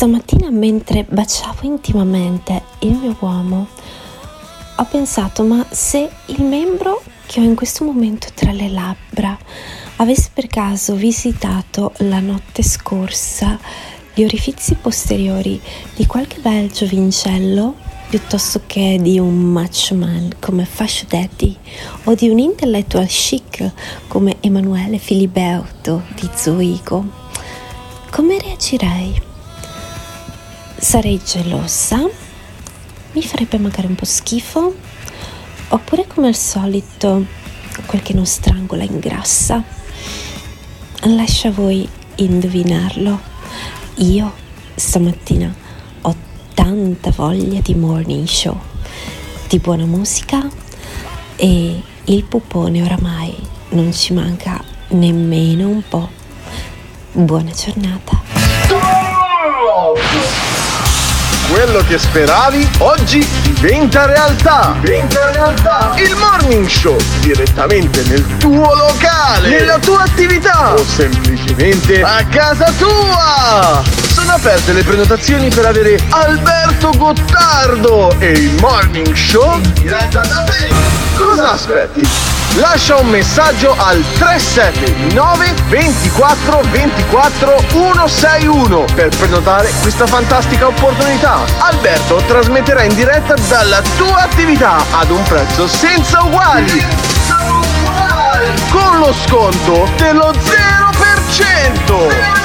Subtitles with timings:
[0.00, 3.66] Stamattina mentre baciavo intimamente il mio uomo,
[4.76, 9.36] ho pensato ma se il membro che ho in questo momento tra le labbra
[9.96, 13.58] avesse per caso visitato la notte scorsa
[14.14, 15.60] gli orifizi posteriori
[15.94, 17.74] di qualche bel giovincello
[18.08, 21.54] piuttosto che di un matchman come Fascio Daddy
[22.04, 23.70] o di un intellectual chic
[24.08, 27.04] come Emanuele Filiberto di Zoigo,
[28.08, 29.28] come reagirei?
[30.80, 32.08] Sarei gelosa?
[33.12, 34.74] Mi farebbe magari un po' schifo?
[35.68, 37.26] Oppure come al solito
[37.84, 39.62] quel che non strangola ingrassa?
[41.02, 43.20] Lascia a voi indovinarlo.
[43.96, 44.32] Io
[44.74, 45.54] stamattina
[46.00, 46.16] ho
[46.54, 48.58] tanta voglia di morning show,
[49.48, 50.48] di buona musica
[51.36, 53.36] e il pupone oramai
[53.70, 56.08] non ci manca nemmeno un po'.
[57.12, 58.18] Buona giornata.
[61.50, 64.76] Quello che speravi oggi diventa realtà.
[64.80, 65.92] Diventa realtà.
[65.96, 73.99] Il morning show direttamente nel tuo locale, nella tua attività o semplicemente a casa tua.
[74.30, 80.44] Sono aperte le prenotazioni per avere Alberto Gottardo e il morning show in diretta da
[80.44, 80.68] te.
[81.16, 82.08] Cosa aspetti?
[82.54, 91.40] Lascia un messaggio al 379 24 24 161 per prenotare questa fantastica opportunità.
[91.58, 96.86] Alberto trasmetterà in diretta dalla tua attività ad un prezzo senza uguali.
[98.70, 102.39] Con lo sconto dello 0%.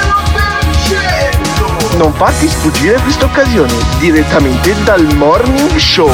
[1.96, 6.10] Non farti sfuggire questa occasione direttamente dal Morning Show.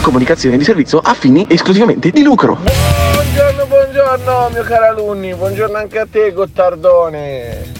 [0.00, 2.56] Comunicazione di servizio a fini esclusivamente di lucro.
[2.56, 7.72] Buongiorno, buongiorno mio caro alunni, buongiorno anche a te Gottardone.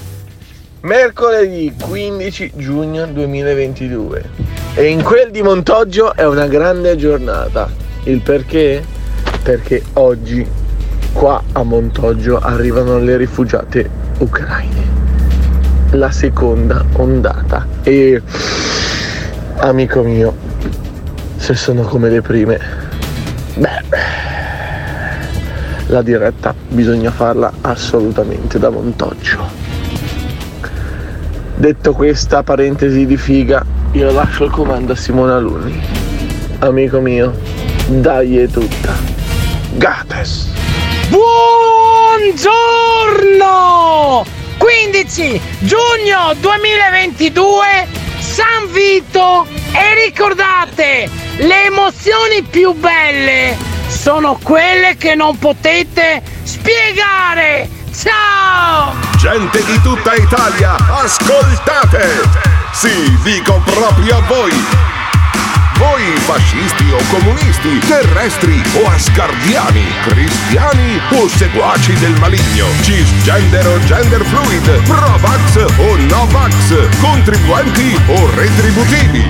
[0.81, 4.31] Mercoledì 15 giugno 2022
[4.75, 7.71] e in quel di Montoggio è una grande giornata.
[8.03, 8.85] Il perché?
[9.45, 10.45] Perché oggi
[11.13, 13.89] qua a Montoggio arrivano le rifugiate
[14.19, 14.98] ucraine.
[15.93, 18.21] La seconda ondata e
[19.57, 20.37] amico mio,
[21.37, 22.61] se sono come le prime,
[23.55, 23.83] beh,
[25.87, 29.39] la diretta bisogna farla assolutamente da Montoggio.
[31.57, 35.83] Detto questa parentesi di figa, io lascio il comando a Simone Alunni.
[36.59, 37.35] Amico mio,
[37.87, 38.93] dai è tutta.
[39.77, 40.53] Gates!
[41.09, 42.39] Buongiorno!
[44.59, 47.89] 15 giugno 2022
[48.19, 53.57] San Vito e ricordate le emozioni più belle
[53.89, 62.21] sono quelle che non potete spiegare ciao Gente di tutta Italia, ascoltate!
[62.73, 64.98] Sì, dico proprio a voi!
[65.79, 74.25] Voi fascisti o comunisti, terrestri o asgardiani, cristiani o seguaci del maligno, cisgender o gender
[74.25, 75.08] fluid, pro-vax
[75.77, 79.25] o no-vax, contribuenti o retributivi.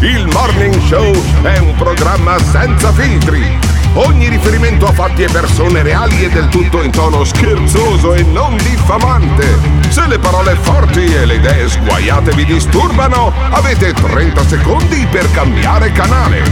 [0.00, 3.58] Il Morning Show è un programma senza filtri.
[3.94, 8.56] Ogni riferimento a fatti e persone reali è del tutto in tono scherzoso e non
[8.58, 9.58] diffamante.
[9.88, 15.92] Se le parole forti e le idee sguaiate vi disturbano, avete 30 secondi per cambiare
[15.92, 16.42] canale.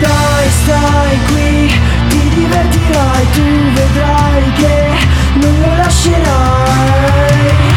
[0.00, 3.42] Dai, stai qui, ti divertirai, tu
[3.74, 4.88] vedrai che
[5.34, 7.71] non lo lascerai.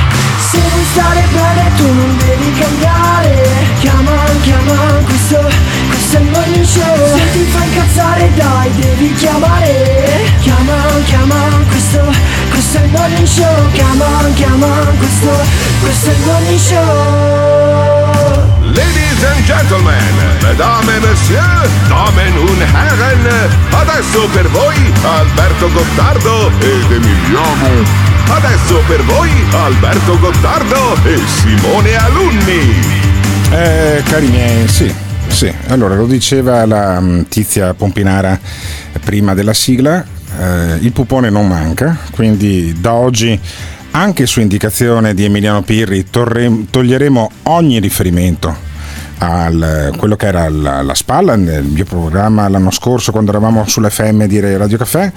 [0.52, 3.66] Se vuoi stare bene tu non devi cambiare.
[3.80, 4.76] Chiama, chiama,
[5.06, 5.42] questo,
[5.90, 7.18] questo è il morning show.
[7.18, 10.32] Se ti fa incazzare dai, devi chiamare.
[10.42, 11.36] Chiama, chiama,
[11.68, 12.02] questo,
[12.50, 13.72] questo è il morning show.
[13.72, 14.06] Chiama,
[14.36, 14.68] chiama,
[14.98, 15.32] questo,
[15.82, 18.06] questo è il morning show.
[18.62, 26.92] Ladies and gentlemen, mesdames et messieurs, damen und herren, adesso per voi Alberto Gottardo ed
[26.92, 28.15] Emiliano.
[28.28, 32.74] Adesso per voi Alberto Gottardo e Simone Alunni.
[33.52, 34.94] Eh, cari miei, sì,
[35.28, 35.54] sì.
[35.68, 38.38] Allora, lo diceva la mm, Tizia Pompinara
[39.04, 40.04] prima della sigla,
[40.40, 43.40] eh, il pupone non manca, quindi da oggi,
[43.92, 48.65] anche su indicazione di Emiliano Pirri, torre- toglieremo ogni riferimento
[49.18, 54.26] a quello che era la, la, spalla nel mio programma l'anno scorso quando eravamo sull'FM
[54.26, 55.12] di Radio Caffè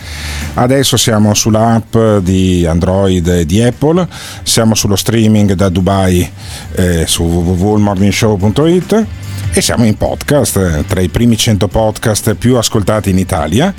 [0.55, 4.07] adesso siamo sull'app di Android e di Apple.
[4.43, 6.29] Siamo sullo streaming da Dubai
[6.75, 9.07] eh, su www.morningshow.it
[9.51, 13.73] e siamo in podcast, tra i primi 100 podcast più ascoltati in Italia.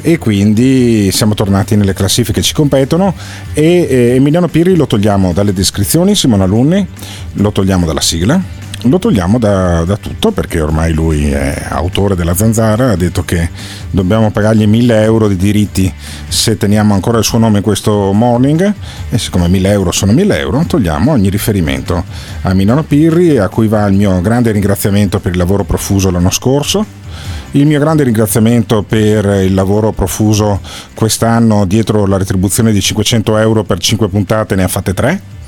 [0.00, 3.14] E quindi siamo tornati nelle classifiche che ci competono.
[3.52, 6.86] E eh, Emiliano Pirri lo togliamo dalle descrizioni, Simone Alunni
[7.34, 12.34] lo togliamo dalla sigla lo togliamo da, da, tutto perché ormai lui è autore della
[12.34, 13.48] zanzara, ha detto che
[13.90, 15.92] dobbiamo pagargli 1000 euro di diritti
[16.28, 18.72] se teniamo ancora il suo nome in questo morning
[19.10, 22.02] e siccome 1000 euro sono 1000 euro togliamo ogni riferimento
[22.42, 26.30] a Milano Pirri a cui va il mio grande ringraziamento per il lavoro profuso l'anno
[26.30, 26.84] scorso
[27.52, 30.60] il mio grande ringraziamento per il lavoro profuso
[30.94, 35.40] quest'anno dietro la retribuzione di 500 euro per 5 puntate ne ha fatte 3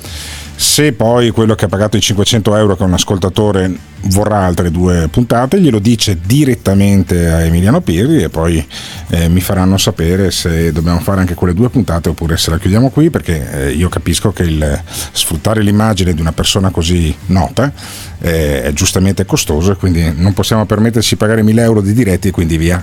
[0.57, 5.09] se poi quello che ha pagato i 500 euro che un ascoltatore vorrà altre due
[5.09, 8.65] puntate, glielo dice direttamente a Emiliano Pirri e poi
[9.09, 12.91] eh, mi faranno sapere se dobbiamo fare anche quelle due puntate oppure se la chiudiamo
[12.91, 17.73] qui perché eh, io capisco che il, sfruttare l'immagine di una persona così nota
[18.21, 22.29] eh, è giustamente costoso e quindi non possiamo permetterci di pagare 1000 euro di diretti
[22.29, 22.83] e quindi via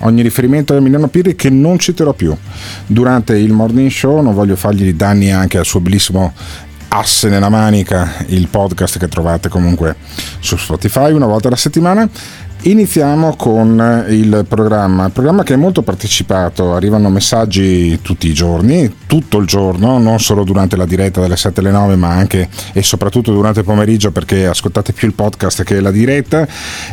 [0.00, 2.36] ogni riferimento a Emiliano Pirri che non citerò più.
[2.86, 6.32] Durante il morning show, non voglio fargli danni anche al suo bellissimo
[6.92, 9.94] asse nella manica, il podcast che trovate comunque
[10.40, 12.08] su Spotify una volta alla settimana
[12.62, 18.96] Iniziamo con il programma, il programma che è molto partecipato, arrivano messaggi tutti i giorni,
[19.06, 22.82] tutto il giorno, non solo durante la diretta dalle 7 alle 9, ma anche e
[22.82, 26.46] soprattutto durante il pomeriggio perché ascoltate più il podcast che la diretta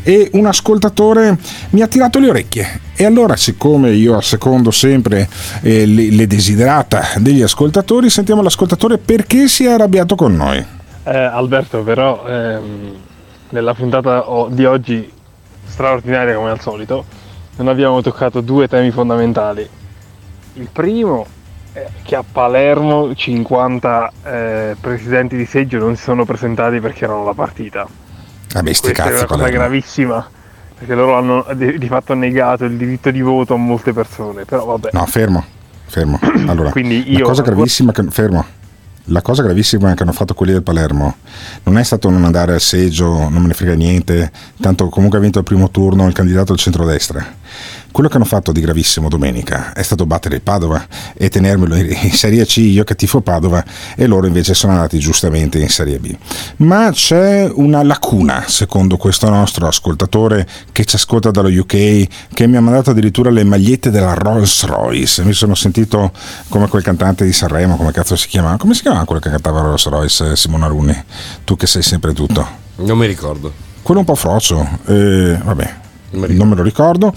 [0.03, 1.37] e un ascoltatore
[1.71, 2.79] mi ha tirato le orecchie.
[2.95, 5.27] E allora, siccome io assecondo sempre
[5.63, 10.65] eh, le, le desiderata degli ascoltatori, sentiamo l'ascoltatore perché si è arrabbiato con noi.
[11.03, 12.93] Eh, Alberto, però ehm,
[13.49, 15.15] nella puntata di oggi
[15.67, 17.05] straordinaria come al solito,
[17.57, 19.67] non abbiamo toccato due temi fondamentali.
[20.53, 21.25] Il primo
[21.73, 27.21] è che a Palermo 50 eh, presidenti di seggio non si sono presentati perché erano
[27.21, 27.87] alla partita.
[28.53, 29.59] Vabbè, sti Questa cazzi, è una cosa Palermo.
[29.59, 30.29] gravissima
[30.77, 34.89] perché loro hanno di, fatto negato il diritto di voto a molte persone, però vabbè.
[34.93, 35.43] No, fermo,
[35.85, 36.19] fermo.
[36.47, 38.03] Allora, Quindi la io- cosa gravissima che...
[38.09, 38.45] Fermo.
[39.09, 41.15] La cosa gravissima che hanno fatto quelli del Palermo
[41.63, 45.21] non è stato non andare al seggio, non me ne frega niente, tanto comunque ha
[45.21, 47.25] vinto il primo turno il candidato del centrodestra.
[47.92, 52.12] Quello che hanno fatto di gravissimo domenica è stato battere il Padova e tenermelo in
[52.12, 53.63] Serie C, io che tifo Padova,
[53.95, 56.15] e loro invece sono andati giustamente in Serie B.
[56.57, 62.56] Ma c'è una lacuna, secondo questo nostro ascoltatore che ci ascolta dallo UK, che mi
[62.56, 65.24] ha mandato addirittura le magliette della Rolls Royce.
[65.24, 66.12] Mi sono sentito
[66.50, 68.57] come quel cantante di Sanremo, come cazzo si chiama?
[68.57, 71.03] Come si chiama quello che cantava Rolls Royce, Simone Aruni?
[71.44, 72.48] Tu che sei sempre tutto.
[72.75, 73.51] Non mi ricordo.
[73.81, 75.75] Quello un po' frozzo, eh, vabbè,
[76.12, 77.13] Non me lo ricordo.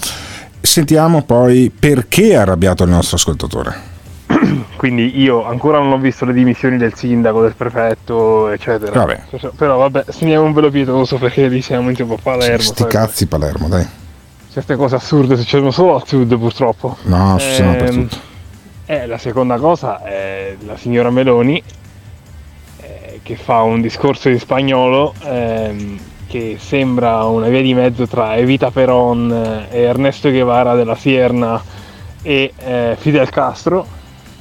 [0.60, 3.88] Sentiamo poi perché è arrabbiato il nostro ascoltatore.
[4.76, 8.92] Quindi io ancora non ho visto le dimissioni del sindaco, del prefetto, eccetera.
[8.92, 9.22] Vabbè.
[9.56, 12.62] Però vabbè, segniamo un velo pietoso perché lì siamo in tipo a Palermo.
[12.62, 13.86] Sti sai, cazzi Palermo, dai.
[14.52, 16.96] Certe cose assurde succedono solo al sud purtroppo.
[17.02, 18.16] No, ci sono Ehm, dappertutto.
[18.86, 21.62] Eh, la seconda cosa è la signora Meloni
[22.80, 25.98] eh, che fa un discorso in spagnolo ehm,
[26.30, 31.60] che sembra una via di mezzo tra Evita Peron eh, e Ernesto Guevara della Sierna
[32.22, 33.84] e eh, Fidel Castro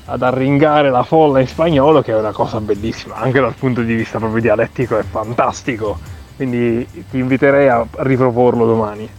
[0.06, 3.96] ad arringare la folla in spagnolo che è una cosa bellissima anche dal punto di
[3.96, 5.98] vista proprio dialettico è fantastico
[6.36, 9.10] quindi ti inviterei a riproporlo domani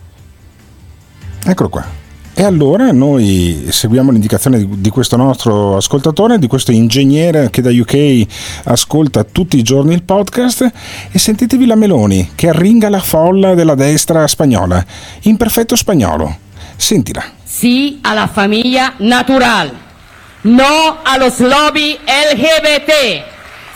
[1.44, 1.99] Eccolo qua.
[2.40, 8.26] E allora noi seguiamo l'indicazione di, questo nostro ascoltatore, di questo ingegnere che da UK
[8.64, 10.66] ascolta tutti i giorni il podcast
[11.12, 14.82] e sentitevi la Meloni che arringa la folla della destra spagnola
[15.24, 16.34] in perfetto spagnolo.
[16.76, 17.22] Sentila.
[17.44, 19.70] Sí a la familia natural.
[20.44, 23.22] No a los lobby LGBT.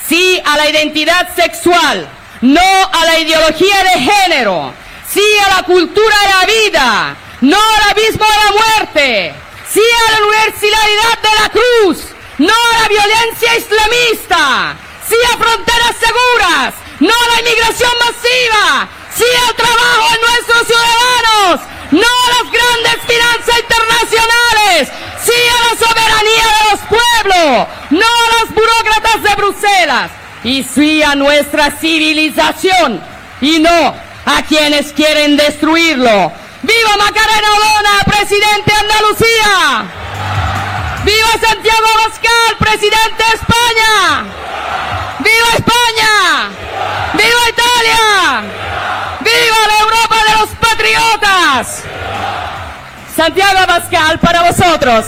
[0.06, 2.08] Sí a la identidad sexual.
[2.40, 4.72] No a la ideología de género.
[5.06, 7.23] Sí a la cultura de la vida.
[7.44, 9.34] No al abismo de la muerte.
[9.70, 12.06] Sí a la universalidad de la cruz.
[12.38, 14.74] No a la violencia islamista.
[15.06, 16.74] Sí a fronteras seguras.
[17.00, 18.88] No a la inmigración masiva.
[19.14, 21.60] Sí al trabajo de nuestros ciudadanos.
[21.90, 24.88] No a las grandes finanzas internacionales.
[25.22, 27.68] Sí a la soberanía de los pueblos.
[27.90, 30.10] No a las burócratas de Bruselas.
[30.44, 33.02] Y sí a nuestra civilización.
[33.42, 36.32] Y no a quienes quieren destruirlo.
[36.64, 39.84] ¡Viva Macarena Olona, presidente de Andalucía!
[41.04, 44.24] ¡Viva Santiago Abascal, presidente de España!
[45.18, 46.48] ¡Viva España!
[47.12, 48.44] ¡Viva Italia!
[49.20, 51.82] ¡Viva la Europa de los patriotas!
[53.14, 55.04] Santiago Abascal para vosotros.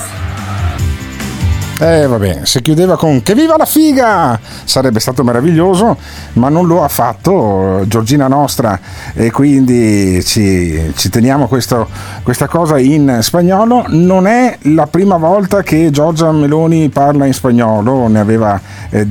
[1.78, 4.40] Eh vabbè, se chiudeva con che viva la figa!
[4.64, 5.98] sarebbe stato meraviglioso,
[6.34, 8.80] ma non lo ha fatto Giorgina nostra.
[9.12, 11.86] E quindi ci, ci teniamo questo,
[12.22, 13.84] questa cosa in spagnolo.
[13.88, 19.06] Non è la prima volta che Giorgia Meloni parla in spagnolo, ne aveva eh,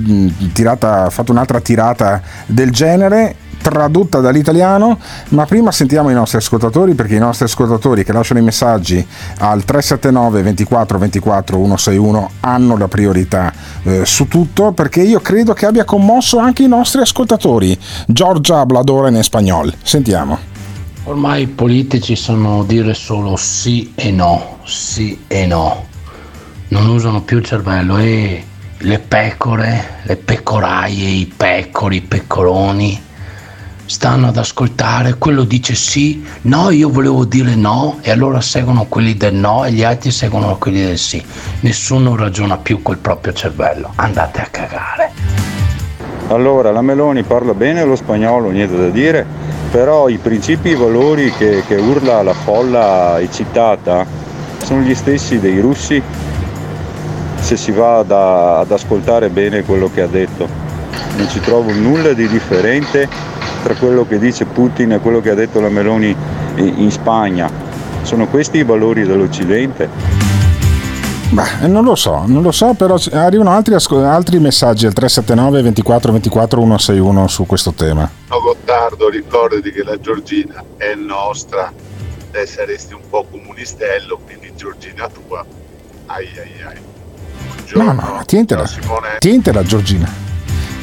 [0.51, 7.15] tirata, fatto un'altra tirata del genere tradotta dall'italiano, ma prima sentiamo i nostri ascoltatori perché
[7.15, 9.03] i nostri ascoltatori che lasciano i messaggi
[9.39, 15.65] al 379 24 24 161 hanno la priorità eh, su tutto perché io credo che
[15.65, 17.75] abbia commosso anche i nostri ascoltatori.
[18.05, 19.74] Giorgia Bladora in spagnolo.
[19.81, 20.38] Sentiamo.
[21.05, 25.86] Ormai i politici sanno dire solo sì e no, sì e no.
[26.67, 28.43] Non usano più il cervello e
[28.77, 33.04] le pecore, le pecoraie, i pecori, i pecoroni
[33.85, 39.15] stanno ad ascoltare, quello dice sì, no, io volevo dire no e allora seguono quelli
[39.15, 41.23] del no e gli altri seguono quelli del sì.
[41.61, 43.91] Nessuno ragiona più col proprio cervello.
[43.95, 45.11] Andate a cagare.
[46.29, 49.25] Allora, la Meloni parla bene lo spagnolo, niente da dire,
[49.69, 54.05] però i principi e i valori che, che urla la folla eccitata
[54.63, 56.01] sono gli stessi dei russi
[57.39, 60.47] se si va da, ad ascoltare bene quello che ha detto.
[61.17, 63.07] Non ci trovo nulla di differente
[63.65, 66.15] tra quello che dice Putin e quello che ha detto la Meloni
[66.57, 67.50] in Spagna.
[68.03, 69.89] Sono questi i valori dell'Occidente?
[71.31, 76.12] Beh, non lo so, non lo so, però arrivano altri, altri messaggi al 379 24
[76.12, 78.07] 24 161 su questo tema.
[78.29, 81.74] No, Gottardo, ricordati che la Giorgina è nostra,
[82.29, 85.43] te saresti un po' comunistello, quindi Giorgina tua.
[86.05, 86.77] Ai ai ai.
[87.55, 87.84] Buongiorno.
[87.84, 88.69] No, no, tientela,
[89.17, 90.34] tientela Giorgina.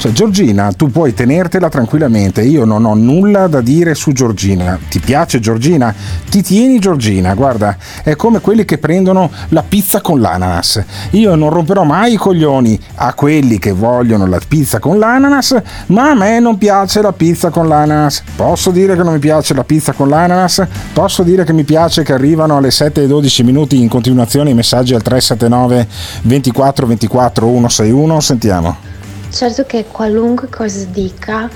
[0.02, 2.42] Cioè, Giorgina, tu puoi tenertela tranquillamente.
[2.42, 4.76] Io non ho nulla da dire su Giorgina.
[4.88, 5.94] Ti piace Giorgina?
[6.28, 7.34] Ti tieni Giorgina.
[7.34, 10.82] Guarda, è come quelli che prendono la pizza con l'ananas.
[11.10, 16.10] Io non romperò mai i coglioni a quelli che vogliono la pizza con l'ananas, ma
[16.10, 18.24] a me non piace la pizza con l'ananas.
[18.34, 20.66] Posso dire che non mi piace la pizza con l'ananas?
[20.92, 24.54] Posso dire che mi piace che arrivano alle 7 e 12 minuti in continuazione i
[24.54, 25.86] messaggi al 379
[26.22, 28.18] 24 24 161?
[28.18, 28.91] Sentiamo.
[29.32, 31.48] Certo che qualunque cosa dica,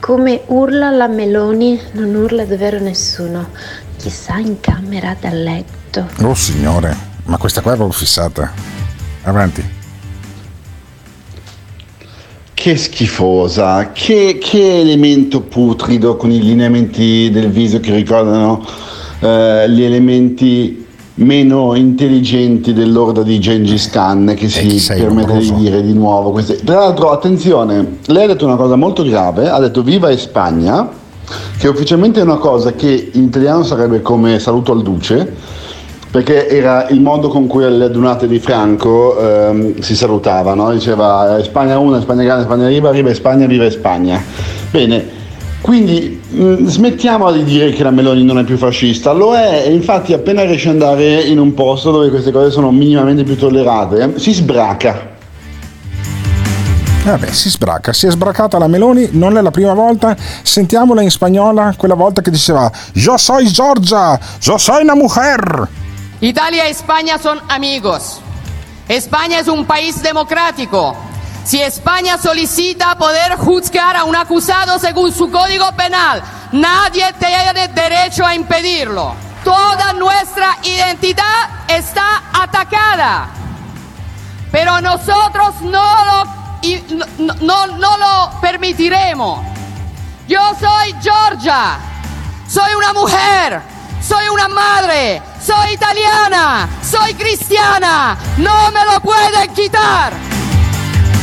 [0.00, 3.50] come urla la Meloni, non urla davvero nessuno.
[3.98, 6.08] Chissà in camera da letto.
[6.22, 8.50] Oh signore, ma questa qua è proprio fissata.
[9.24, 9.62] Avanti.
[12.54, 18.66] Che schifosa, che, che, elemento putrido con i lineamenti del viso che ricordano
[19.20, 20.86] eh, gli elementi
[21.18, 26.62] meno intelligenti dell'orda di Gengis Khan che si permette di dire di nuovo queste.
[26.62, 30.88] Tra l'altro, attenzione, lei ha detto una cosa molto grave, ha detto viva Spagna,
[31.58, 35.34] che ufficialmente è una cosa che in italiano sarebbe come saluto al duce,
[36.10, 40.70] perché era il modo con cui alle adunate di Franco ehm, si salutava, no?
[40.72, 44.22] diceva eh, Spagna 1, Spagna grande, Spagna riva, viva Spagna, viva Spagna.
[44.70, 45.04] Bene,
[45.60, 49.72] quindi mm, smettiamo di dire che la Meloni non è più fascista, lo è e
[49.72, 54.18] infatti appena riesce ad andare in un posto dove queste cose sono minimamente più tollerate,
[54.18, 55.16] si sbraca.
[57.04, 61.10] Vabbè, si sbraca, si è sbracata la Meloni, non è la prima volta, sentiamola in
[61.10, 65.68] spagnola quella volta che diceva Yo soy Georgia, yo soy una mujer.
[66.20, 68.20] Italia y España son amigos.
[68.88, 71.07] España es un país democrático.
[71.48, 78.26] Si España solicita poder juzgar a un acusado según su código penal, nadie tiene derecho
[78.26, 79.14] a impedirlo.
[79.42, 83.28] Toda nuestra identidad está atacada.
[84.52, 86.24] Pero nosotros no lo,
[87.40, 89.42] no, no lo permitiremos.
[90.28, 91.78] Yo soy Georgia,
[92.46, 93.62] soy una mujer,
[94.06, 100.12] soy una madre, soy italiana, soy cristiana, no me lo pueden quitar.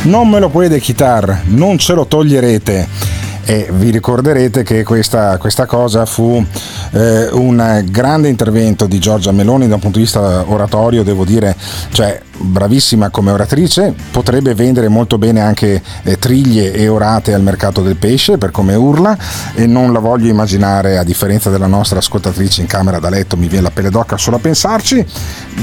[0.06, 3.05] Non me lo puede quitar, non ce lo toglierete.
[3.48, 6.44] E vi ricorderete che questa, questa cosa fu
[6.90, 11.54] eh, un grande intervento di Giorgia Meloni da un punto di vista oratorio, devo dire,
[11.92, 17.82] cioè bravissima come oratrice, potrebbe vendere molto bene anche eh, triglie e orate al mercato
[17.82, 19.16] del pesce per come urla
[19.54, 23.48] e non la voglio immaginare a differenza della nostra ascoltatrice in camera da letto, mi
[23.48, 25.04] viene la pelle d'occa solo a pensarci,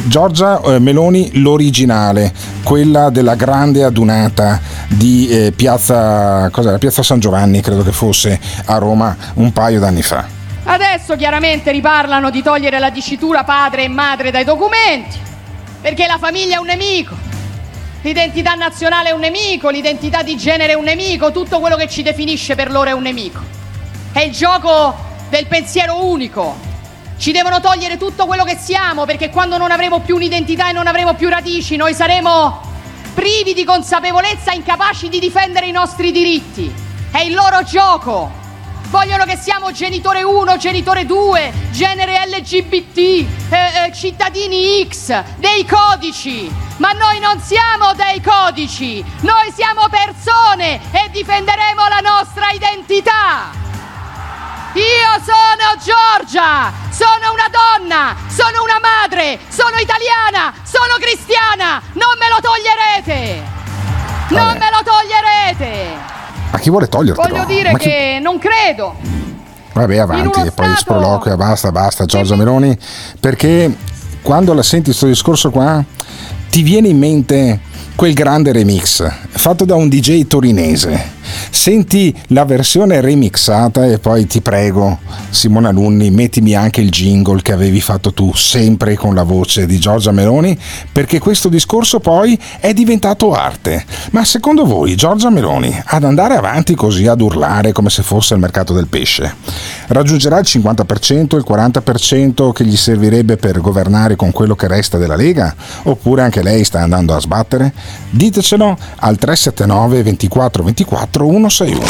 [0.08, 6.50] Giorgia eh, Meloni l'originale, quella della grande adunata di eh, piazza,
[6.80, 10.26] piazza San Giovanni, credo che fosse a Roma un paio d'anni fa.
[10.66, 15.24] Adesso chiaramente riparlano di togliere la dicitura padre e madre dai documenti
[15.84, 17.14] perché la famiglia è un nemico,
[18.04, 22.02] l'identità nazionale è un nemico, l'identità di genere è un nemico, tutto quello che ci
[22.04, 23.42] definisce per loro è un nemico.
[24.14, 24.96] È il gioco
[25.30, 26.56] del pensiero unico.
[27.18, 30.88] Ci devono togliere tutto quello che siamo perché quando non avremo più un'identità e non
[30.88, 32.62] avremo più radici noi saremo
[33.14, 36.74] privi di consapevolezza, incapaci di difendere i nostri diritti.
[37.14, 38.32] È il loro gioco.
[38.90, 46.52] Vogliono che siamo genitore 1, genitore 2, genere LGBT, eh, eh, cittadini X, dei codici.
[46.78, 53.52] Ma noi non siamo dei codici, noi siamo persone e difenderemo la nostra identità.
[54.74, 62.28] Io sono Giorgia, sono una donna, sono una madre, sono italiana, sono cristiana, non me
[62.28, 63.52] lo toglierete!
[64.30, 66.14] Non me lo toglierete!
[66.54, 67.28] Ma chi vuole togliertelo?
[67.28, 68.96] Voglio dire Ma chi- che non credo.
[69.74, 72.78] Vabbè, avanti, e poi sproloquia, basta, basta, Giorgia Meloni,
[73.20, 73.76] perché
[74.22, 75.84] quando la senti questo discorso qua,
[76.52, 77.60] ti viene in mente
[77.96, 81.22] quel grande remix fatto da un DJ torinese.
[81.50, 85.00] Senti la versione remixata e poi ti prego,
[85.30, 89.80] Simona Alunni, mettimi anche il jingle che avevi fatto tu, sempre con la voce di
[89.80, 90.58] Giorgia Meloni,
[90.92, 93.86] perché questo discorso poi è diventato arte.
[94.12, 98.40] Ma secondo voi, Giorgia Meloni, ad andare avanti così ad urlare come se fosse il
[98.40, 99.36] mercato del pesce,
[99.88, 105.16] raggiungerà il 50%, il 40% che gli servirebbe per governare con quello che resta della
[105.16, 105.56] Lega?
[105.84, 107.74] Oppure anche lei sta andando a sbattere?
[108.10, 111.86] Ditecelo al 379 24 24 161.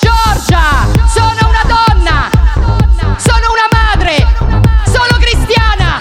[0.00, 2.30] Giorgia, sono una donna,
[3.16, 4.26] sono una madre,
[4.84, 5.98] sono cristiana.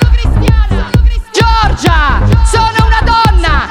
[1.31, 3.67] Giorgia, sono una donna,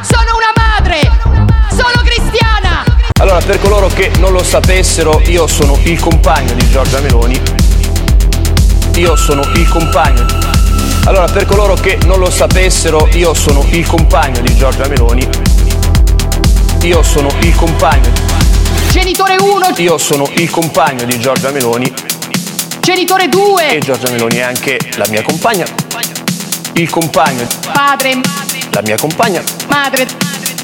[0.00, 1.00] sono una madre,
[1.68, 2.82] sono cristiana.
[3.20, 7.57] Allora, per coloro che non lo sapessero, io sono il compagno di Giorgia Meloni.
[8.98, 10.26] Io sono il compagno.
[11.04, 15.26] Allora, per coloro che non lo sapessero, io sono il compagno di Giorgia Meloni.
[16.82, 18.10] Io sono il compagno.
[18.90, 21.92] Genitore 1, Io sono il compagno di Giorgia Meloni
[22.80, 25.64] genitore 2, e Giorgia Meloni è anche la mia compagna.
[26.72, 28.18] Il compagno, padre,
[28.70, 30.06] la mia compagna, madre,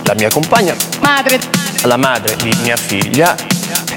[0.02, 1.38] la mia compagna, madre.
[1.82, 3.53] la madre di mia figlia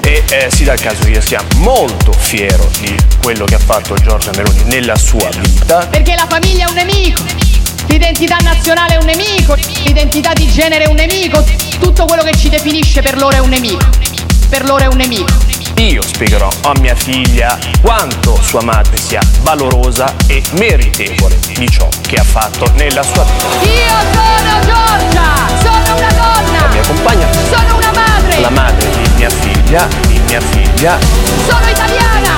[0.08, 4.30] e eh, sì dal caso io sia molto fiero di quello che ha fatto Giorgia
[4.34, 7.22] Meloni nella sua vita Perché la famiglia è un nemico,
[7.88, 11.44] l'identità nazionale è un nemico, l'identità di genere è un nemico,
[11.78, 13.84] tutto quello che ci definisce per loro è un nemico.
[14.48, 15.30] Per loro è un nemico.
[15.76, 22.16] io spiegherò a mia figlia quanto sua madre sia valorosa e meritevole di ciò che
[22.16, 23.46] ha fatto nella sua vita.
[23.70, 29.08] Io sono Giorgia, sono una donna, La mia compagna, sono una madre, la madre di
[29.16, 30.98] mia figlia, di mia figlia,
[31.46, 32.30] sono italiana,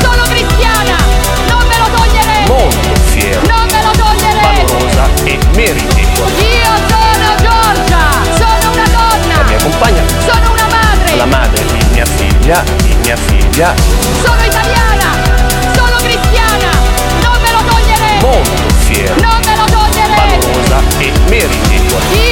[0.00, 0.96] sono cristiana,
[1.48, 4.40] non me lo toglierete, molto fiero, non me lo toglierete.
[4.40, 6.30] valorosa e meritevole.
[6.30, 8.06] Io sono Giorgia,
[8.38, 12.94] sono una donna, La mia compagna, sono una madre, la madre di mia figlia, di
[13.02, 13.74] mia figlia,
[14.22, 15.10] sono italiana,
[15.74, 16.70] sono cristiana,
[17.20, 20.14] non me lo toglierete, molto fiero, non me lo toglierete.
[20.14, 22.04] valorosa e meritevole.
[22.14, 22.29] Io.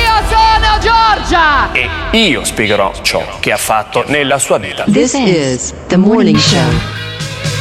[1.72, 4.85] E io spiegherò ciò che ha fatto nella sua vita.
[4.85, 6.98] This is the morning show.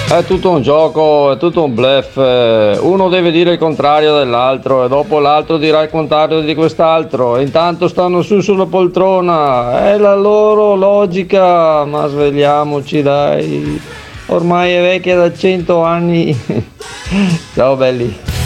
[0.10, 2.16] È tutto un gioco, è tutto un bluff.
[2.16, 7.38] Uno deve dire il contrario dell'altro e dopo l'altro dirà il contrario di quest'altro.
[7.40, 9.90] Intanto stanno su sulla poltrona.
[9.92, 13.82] È la loro logica, ma svegliamoci dai.
[14.28, 16.38] Ormai è vecchia da 100 anni.
[17.54, 18.37] Ciao belli.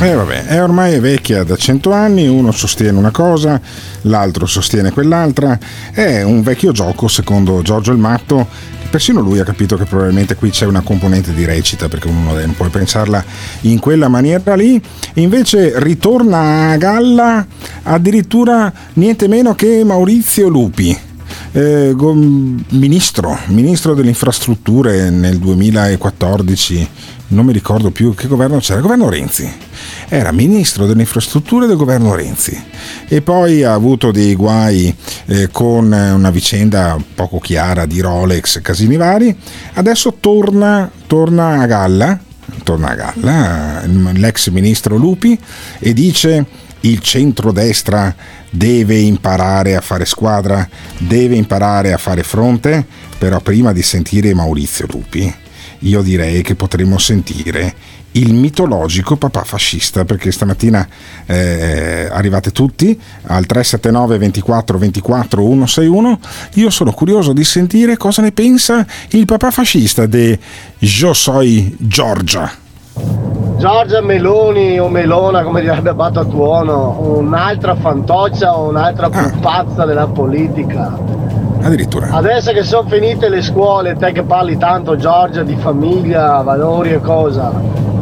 [0.00, 3.60] Eh vabbè, è ormai vecchia da 100 anni, uno sostiene una cosa,
[4.02, 5.58] l'altro sostiene quell'altra,
[5.90, 8.46] è un vecchio gioco secondo Giorgio il Matto,
[8.88, 12.54] persino lui ha capito che probabilmente qui c'è una componente di recita perché uno non
[12.54, 13.24] può pensarla
[13.62, 14.80] in quella maniera lì,
[15.14, 17.44] invece ritorna a galla
[17.82, 21.07] addirittura niente meno che Maurizio Lupi.
[21.52, 21.94] Eh,
[22.70, 26.88] ministro, ministro delle infrastrutture nel 2014,
[27.28, 29.50] non mi ricordo più che governo c'era, governo Renzi.
[30.08, 32.58] Era ministro delle infrastrutture del governo Renzi
[33.06, 34.94] e poi ha avuto dei guai
[35.26, 39.36] eh, con una vicenda poco chiara di Rolex, casini vari.
[39.74, 42.18] Adesso torna, torna a galla,
[42.62, 43.82] torna a galla
[44.14, 45.38] l'ex ministro Lupi
[45.78, 46.46] e dice
[46.80, 48.14] il centrodestra
[48.50, 52.84] deve imparare a fare squadra, deve imparare a fare fronte,
[53.18, 55.32] però prima di sentire Maurizio Lupi,
[55.80, 60.86] io direi che potremmo sentire il mitologico papà fascista, perché stamattina
[61.26, 66.20] eh, arrivate tutti al 379 24 24 161.
[66.54, 70.36] Io sono curioso di sentire cosa ne pensa il papà fascista di
[70.78, 72.66] Io Giorgia.
[73.58, 80.96] Giorgia Meloni o Melona, come direbbe Bato Tuono, un'altra fantoccia o un'altra pupazza della politica.
[81.60, 82.08] addirittura.
[82.10, 87.00] Adesso che sono finite le scuole, te che parli tanto Giorgia di famiglia, valori e
[87.00, 87.52] cosa,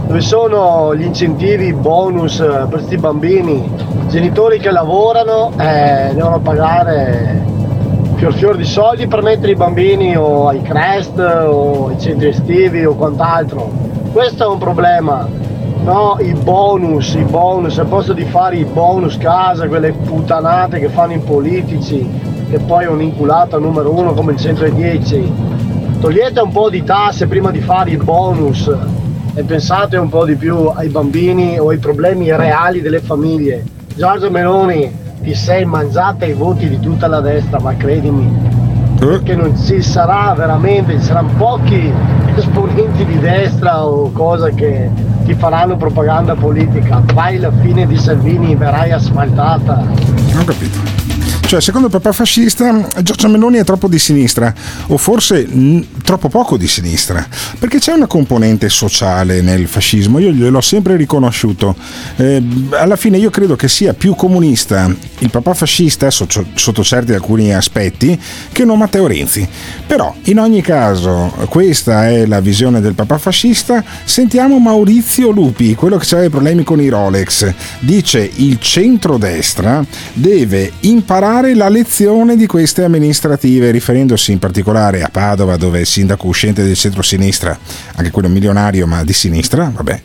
[0.06, 3.68] dove sono gli incentivi, i bonus per questi bambini?
[4.08, 7.44] Genitori che lavorano eh, devono pagare
[8.16, 12.84] fior fior di soldi per mettere i bambini o ai crest o ai centri estivi
[12.84, 13.85] o quant'altro.
[14.16, 15.28] Questo è un problema.
[15.84, 20.88] No, i bonus, i bonus, al posto di fare i bonus casa, quelle puttanate che
[20.88, 22.08] fanno i politici,
[22.48, 25.32] che poi è un inculato numero uno come il 110.
[26.00, 28.74] Togliete un po' di tasse prima di fare i bonus
[29.34, 33.64] e pensate un po' di più ai bambini o ai problemi reali delle famiglie.
[33.94, 38.55] Giorgio Meloni, ti sei mangiata i voti di tutta la destra, ma credimi,
[39.22, 41.92] che non ci sarà veramente, ci saranno pochi
[42.34, 44.90] esponenti di destra o cose che
[45.24, 47.02] ti faranno propaganda politica.
[47.12, 49.84] Fai la fine di Salvini, verrai asfaltata.
[50.38, 50.78] Ho capito.
[51.46, 54.52] Cioè, secondo il papà fascista, Giorgia Meloni è troppo di sinistra,
[54.88, 55.46] o forse
[56.06, 57.26] troppo poco di sinistra,
[57.58, 61.74] perché c'è una componente sociale nel fascismo, io gliel'ho sempre riconosciuto.
[62.14, 62.40] Eh,
[62.70, 64.88] alla fine io credo che sia più comunista
[65.18, 68.18] il papà fascista, sotto, sotto certi alcuni aspetti,
[68.52, 69.48] che non Matteo Renzi.
[69.84, 73.82] Però, in ogni caso, questa è la visione del papà fascista.
[74.04, 77.52] Sentiamo Maurizio Lupi, quello che aveva problemi con i Rolex.
[77.80, 85.56] Dice il centrodestra deve imparare la lezione di queste amministrative, riferendosi in particolare a Padova,
[85.56, 87.58] dove il sindaco uscente del centro-sinistra,
[87.94, 90.00] anche quello milionario ma di sinistra, vabbè,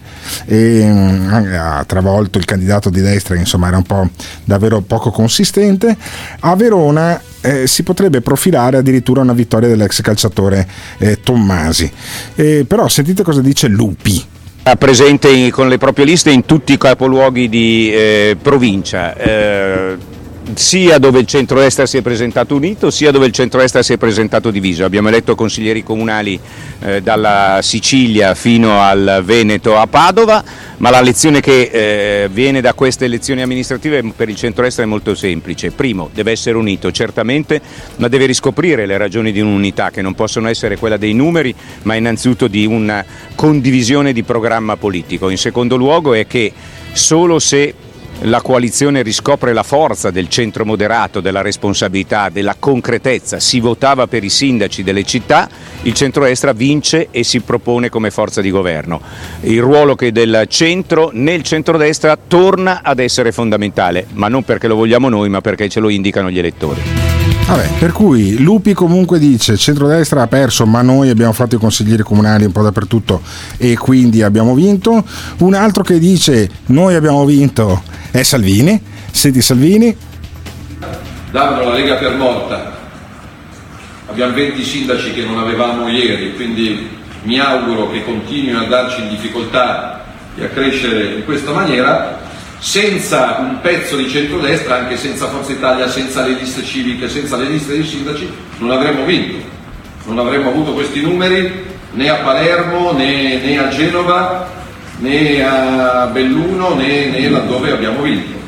[0.45, 4.09] e mm, ha travolto il candidato di destra, insomma era un po'
[4.45, 5.95] davvero poco consistente.
[6.39, 10.65] A Verona eh, si potrebbe profilare addirittura una vittoria dell'ex calciatore
[10.97, 11.91] eh, Tommasi.
[12.35, 14.23] Eh, però sentite cosa dice Lupi.
[14.77, 19.13] presente con le proprie liste in tutti i capoluoghi di eh, provincia.
[19.17, 20.19] eh,
[20.53, 24.51] sia dove il centrodestra si è presentato unito, sia dove il centrodestra si è presentato
[24.51, 24.83] diviso.
[24.83, 26.39] Abbiamo eletto consiglieri comunali
[26.81, 30.43] eh, dalla Sicilia fino al Veneto a Padova,
[30.77, 35.15] ma la lezione che eh, viene da queste elezioni amministrative per il centrodestra è molto
[35.15, 35.71] semplice.
[35.71, 37.61] Primo, deve essere unito certamente,
[37.97, 41.95] ma deve riscoprire le ragioni di un'unità che non possono essere quella dei numeri, ma
[41.95, 45.29] innanzitutto di una condivisione di programma politico.
[45.29, 46.51] In secondo luogo è che
[46.93, 47.73] solo se
[48.25, 54.23] la coalizione riscopre la forza del centro moderato, della responsabilità, della concretezza, si votava per
[54.23, 55.49] i sindaci delle città,
[55.83, 59.01] il centrodestra vince e si propone come forza di governo.
[59.41, 64.75] Il ruolo che del centro nel centrodestra torna ad essere fondamentale, ma non perché lo
[64.75, 67.00] vogliamo noi, ma perché ce lo indicano gli elettori.
[67.47, 72.01] Vabbè, per cui Lupi comunque dice centrodestra ha perso ma noi abbiamo fatto i consiglieri
[72.01, 73.21] comunali un po' dappertutto
[73.57, 75.03] e quindi abbiamo vinto.
[75.39, 78.81] Un altro che dice noi abbiamo vinto è Salvini.
[79.11, 79.95] Senti Salvini.
[81.31, 82.79] davano la Lega per morta.
[84.07, 86.89] Abbiamo 20 sindaci che non avevamo ieri, quindi
[87.23, 90.03] mi auguro che continuino a darci in difficoltà
[90.35, 92.19] e a crescere in questa maniera,
[92.61, 97.45] senza un pezzo di centrodestra, anche senza Forza Italia, senza le liste civiche, senza le
[97.45, 99.49] liste dei sindaci, non avremmo vinto.
[100.05, 104.47] Non avremmo avuto questi numeri né a Palermo né, né a Genova
[104.99, 108.39] né a Belluno né, né laddove abbiamo vinto.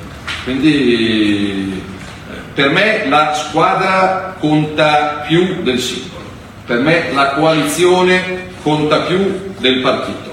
[0.44, 1.82] Quindi
[2.30, 6.24] eh, per me la squadra conta più del singolo,
[6.66, 10.33] per me la coalizione conta più del partito.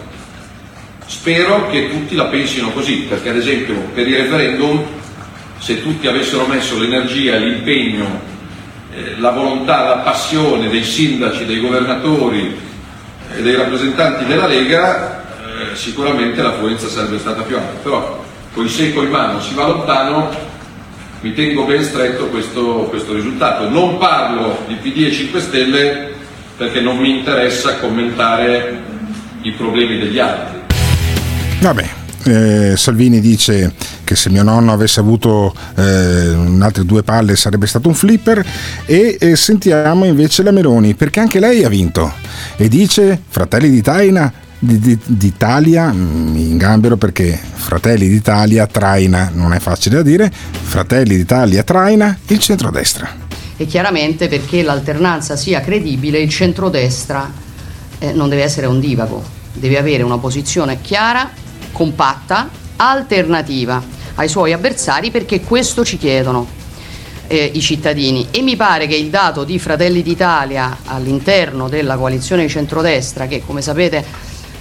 [1.11, 4.81] Spero che tutti la pensino così, perché ad esempio per il referendum
[5.59, 8.21] se tutti avessero messo l'energia, l'impegno,
[8.95, 12.57] eh, la volontà, la passione dei sindaci, dei governatori
[13.37, 15.25] e dei rappresentanti della Lega,
[15.73, 17.81] eh, sicuramente l'affluenza sarebbe stata più alta.
[17.83, 20.31] Però con il secco in mano si va lontano,
[21.23, 23.69] mi tengo ben stretto questo, questo risultato.
[23.69, 26.15] Non parlo di PD e 5 Stelle
[26.57, 28.81] perché non mi interessa commentare
[29.43, 30.60] i problemi degli altri.
[31.61, 31.89] Vabbè,
[32.25, 37.89] eh, Salvini dice che se mio nonno avesse avuto eh, altre due palle sarebbe stato
[37.89, 38.45] un flipper
[38.87, 42.13] e eh, sentiamo invece la Meloni perché anche lei ha vinto
[42.57, 49.53] e dice Fratelli d'Italia, di- di- d'Italia mm, in gambero perché Fratelli d'Italia traina, non
[49.53, 53.09] è facile da dire, Fratelli d'Italia traina il centrodestra.
[53.57, 57.31] e chiaramente perché l'alternanza sia credibile il centrodestra
[57.99, 61.31] eh, non deve essere un divago, deve avere una posizione chiara,
[61.73, 63.83] compatta, alternativa
[64.15, 66.47] ai suoi avversari perché questo ci chiedono
[67.27, 68.29] eh, i cittadini.
[68.31, 73.43] E mi pare che il dato di Fratelli d'Italia all'interno della coalizione di centrodestra che
[73.45, 74.05] come sapete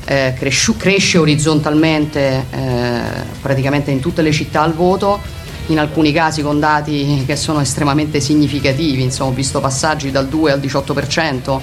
[0.06, 3.02] eh, cresciu- cresce orizzontalmente eh,
[3.42, 5.20] praticamente in tutte le città al voto
[5.68, 10.52] in alcuni casi con dati che sono estremamente significativi, insomma ho visto passaggi dal 2
[10.52, 11.60] al 18%,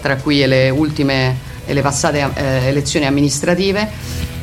[0.00, 3.88] tra cui le ultime e le passate eh, elezioni amministrative,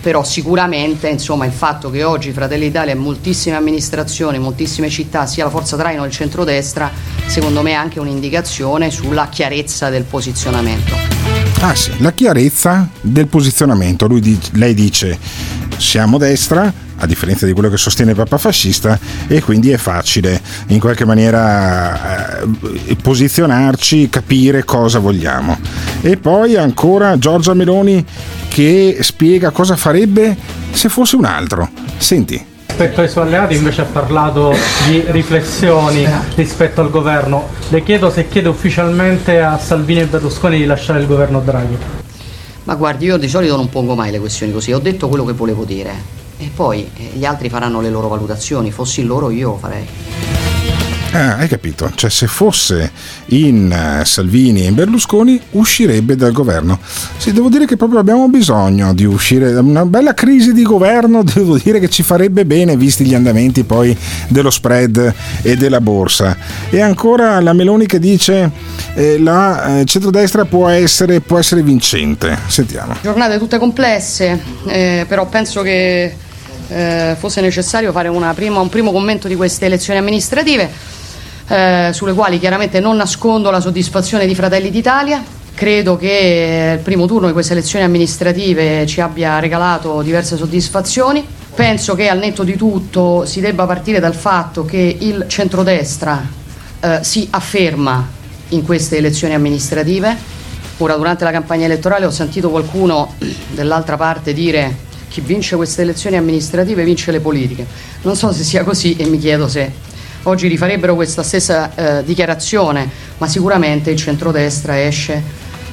[0.02, 5.26] però sicuramente insomma, il fatto che oggi Fratelli d'Italia in moltissime amministrazioni, in moltissime città,
[5.26, 6.92] sia la forza traino che il centrodestra,
[7.26, 10.96] secondo me è anche un'indicazione sulla chiarezza del posizionamento.
[11.60, 14.08] Ah sì, la chiarezza del posizionamento.
[14.08, 15.18] Lui lei dice
[15.78, 20.40] siamo destra, a differenza di quello che sostiene il Papa fascista, e quindi è facile
[20.68, 25.58] in qualche maniera eh, posizionarci, capire cosa vogliamo.
[26.02, 28.06] E poi ancora Giorgia Meloni
[28.48, 30.36] che spiega cosa farebbe
[30.72, 31.70] se fosse un altro.
[31.98, 32.56] Senti.
[32.68, 34.56] Rispetto ai suoi alleati invece ha parlato
[34.88, 37.50] di riflessioni rispetto al governo.
[37.70, 41.78] Le chiedo se chiede ufficialmente a Salvini e Berlusconi di lasciare il governo Draghi.
[42.66, 45.34] Ma guardi, io di solito non pongo mai le questioni così, ho detto quello che
[45.34, 49.58] volevo dire e poi eh, gli altri faranno le loro valutazioni, fossi loro io lo
[49.58, 49.86] farei.
[51.12, 51.90] Ah, hai capito?
[51.96, 52.92] Cioè, se fosse
[53.28, 56.80] in eh, Salvini e in Berlusconi, uscirebbe dal governo.
[57.18, 61.24] Sì, devo dire che proprio abbiamo bisogno di uscire da una bella crisi di governo.
[61.26, 63.98] Devo dire che ci farebbe bene, visti gli andamenti poi
[64.28, 66.38] dello spread e della borsa.
[66.70, 68.52] E ancora la Meloni che dice
[68.94, 72.38] eh, la eh, centrodestra può essere, può essere vincente.
[72.48, 72.96] Sentiamo.
[73.02, 76.16] Giornate tutte complesse, eh, però penso che
[76.70, 80.70] eh, fosse necessario fare prima- un primo commento di queste elezioni amministrative,
[81.48, 85.24] eh, sulle quali chiaramente non nascondo la soddisfazione di Fratelli d'Italia.
[85.54, 91.26] Credo che il primo turno di queste elezioni amministrative ci abbia regalato diverse soddisfazioni.
[91.56, 96.24] Penso che al netto di tutto si debba partire dal fatto che il centrodestra
[96.80, 98.08] eh, si afferma
[98.50, 100.16] in queste elezioni amministrative.
[100.78, 103.16] Ora, durante la campagna elettorale ho sentito qualcuno
[103.50, 104.86] dell'altra parte dire
[105.18, 107.66] chi vince queste elezioni amministrative vince le politiche.
[108.04, 109.72] Non so se sia così e mi chiedo se
[110.24, 115.24] oggi rifarebbero questa stessa eh, dichiarazione, ma sicuramente il centrodestra esce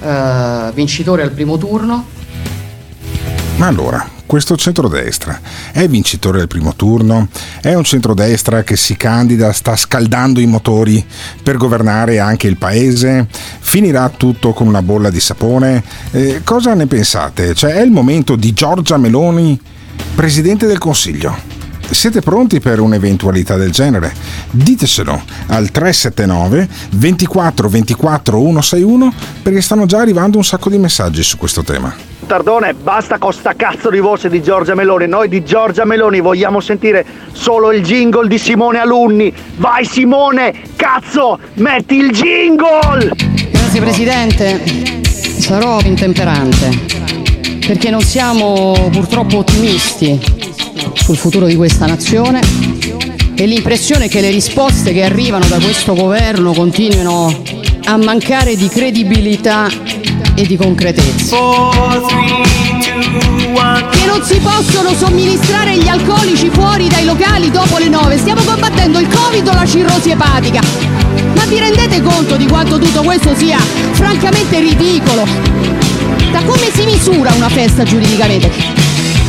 [0.01, 2.07] eh, vincitore al primo turno.
[3.57, 5.41] Ma allora, questo centrodestra
[5.73, 7.29] è vincitore del primo turno?
[7.61, 11.05] È un centrodestra che si candida, sta scaldando i motori
[11.43, 13.27] per governare anche il paese?
[13.61, 15.83] Finirà tutto con una bolla di sapone?
[16.11, 17.55] Eh, cosa ne pensate?
[17.55, 19.61] Cioè, è il momento di Giorgia Meloni,
[20.15, 21.54] Presidente del Consiglio?
[21.91, 24.13] Siete pronti per un'eventualità del genere?
[24.51, 31.37] Ditecelo al 379 24 24 161 perché stanno già arrivando un sacco di messaggi su
[31.37, 31.95] questo tema.
[32.27, 35.07] Tardone, basta con sta cazzo di voce di Giorgia Meloni.
[35.07, 39.33] Noi di Giorgia Meloni vogliamo sentire solo il jingle di Simone Alunni.
[39.57, 43.13] Vai Simone, cazzo, metti il jingle!
[43.51, 44.63] Grazie Presidente,
[45.39, 46.95] sarò intemperante
[47.67, 50.34] perché non siamo purtroppo ottimisti
[50.95, 52.41] sul futuro di questa nazione
[53.35, 57.43] e l'impressione che le risposte che arrivano da questo governo continuino
[57.87, 59.69] a mancare di credibilità
[60.35, 61.37] e di concretezza.
[63.91, 68.19] Che non si possono somministrare gli alcolici fuori dai locali dopo le 9.
[68.19, 70.61] Stiamo combattendo il Covid o la cirrosi epatica.
[71.35, 73.59] Ma vi rendete conto di quanto tutto questo sia
[73.93, 75.27] francamente ridicolo?
[76.33, 78.74] Da come si misura una festa giuridicamente?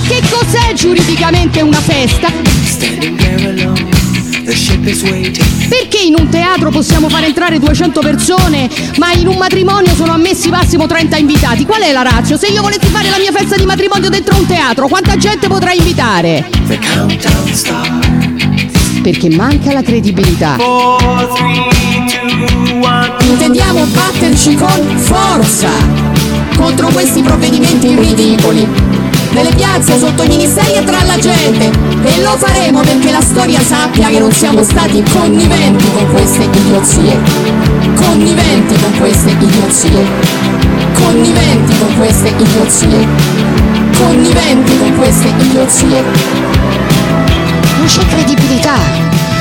[0.07, 2.31] Che cos'è giuridicamente una festa?
[5.67, 10.49] Perché in un teatro possiamo far entrare 200 persone, ma in un matrimonio sono ammessi
[10.49, 11.65] massimo 30 invitati?
[11.65, 12.37] Qual è la razza?
[12.37, 15.79] Se io volessi fare la mia festa di matrimonio dentro un teatro, quanta gente potrei
[15.79, 16.47] invitare?
[19.01, 20.57] Perché manca la credibilità.
[23.21, 25.69] Intendiamo batterci con forza
[26.55, 29.04] contro questi provvedimenti ridicoli
[29.35, 31.69] nelle piazze, sotto i ministeri e tra la gente.
[32.03, 37.19] E lo faremo perché la storia sappia che non siamo stati conniventi con queste idiozie.
[37.95, 40.05] Conniventi con queste idiozie.
[40.93, 43.07] Conniventi con queste idiozie.
[43.97, 46.03] Conniventi con queste idiozie.
[47.77, 48.77] Non c'è credibilità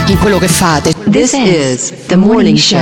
[0.07, 0.93] in quello che fate.
[1.09, 2.81] This is the morning show.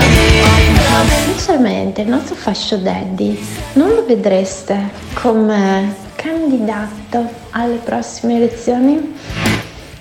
[1.26, 3.38] Inizialmente il nostro fascio daddy
[3.74, 9.14] non lo vedreste come candidato alle prossime elezioni?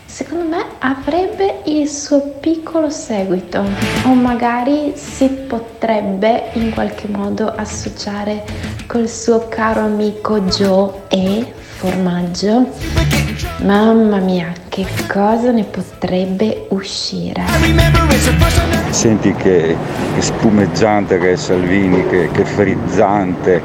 [0.06, 3.64] Secondo me avrebbe il suo piccolo seguito
[4.04, 8.44] o magari si potrebbe in qualche modo associare
[8.86, 12.70] col suo caro amico Joe e Formaggio.
[13.64, 17.42] Mamma mia, che cosa ne potrebbe uscire?
[18.92, 19.76] Senti che,
[20.14, 23.62] che spumeggiante che è Salvini, che, che frizzante,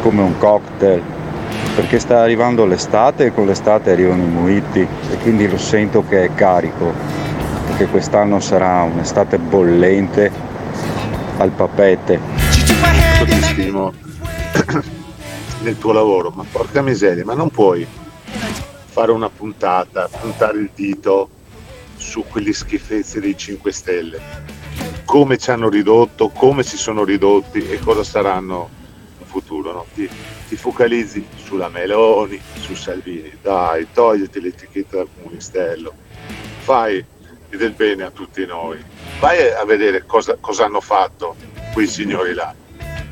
[0.00, 1.13] come un cocktail
[1.74, 6.24] perché sta arrivando l'estate e con l'estate arrivano i mojiti e quindi lo sento che
[6.24, 6.92] è carico.
[7.76, 10.30] che quest'anno sarà un'estate bollente
[11.38, 12.20] al papete.
[13.18, 13.92] Io ti stimo
[15.62, 17.84] nel tuo lavoro, ma porca miseria, ma non puoi
[18.86, 21.28] fare una puntata, puntare il dito
[21.96, 24.20] su quegli schifezzi dei 5 Stelle.
[25.04, 28.68] Come ci hanno ridotto, come si sono ridotti e cosa saranno
[29.18, 29.72] in futuro.
[29.72, 29.84] No?
[30.54, 33.32] Ti, focalizzi sulla Meloni, su Salvini.
[33.42, 35.92] Dai, togliti l'etichetta da comunistello.
[36.60, 37.04] Fai
[37.50, 38.82] del bene a tutti noi.
[39.20, 41.36] Vai a vedere cosa, cosa hanno fatto
[41.72, 42.54] quei signori là.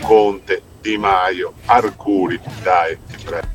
[0.02, 3.46] Conte, Di Maio, Arcuri, dai, ti prego.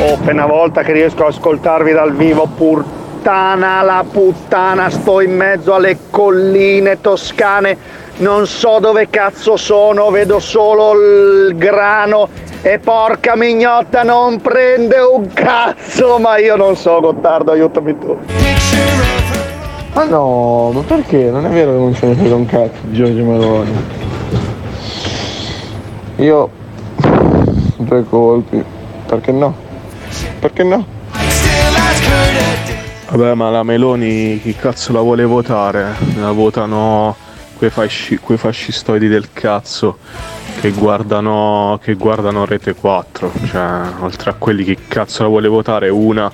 [0.00, 5.74] Oh, appena volta che riesco a ascoltarvi dal vivo, puttana la puttana, sto in mezzo
[5.74, 7.76] alle colline toscane,
[8.18, 15.32] non so dove cazzo sono, vedo solo il grano e porca mignotta non prende un
[15.32, 18.18] cazzo, ma io non so Gottardo, aiutami tu.
[19.94, 21.30] Ma no, ma perché?
[21.30, 23.70] Non è vero che non ce ne frega un cazzo di Giorgio Meloni.
[26.16, 26.50] Io
[27.76, 28.64] due colpi,
[29.06, 29.54] perché no?
[30.40, 30.84] Perché no?
[33.10, 35.94] Vabbè ma la Meloni chi cazzo la vuole votare?
[36.18, 37.14] La votano
[37.58, 39.98] quei, fasci- quei fascistoidi del cazzo
[40.66, 45.88] che guardano, che guardano Rete 4, cioè oltre a quelli che cazzo la vuole votare
[45.90, 46.28] una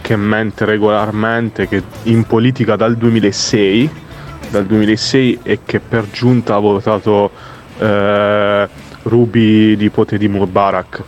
[0.00, 3.90] che mente regolarmente, che in politica dal 2006,
[4.50, 7.30] dal 2006 e che per giunta ha votato
[7.78, 8.68] eh,
[9.02, 11.02] Ruby nipote di Mubarak.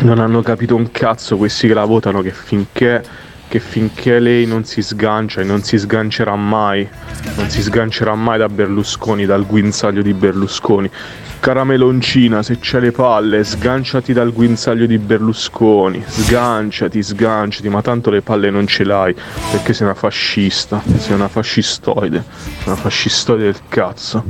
[0.00, 3.04] Non hanno capito un cazzo questi che la votano che finché,
[3.50, 6.88] che finché lei non si sgancia e non si sgancerà mai,
[7.34, 10.88] non si sgancerà mai da Berlusconi, dal guinzaglio di Berlusconi.
[11.40, 16.00] Carameloncina, se c'è le palle, sganciati dal guinzaglio di Berlusconi.
[16.06, 19.16] Sganciati, sganciati, ma tanto le palle non ce l'hai,
[19.50, 22.22] perché sei una fascista, sei una fascistoide,
[22.66, 24.22] una fascistoide del cazzo.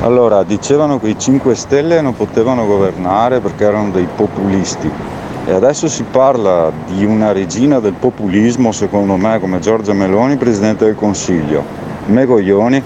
[0.00, 5.15] Allora, dicevano che i 5 Stelle non potevano governare perché erano dei populisti.
[5.48, 10.86] E adesso si parla di una regina del populismo, secondo me, come Giorgia Meloni, Presidente
[10.86, 11.64] del Consiglio.
[12.06, 12.82] Me coglioni.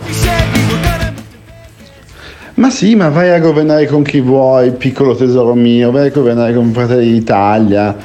[2.57, 6.53] Ma sì, ma vai a governare con chi vuoi, piccolo tesoro mio, vai a governare
[6.53, 7.97] con Fratelli d'Italia,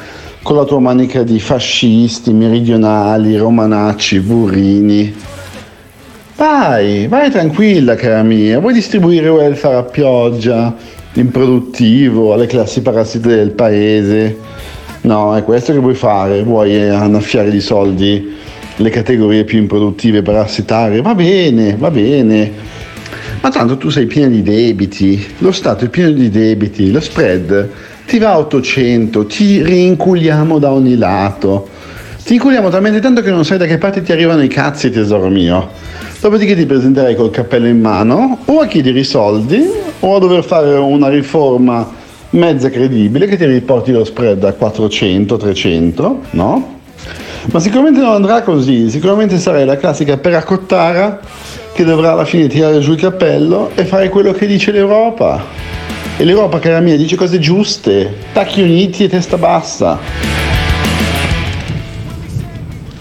[0.41, 5.13] con la tua manica di fascisti, meridionali, romanacci, burrini.
[6.37, 10.73] Vai, vai tranquilla, cara mia, vuoi distribuire welfare a pioggia,
[11.15, 14.37] improduttivo, alle classi parassite del paese?
[15.01, 18.33] No, è questo che vuoi fare, vuoi annaffiare di soldi
[18.77, 21.01] le categorie più improduttive parassitarie?
[21.01, 22.51] Va bene, va bene.
[23.41, 27.69] Ma tanto tu sei pieno di debiti, lo Stato è pieno di debiti, lo spread
[28.05, 31.67] ti va a 800, ti rinculiamo da ogni lato.
[32.23, 35.27] Ti inculiamo talmente tanto che non sai da che parte ti arrivano i cazzi, tesoro
[35.27, 35.71] mio.
[36.25, 39.63] Dopodiché ti presenterai col cappello in mano o a chiedere i soldi
[39.99, 41.87] o a dover fare una riforma
[42.31, 46.79] mezza credibile che ti riporti lo spread a 400-300, no?
[47.51, 51.19] Ma sicuramente non andrà così, sicuramente sarai la classica peracottara
[51.71, 55.43] che dovrà alla fine tirare giù il cappello e fare quello che dice l'Europa.
[56.17, 60.44] E l'Europa, cara mia, dice cose giuste, tacchi uniti e testa bassa.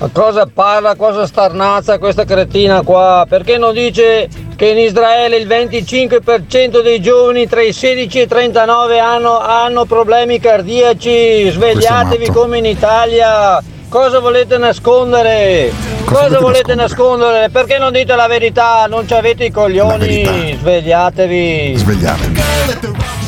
[0.04, 3.24] Ma cosa parla, cosa starnazza questa cretina qua?
[3.26, 8.26] Perché non dice che in Israele il 25% dei giovani tra i 16 e i
[8.26, 11.48] 39 hanno, hanno problemi cardiaci?
[11.48, 13.62] Svegliatevi come in Italia!
[13.88, 15.72] Cosa volete nascondere?
[16.04, 17.48] Cosa, volete nascondere?
[17.48, 18.84] Perché non dite la verità?
[18.86, 20.56] Non ci avete i coglioni?
[20.60, 21.76] Svegliatevi!
[21.78, 23.23] Svegliatevi!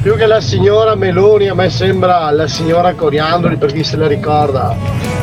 [0.00, 4.06] Più che la signora Meloni a me sembra la signora Coriandoli per chi se la
[4.06, 4.74] ricorda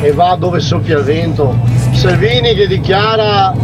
[0.02, 1.56] e va dove soffia il vento.
[1.92, 3.54] Salvini che dichiara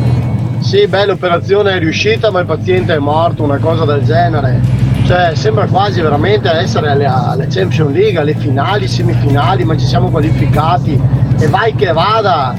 [0.61, 4.61] sì beh l'operazione è riuscita ma il paziente è morto, una cosa del genere.
[5.07, 10.99] Cioè sembra quasi veramente essere alle Champions League, alle finali, semifinali, ma ci siamo qualificati
[11.39, 12.55] e vai che vada.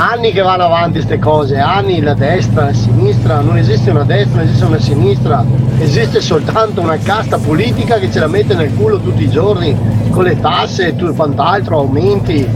[0.00, 4.36] Anni che vanno avanti queste cose, anni la destra, la sinistra, non esiste una destra,
[4.36, 5.44] non esiste una sinistra,
[5.80, 9.76] esiste soltanto una casta politica che ce la mette nel culo tutti i giorni
[10.10, 12.48] con le tasse e tutto quant'altro, aumenti,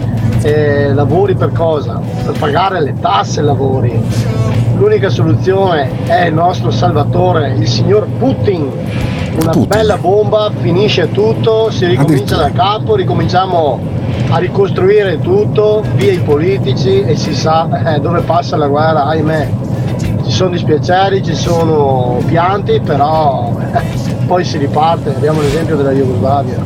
[0.42, 2.00] eh, lavori per cosa?
[2.24, 4.00] Per pagare le tasse e lavori.
[4.76, 8.70] L'unica soluzione è il nostro salvatore, il signor Putin.
[9.40, 13.80] Una bella bomba, finisce tutto, si ricomincia da capo, ricominciamo
[14.32, 19.50] a ricostruire tutto, via i politici e si sa eh, dove passa la guerra, ahimè.
[20.24, 23.82] Ci sono dispiaceri, ci sono pianti, però eh,
[24.26, 26.56] poi si riparte, abbiamo l'esempio della Jugoslavia.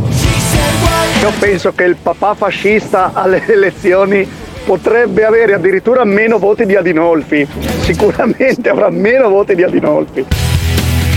[1.20, 4.28] Io penso che il papà fascista alle elezioni
[4.64, 7.48] potrebbe avere addirittura meno voti di Adinolfi.
[7.80, 10.24] Sicuramente avrà meno voti di Adinolfi.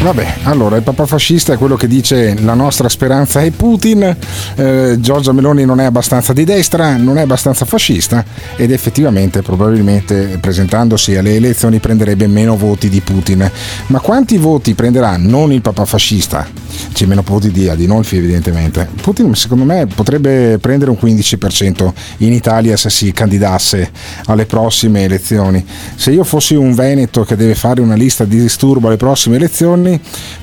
[0.01, 4.15] Vabbè, allora il papà fascista è quello che dice la nostra speranza è Putin,
[4.55, 8.23] eh, Giorgia Meloni non è abbastanza di destra, non è abbastanza fascista
[8.55, 13.51] ed effettivamente probabilmente presentandosi alle elezioni prenderebbe meno voti di Putin.
[13.87, 16.47] Ma quanti voti prenderà non il papà fascista?
[16.93, 18.87] C'è meno voti di Adinolfi evidentemente.
[19.01, 23.91] Putin secondo me potrebbe prendere un 15% in Italia se si candidasse
[24.25, 25.63] alle prossime elezioni.
[25.95, 29.87] Se io fossi un Veneto che deve fare una lista di disturbo alle prossime elezioni,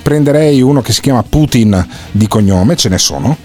[0.02, 3.36] prenderei uno che si chiama Putin di cognome, ce ne sono.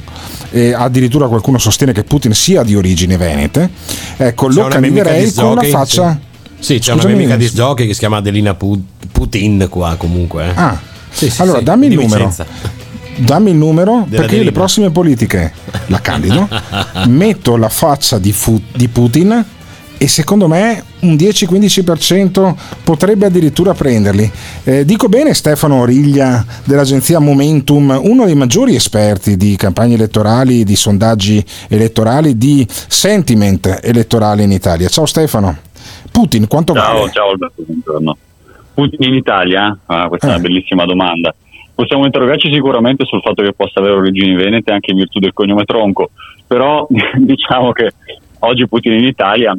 [0.54, 3.70] E addirittura qualcuno sostiene che Putin sia di origini venete.
[4.18, 6.20] Ecco, C'è lo una candiderei di con jockey, faccia.
[6.60, 9.96] Sì, c'è Scusami, una mia amica di giochi che si chiama Adelina Pu- Putin qua
[9.98, 10.48] comunque.
[10.48, 10.52] eh.
[10.56, 10.80] Ah,
[11.10, 12.28] Sì, sì, allora sì, dammi il numero.
[12.28, 12.46] Vicenza.
[13.18, 15.52] Dammi il numero Della perché le prossime politiche
[15.88, 16.48] la candido,
[17.08, 19.44] metto la faccia di, Fu- di Putin
[20.02, 24.32] e secondo me un 10-15% potrebbe addirittura prenderli.
[24.64, 30.76] Eh, dico bene Stefano Origlia dell'agenzia Momentum, uno dei maggiori esperti di campagne elettorali, di
[30.76, 34.88] sondaggi elettorali, di sentiment elettorale in Italia.
[34.88, 35.56] Ciao Stefano.
[36.12, 37.12] Putin quanto Ciao, vale?
[37.12, 38.18] ciao Alberto, buongiorno.
[38.74, 39.78] Putin in Italia?
[39.86, 40.34] Ah, questa è Eh.
[40.34, 41.32] una bellissima domanda.
[41.76, 45.64] Possiamo interrogarci sicuramente sul fatto che possa avere origini venete anche in virtù del cognome
[45.66, 46.10] Tronco,
[46.48, 46.88] però
[47.18, 47.92] diciamo che
[48.40, 49.56] oggi Putin in Italia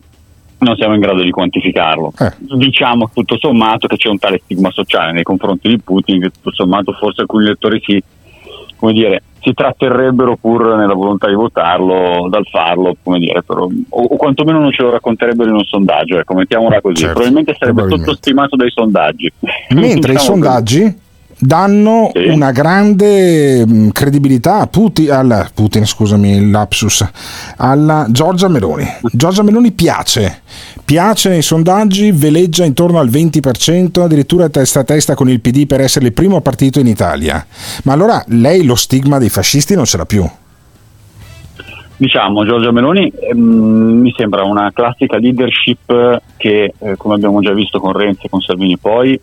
[0.62, 2.12] non siamo in grado di quantificarlo.
[2.18, 2.32] Eh.
[2.56, 6.52] Diciamo tutto sommato che c'è un tale stigma sociale nei confronti di Putin che tutto
[6.52, 8.02] sommato forse alcuni lettori si,
[8.76, 14.02] come dire, si tratterrebbero pur nella volontà di votarlo dal farlo, come dire, però, o,
[14.02, 16.96] o quantomeno non ce lo racconterebbero in un sondaggio, ecco, mettiamola così.
[16.96, 18.10] Certo, probabilmente sarebbe probabilmente.
[18.10, 19.32] sottostimato dai sondaggi.
[19.70, 21.00] Mentre i Diciamo così.
[21.43, 27.05] Danno una grande mh, credibilità a Putin, alla, Putin, scusami, lapsus,
[27.57, 28.86] alla Giorgia Meloni.
[29.11, 30.43] Giorgia Meloni piace,
[30.84, 35.80] piace nei sondaggi, veleggia intorno al 20%, addirittura testa a testa con il PD per
[35.80, 37.45] essere il primo partito in Italia.
[37.84, 40.24] Ma allora lei lo stigma dei fascisti non ce l'ha più.
[41.97, 47.78] Diciamo, Giorgia Meloni ehm, mi sembra una classica leadership che, eh, come abbiamo già visto
[47.78, 49.20] con Renzi e con Salvini poi,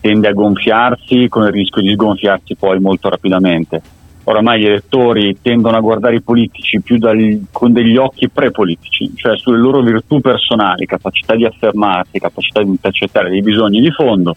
[0.00, 3.82] tende a gonfiarsi con il rischio di sgonfiarsi poi molto rapidamente.
[4.24, 9.36] Oramai gli elettori tendono a guardare i politici più dal- con degli occhi prepolitici, cioè
[9.36, 14.36] sulle loro virtù personali, capacità di affermarsi, capacità di intercettare dei bisogni di fondo,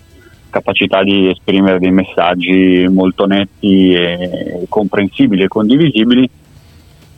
[0.50, 6.30] capacità di esprimere dei messaggi molto netti e comprensibili e condivisibili.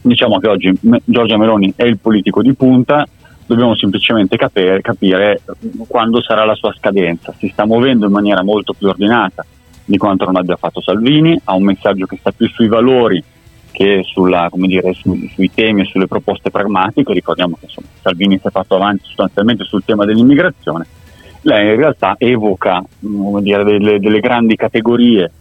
[0.02, 0.72] Diciamo che oggi
[1.04, 3.08] Giorgia Meloni è il politico di punta,
[3.46, 5.42] dobbiamo semplicemente capire, capire
[5.88, 7.34] quando sarà la sua scadenza.
[7.38, 9.46] Si sta muovendo in maniera molto più ordinata
[9.86, 13.24] di quanto non abbia fatto Salvini, ha un messaggio che sta più sui valori
[13.72, 17.14] che sulla, dire, su- sui temi e sulle proposte pragmatiche.
[17.14, 20.86] Ricordiamo che insomma, Salvini si è fatto avanti sostanzialmente sul tema dell'immigrazione.
[21.42, 25.32] Lei in realtà evoca mm, dire, delle, delle grandi categorie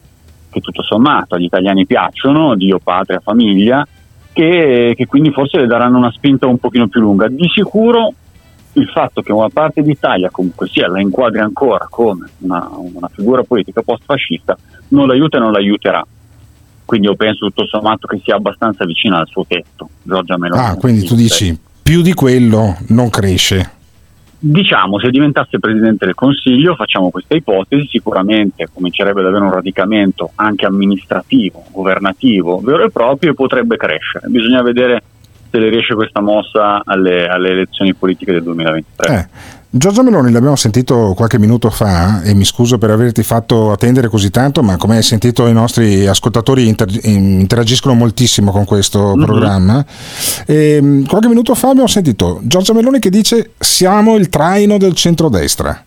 [0.50, 3.86] che tutto sommato agli italiani piacciono, Dio, patria, famiglia,
[4.34, 7.28] che, che quindi forse le daranno una spinta un pochino più lunga.
[7.28, 8.12] Di sicuro
[8.72, 13.44] il fatto che una parte d'Italia comunque sia la inquadri ancora come una, una figura
[13.44, 14.58] politica post-fascista
[14.88, 16.04] non l'aiuta e non l'aiuterà.
[16.84, 20.60] Quindi io penso tutto sommato che sia abbastanza vicina al suo tetto, Giorgia Meloni.
[20.60, 23.70] Ah, quindi tu dici più di quello non cresce.
[24.46, 30.32] Diciamo, se diventasse Presidente del Consiglio, facciamo questa ipotesi, sicuramente comincerebbe ad avere un radicamento
[30.34, 34.28] anche amministrativo, governativo, vero e proprio e potrebbe crescere.
[34.28, 35.02] Bisogna vedere
[35.50, 39.14] se le riesce questa mossa alle, alle elezioni politiche del 2023.
[39.14, 39.28] Eh,
[39.76, 44.30] Giorgia Meloni l'abbiamo sentito qualche minuto fa e mi scuso per averti fatto attendere così
[44.30, 49.84] tanto, ma come hai sentito i nostri ascoltatori inter- interagiscono moltissimo con questo programma.
[50.46, 54.94] E, mh, qualche minuto fa abbiamo sentito Giorgia Meloni che dice siamo il traino del
[54.94, 55.84] centrodestra.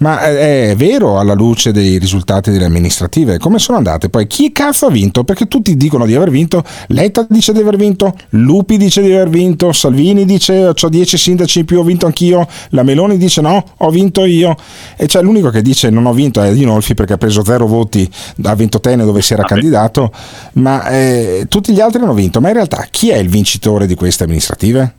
[0.00, 3.38] Ma è, è vero alla luce dei risultati delle amministrative?
[3.38, 4.10] Come sono andate?
[4.10, 5.24] Poi chi cazzo ha vinto?
[5.24, 9.30] Perché tutti dicono di aver vinto, Letta dice di aver vinto, Lupi dice di aver
[9.30, 13.64] vinto, Salvini dice ho 10 sindaci in più, ho vinto anch'io, la Meloni dice no,
[13.76, 14.56] ho vinto io.
[14.96, 18.10] E c'è l'unico che dice non ho vinto è Dinolfi perché ha preso zero voti
[18.42, 20.12] a Ventotene dove si era candidato,
[20.54, 22.40] ma eh, tutti gli altri hanno vinto.
[22.40, 24.94] Ma in realtà chi è il vincitore di queste amministrative?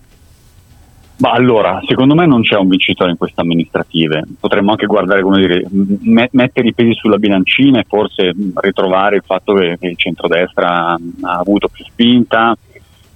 [1.22, 4.24] Ma allora, secondo me non c'è un vincitore in queste amministrative.
[4.40, 9.24] Potremmo anche guardare, come dire, me- mettere i pesi sulla bilancina e forse ritrovare il
[9.24, 12.58] fatto che, il centrodestra ha avuto più spinta,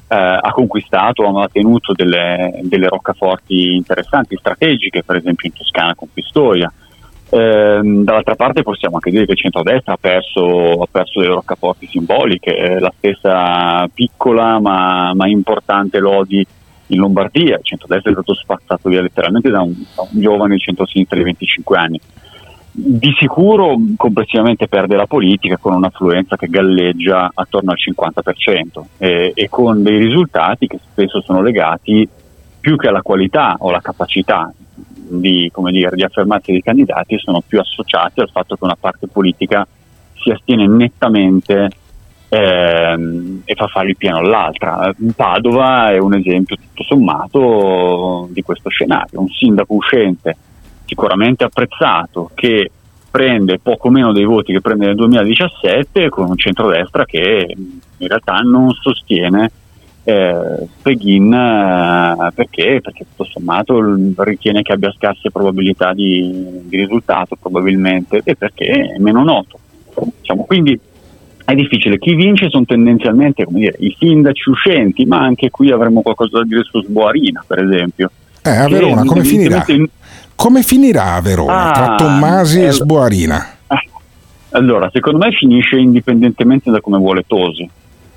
[0.08, 6.08] eh, ha conquistato, ha tenuto delle, delle roccaforti interessanti, strategiche, per esempio in Toscana con
[6.14, 6.72] Pistoia.
[7.30, 11.88] Ehm, dall'altra parte possiamo anche dire che il centrodestra ha perso, ha perso delle roccaforti
[11.88, 16.46] simboliche, eh, la stessa piccola ma, ma importante Lodi
[16.88, 21.18] In Lombardia il centrodestra è stato spazzato via letteralmente da un, da un giovane centrosinistra
[21.18, 22.00] di 25 anni.
[22.78, 29.48] Di sicuro complessivamente perde la politica con un'affluenza che galleggia attorno al 50% e, e
[29.48, 32.06] con dei risultati che spesso sono legati
[32.60, 37.62] più che alla qualità o alla capacità di, dire, di affermarsi dei candidati, sono più
[37.62, 39.66] associati al fatto che una parte politica
[40.14, 41.70] si astiene nettamente
[42.28, 44.94] ehm, e fa fare il piano all'altra.
[45.16, 50.36] Padova è un esempio tutto sommato di questo scenario, un sindaco uscente
[50.86, 52.72] sicuramente apprezzato che
[53.10, 57.48] prende poco meno dei voti che prende nel 2017 con un centrodestra che
[57.98, 59.52] in realtà non sostiene
[60.04, 62.80] eh, Peghin eh, perché?
[62.82, 63.82] perché tutto sommato
[64.18, 69.60] ritiene che abbia scarse probabilità di, di risultato probabilmente e perché è meno noto
[70.20, 70.80] diciamo, quindi
[71.46, 72.00] è difficile.
[72.00, 76.64] Chi vince sono tendenzialmente dire, i sindaci uscenti, ma anche qui avremo qualcosa da dire
[76.64, 78.12] su Sboarina, per esempio.
[78.42, 79.64] Eh, a Verona come finirà?
[79.68, 79.88] In...
[80.36, 83.48] Come finirà a Verona Ah, tra Tommasi eh, e Sboarina?
[84.52, 87.70] Allora, secondo me finisce indipendentemente da come vuole Tosi,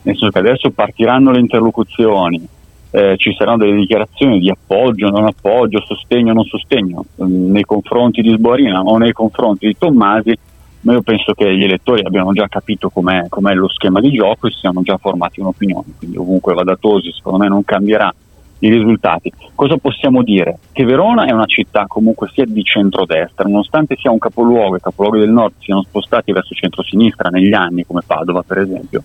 [0.03, 2.47] nel senso che adesso partiranno le interlocuzioni,
[2.91, 8.23] eh, ci saranno delle dichiarazioni di appoggio, non appoggio, sostegno, non sostegno mm, nei confronti
[8.23, 10.39] di Sboarina o nei confronti di Tommasi,
[10.83, 14.47] ma io penso che gli elettori abbiano già capito com'è, com'è lo schema di gioco
[14.47, 18.15] e si siano già formati un'opinione, quindi ovunque vada Tosi secondo me non cambierà
[18.61, 19.33] i risultati.
[19.55, 20.59] Cosa possiamo dire?
[20.73, 24.83] Che Verona è una città comunque sia di centrodestra, nonostante sia un capoluogo e i
[24.83, 29.03] capoluoghi del nord siano spostati verso centrosinistra negli anni, come Padova per esempio,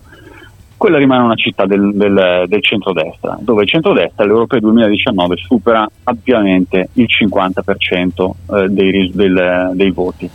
[0.76, 6.90] quella rimane una città del, del, del centrodestra, dove il centrodestra all'Europeo 2019 supera ampiamente
[6.94, 10.28] il 50% eh, dei, del- dei voti.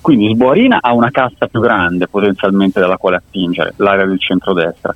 [0.00, 4.92] Quindi Sboarina ha una cassa più grande potenzialmente dalla quale attingere, l'area del centrodestra.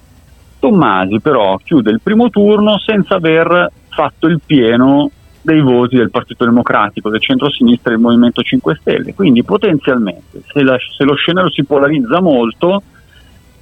[0.59, 5.11] Tommasi però chiude il primo turno senza aver fatto il pieno
[5.43, 9.15] dei voti del Partito Democratico, del centro-sinistra e del Movimento 5 Stelle.
[9.15, 12.83] Quindi potenzialmente, se, la- se lo scenario si polarizza molto,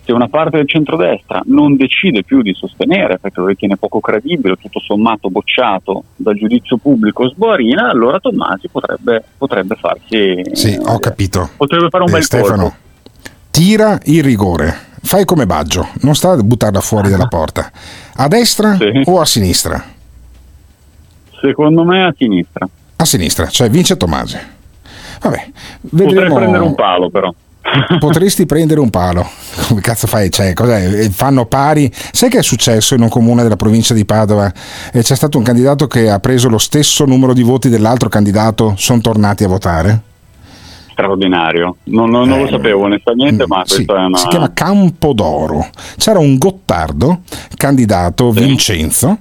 [0.02, 4.56] se una parte del centrodestra non decide più di sostenere perché lo ritiene poco credibile,
[4.56, 11.50] tutto sommato bocciato dal giudizio pubblico Sboarina, allora Tommasi potrebbe, potrebbe farsi Sì, ho capito.
[11.56, 12.76] potrebbe fare un Eh, bel Stefano, colpo.
[13.50, 14.92] tira il rigore.
[15.06, 17.70] Fai come Baggio, non sta a buttarla fuori dalla porta.
[18.16, 19.84] A destra o a sinistra?
[21.40, 22.66] Secondo me a sinistra.
[22.96, 24.38] A sinistra, cioè vince Tomasi.
[25.20, 25.50] Vabbè,
[25.90, 26.34] Potrei vedremo.
[26.36, 27.32] prendere un palo però.
[27.98, 29.28] Potresti prendere un palo.
[29.68, 30.30] Come cazzo fai?
[30.30, 30.52] Cioè?
[30.56, 31.90] Eh, Fanno pari.
[32.12, 34.50] Sai che è successo in un comune della provincia di Padova?
[34.92, 38.74] Eh, c'è stato un candidato che ha preso lo stesso numero di voti dell'altro candidato,
[38.76, 40.00] sono tornati a votare.
[40.94, 41.76] Straordinario.
[41.84, 44.16] Non, non- non lo sapevo onestamente, ma Eh, mm, Sì, questa è una...
[44.16, 45.66] si chiama Campodoro.
[45.96, 47.20] C'era un Gottardo,
[47.56, 49.18] candidato Vincenzo,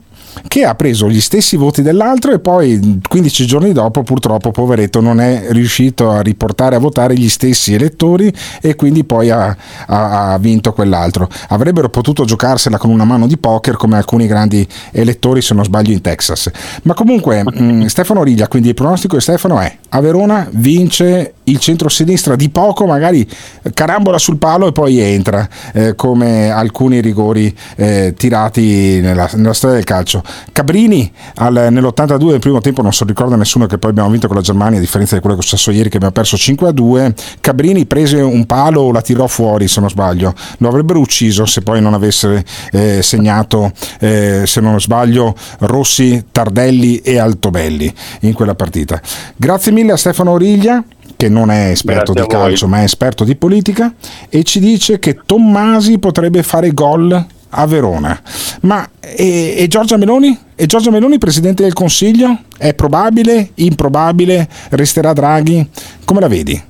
[0.47, 5.19] che ha preso gli stessi voti dell'altro e poi 15 giorni dopo purtroppo poveretto non
[5.19, 9.55] è riuscito a riportare a votare gli stessi elettori e quindi poi ha,
[9.85, 11.29] ha- ha vinto quell'altro.
[11.49, 15.91] Avrebbero potuto giocarsela con una mano di poker come alcuni grandi elettori se non sbaglio
[15.91, 16.49] in Texas.
[16.83, 21.59] Ma comunque mh, Stefano Riglia, quindi il pronostico di Stefano è a Verona vince il
[21.59, 23.27] centro-sinistra di poco, magari
[23.73, 29.75] carambola sul palo e poi entra, eh, come alcuni rigori eh, tirati nella, nella storia
[29.75, 30.23] del calcio.
[30.51, 34.37] Cabrini al- nell'82 del primo tempo, non so ricorda nessuno che poi abbiamo vinto con
[34.37, 37.13] la Germania, a differenza di quello che è successo ieri che abbiamo perso 5-2.
[37.39, 40.33] Cabrini prese un palo la tirò fuori, se non sbaglio.
[40.57, 46.97] Lo avrebbero ucciso se poi non avesse eh, segnato, eh, se non sbaglio, Rossi, Tardelli
[46.97, 48.99] e Altobelli in quella partita.
[49.35, 50.83] Grazie mille a Stefano Origlia
[51.15, 53.93] che non è esperto Grazie di calcio ma è esperto di politica
[54.29, 57.25] e ci dice che Tommasi potrebbe fare gol
[57.55, 58.19] a Verona.
[58.61, 60.37] Ma e, e Giorgia Meloni?
[60.55, 62.39] E Giorgia Meloni presidente del Consiglio?
[62.57, 63.51] È probabile?
[63.55, 64.47] Improbabile?
[64.69, 65.67] Resterà Draghi?
[66.05, 66.61] Come la vedi?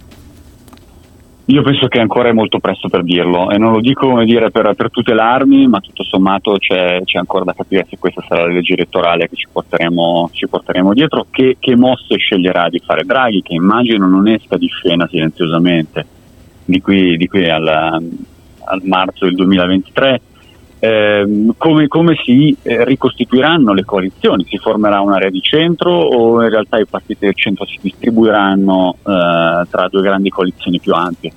[1.48, 4.74] Io penso che ancora è molto presto per dirlo e non lo dico dire per,
[4.76, 8.74] per tutelarmi, ma tutto sommato c'è, c'è ancora da capire se questa sarà la legge
[8.74, 13.56] elettorale che ci porteremo, ci porteremo dietro, che, che mosse sceglierà di fare Draghi, che
[13.56, 16.06] immagino non esca di scena silenziosamente
[16.64, 20.22] di qui, di qui al, al marzo del 2023.
[20.86, 24.44] Ehm, come, come si eh, ricostituiranno le coalizioni?
[24.50, 29.66] Si formerà un'area di centro o in realtà i partiti del centro si distribuiranno eh,
[29.70, 31.32] tra due grandi coalizioni più ampie?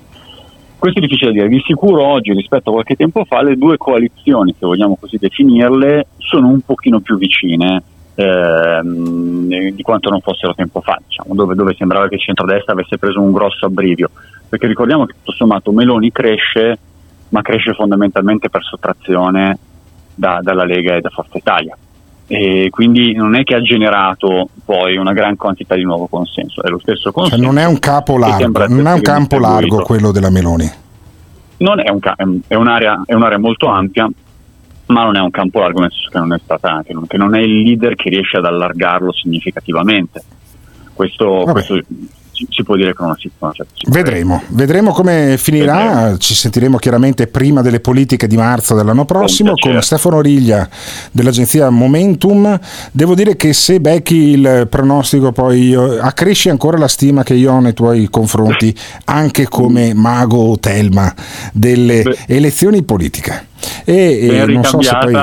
[0.77, 1.49] Questo è difficile da dire.
[1.49, 6.09] Di sicuro oggi rispetto a qualche tempo fa le due coalizioni, se vogliamo così definirle,
[6.19, 7.85] sono un pochino più vicine
[8.17, 12.99] ehm, di quanto non fossero tempo fa, diciamo, dove, dove sembrava che il centrodestra avesse
[12.99, 14.11] preso un grosso abbrivio.
[14.49, 16.79] Perché ricordiamo che tutto sommato Meloni cresce,
[17.31, 19.59] ma cresce fondamentalmente per sottrazione
[20.15, 21.77] da- dalla Lega e da Forza Italia.
[22.29, 26.69] e quindi non è che ha generato poi una gran quantità di nuovo consenso, è
[26.69, 27.37] lo stesso consenso.
[27.37, 30.69] Cioè non è un capo largo, non è un campo largo quello della Meloni.
[31.59, 32.17] Non è, un ca-
[32.49, 34.11] è, un'area, è un'area molto ampia,
[34.87, 37.17] ma non è un campo largo nel senso che non è stata, che non, che
[37.17, 40.23] non è il leader che riesce ad allargarlo significativamente.
[40.93, 41.79] Questo, questo
[42.49, 43.91] si, può dire con una, con una sicurezza.
[43.91, 46.17] Vedremo, vedremo come finirà.
[46.19, 50.69] Ci sentiremo chiaramente prima delle politiche di marzo dell'anno prossimo con Stefano Riglia
[51.13, 52.59] dell'agenzia Momentum.
[52.93, 57.61] Devo dire che se becchi il pronostico, poi accresci ancora la stima che io ho
[57.61, 58.75] nei tuoi confronti,
[59.05, 61.13] anche come mago Telma
[61.53, 63.47] delle elezioni politiche.
[63.85, 65.15] E, e non so se poi.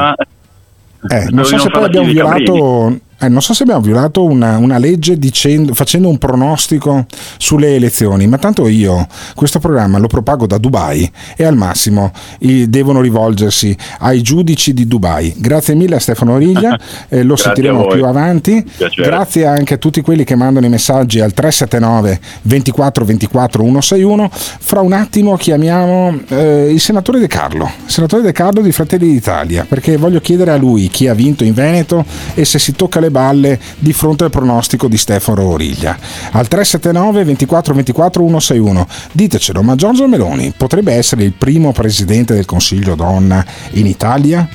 [1.09, 2.99] Eh, non so se poi abbiamo violato.
[3.19, 7.05] Eh, non so se abbiamo violato una, una legge dicendo- facendo un pronostico
[7.37, 12.69] sulle elezioni, ma tanto io questo programma lo propago da Dubai e al massimo i-
[12.69, 15.33] devono rivolgersi ai giudici di Dubai.
[15.37, 16.77] Grazie mille a Stefano Riglia,
[17.09, 18.63] eh, lo sentiremo più avanti.
[18.75, 19.07] Piacere.
[19.07, 24.29] Grazie anche a tutti quelli che mandano i messaggi al 379 24 24 161.
[24.31, 29.65] Fra un attimo chiamiamo eh, il senatore De Carlo, senatore De Carlo di Fratelli d'Italia,
[29.67, 33.11] perché voglio chiedere a lui chi ha vinto in Veneto e se si tocca le
[33.11, 35.97] balle di fronte al pronostico di Stefano Origlia.
[36.31, 38.87] Al 379 24 24 161.
[39.11, 44.47] Ditecelo, ma Giorgio Meloni potrebbe essere il primo presidente del Consiglio donna in Italia?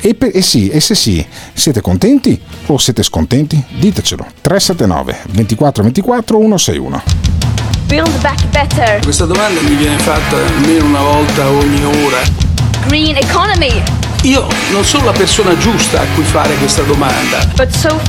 [0.00, 3.62] E, pe- e sì, e se sì, siete contenti o siete scontenti?
[3.78, 4.26] Ditecelo.
[4.40, 7.02] 379 24 24 161.
[7.86, 9.00] Build back better.
[9.02, 12.18] Questa domanda mi viene fatta almeno una volta ogni ora.
[12.86, 14.03] Green economy.
[14.24, 18.00] Io non sono la persona giusta a cui fare questa domanda, so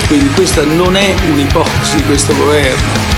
[0.00, 3.17] no quindi questa non è un'ipotesi di questo governo.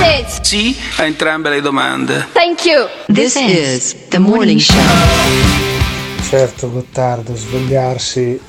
[0.00, 0.40] It?
[0.42, 2.26] Sì a entrambe le domande.
[2.32, 2.86] Thank you.
[3.12, 4.76] This is the morning show.
[6.28, 8.40] Certo, Gottardo, svegliarsi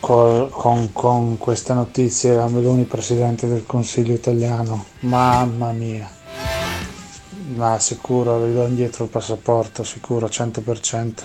[0.00, 6.10] col- con, con queste notizie a Meloni presidente del Consiglio italiano, mamma mia.
[7.54, 11.24] Ma sicuro, gli do indietro il passaporto, sicuro, 100%.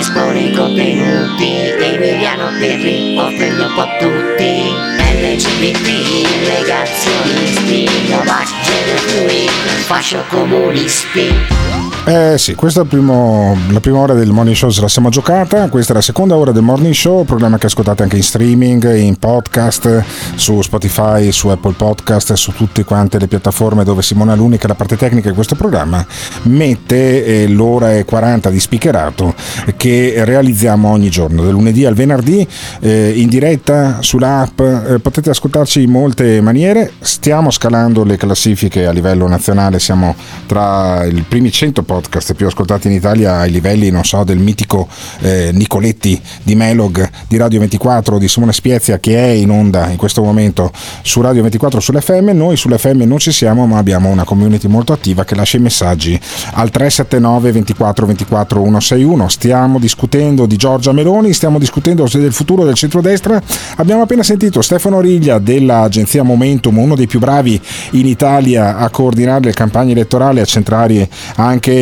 [0.00, 4.72] espone i contenuti Emiliano Perri offende un po' tutti.
[4.96, 9.50] LGBT, negazionisti, Novak, gender fluid,
[9.84, 14.88] fascio comunisti Eh sì, questa è primo- la prima ora del morning show, se la
[14.88, 15.68] siamo giocata.
[15.68, 19.16] Questa è la seconda ora del morning show, programma che ascoltate anche in streaming, in
[19.16, 20.02] podcast,
[20.34, 24.68] su Spotify, su Apple Podcast, su tutte quante le piattaforme dove Simona Luni, che è
[24.68, 26.04] la parte tecnica di questo programma,
[26.44, 29.34] mette eh, l'ora e 40 di speakerato
[29.76, 32.44] che realizziamo ogni giorno, dal lunedì al venerdì,
[32.80, 34.58] eh, in diretta sull'app.
[34.58, 36.92] Eh, potete ascoltarci in molte maniere.
[36.98, 42.86] Stiamo scalando le classifiche a livello nazionale, siamo tra i primi 100 podcast più ascoltati
[42.86, 44.86] in Italia ai livelli, non so, del mitico
[45.22, 49.96] eh, Nicoletti di Melog di Radio 24 di Simone Spiezia che è in onda in
[49.96, 50.70] questo momento
[51.02, 52.30] su Radio 24 sull'FM.
[52.30, 56.12] Noi sull'FM non ci siamo, ma abbiamo una community molto attiva che lascia i messaggi
[56.52, 59.28] al 379 24 24 161.
[59.28, 63.42] Stiamo discutendo di Giorgia Meloni, stiamo discutendo del futuro del centrodestra.
[63.78, 67.60] Abbiamo appena sentito Stefano Riglia dell'agenzia Momentum, uno dei più bravi
[67.92, 71.78] in Italia a coordinare le campagne elettorali, a centrare anche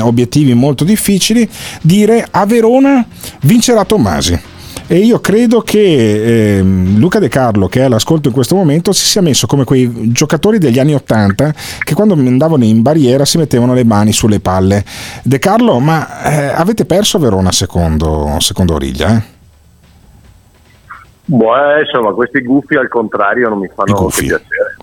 [0.00, 1.48] obiettivi molto difficili,
[1.82, 3.04] dire a Verona
[3.42, 4.52] vincerà Tommasi.
[4.86, 9.06] E io credo che eh, Luca De Carlo, che è all'ascolto in questo momento, si
[9.06, 13.72] sia messo come quei giocatori degli anni Ottanta che quando andavano in barriera si mettevano
[13.72, 14.84] le mani sulle palle.
[15.22, 19.16] De Carlo, ma eh, avete perso Verona secondo, secondo Origlia?
[19.16, 19.22] Eh?
[21.26, 24.73] Boh, insomma, questi gufi al contrario non mi fanno piacere.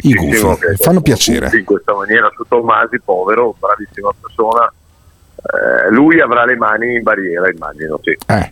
[0.00, 1.50] I gufi fanno piacere.
[1.56, 4.72] In questa maniera su Tommasi, povero, bravissima persona.
[5.46, 8.10] Eh, lui avrà le mani in barriera, immagino, sì.
[8.26, 8.50] Eh,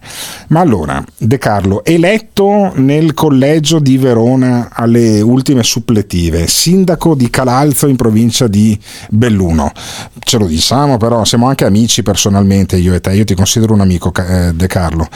[0.49, 7.89] ma allora, De Carlo, eletto nel collegio di Verona alle ultime suppletive, sindaco di Calalzo
[7.89, 9.73] in provincia di Belluno,
[10.21, 13.81] ce lo diciamo però, siamo anche amici personalmente io e te, io ti considero un
[13.81, 15.09] amico eh, De Carlo,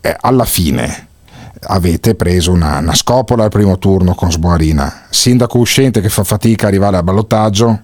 [0.00, 1.09] eh, alla fine
[1.62, 5.06] avete preso una, una, scopola al primo turno con Sboarina.
[5.10, 7.80] Sindaco uscente che fa fatica a arrivare al ballottaggio?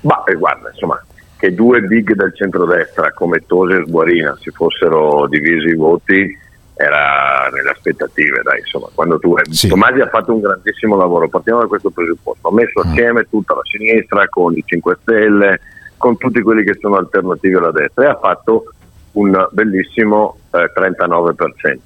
[0.00, 1.02] Ma eh, guarda, insomma,
[1.36, 6.38] che due big del centrodestra come Tose e Sboarina si fossero divisi i voti
[6.74, 9.68] era nelle aspettative, dai, insomma, quando tu sì.
[9.68, 12.90] Tomasi ha fatto un grandissimo lavoro, partiamo da questo presupposto, ha messo mm.
[12.90, 15.60] assieme tutta la sinistra con i 5 Stelle,
[15.96, 18.72] con tutti quelli che sono alternativi alla destra e ha fatto
[19.12, 21.78] un bellissimo eh, 39%.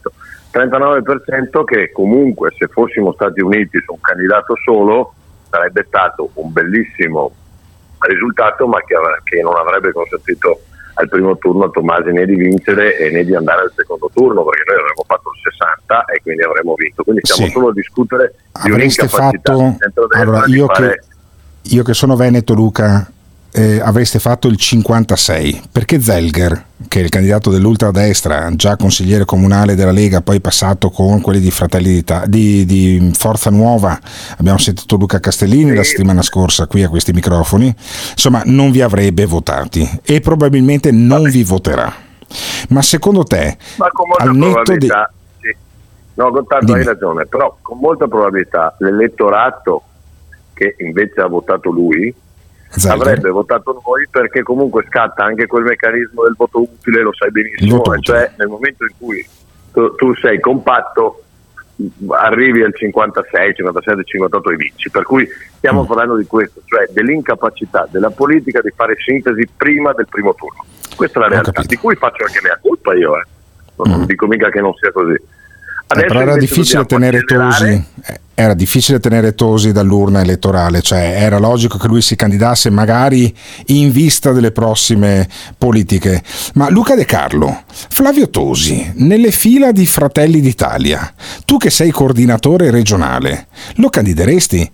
[0.53, 5.13] 39% che comunque se fossimo stati uniti su un candidato solo
[5.51, 7.31] sarebbe stato un bellissimo
[8.01, 8.95] risultato ma che,
[9.25, 10.61] che non avrebbe consentito
[10.95, 14.63] al primo turno a Tomasi né di vincere né di andare al secondo turno perché
[14.67, 17.53] noi avremmo fatto il 60 e quindi avremmo vinto quindi stiamo Sì.
[17.53, 20.09] solo a discutere di un'incapacità fatto...
[20.13, 20.89] Allora, di io, fare
[21.61, 23.11] che, io che sono Veneto, Luca,
[23.57, 29.75] eh, avreste fatto il 56 perché Zelger che è il candidato dell'ultradestra già consigliere comunale
[29.75, 31.51] della Lega poi passato con quelli di
[32.27, 33.99] di, di Forza Nuova
[34.37, 37.75] abbiamo sentito Luca Castellini la settimana scorsa qui a questi microfoni
[38.11, 41.93] insomma non vi avrebbe votati e probabilmente non vi voterà.
[42.71, 43.89] Ma secondo te Ma
[44.19, 44.89] al netto di
[45.41, 45.57] sì.
[46.15, 49.83] No, Gottardo hai ragione, però con molta probabilità l'elettorato
[50.53, 52.13] che invece ha votato lui
[52.81, 53.07] Zelder.
[53.09, 57.77] avrebbe votato noi perché comunque scatta anche quel meccanismo del voto utile, lo sai benissimo,
[57.77, 59.27] voto e cioè nel momento in cui
[59.73, 61.23] tu, tu sei compatto
[62.09, 64.91] arrivi al 56, 57, 58 e vinci.
[64.91, 65.87] Per cui stiamo Mm.
[65.87, 70.65] parlando di questo, cioè dell'incapacità della politica di fare sintesi prima del primo turno.
[70.95, 73.25] Questa è la realtà, di cui faccio anche mea colpa io, eh.
[73.77, 75.17] non dico mica che non sia così.
[75.89, 81.39] Eh, però era difficile tenere Tosi eh, era difficile tenere Tosi dall'urna elettorale cioè era
[81.39, 83.33] logico che lui si candidasse magari
[83.67, 86.23] in vista delle prossime politiche
[86.55, 91.13] ma Luca De Carlo Flavio Tosi nelle fila di Fratelli d'Italia
[91.45, 94.71] tu che sei coordinatore regionale lo candideresti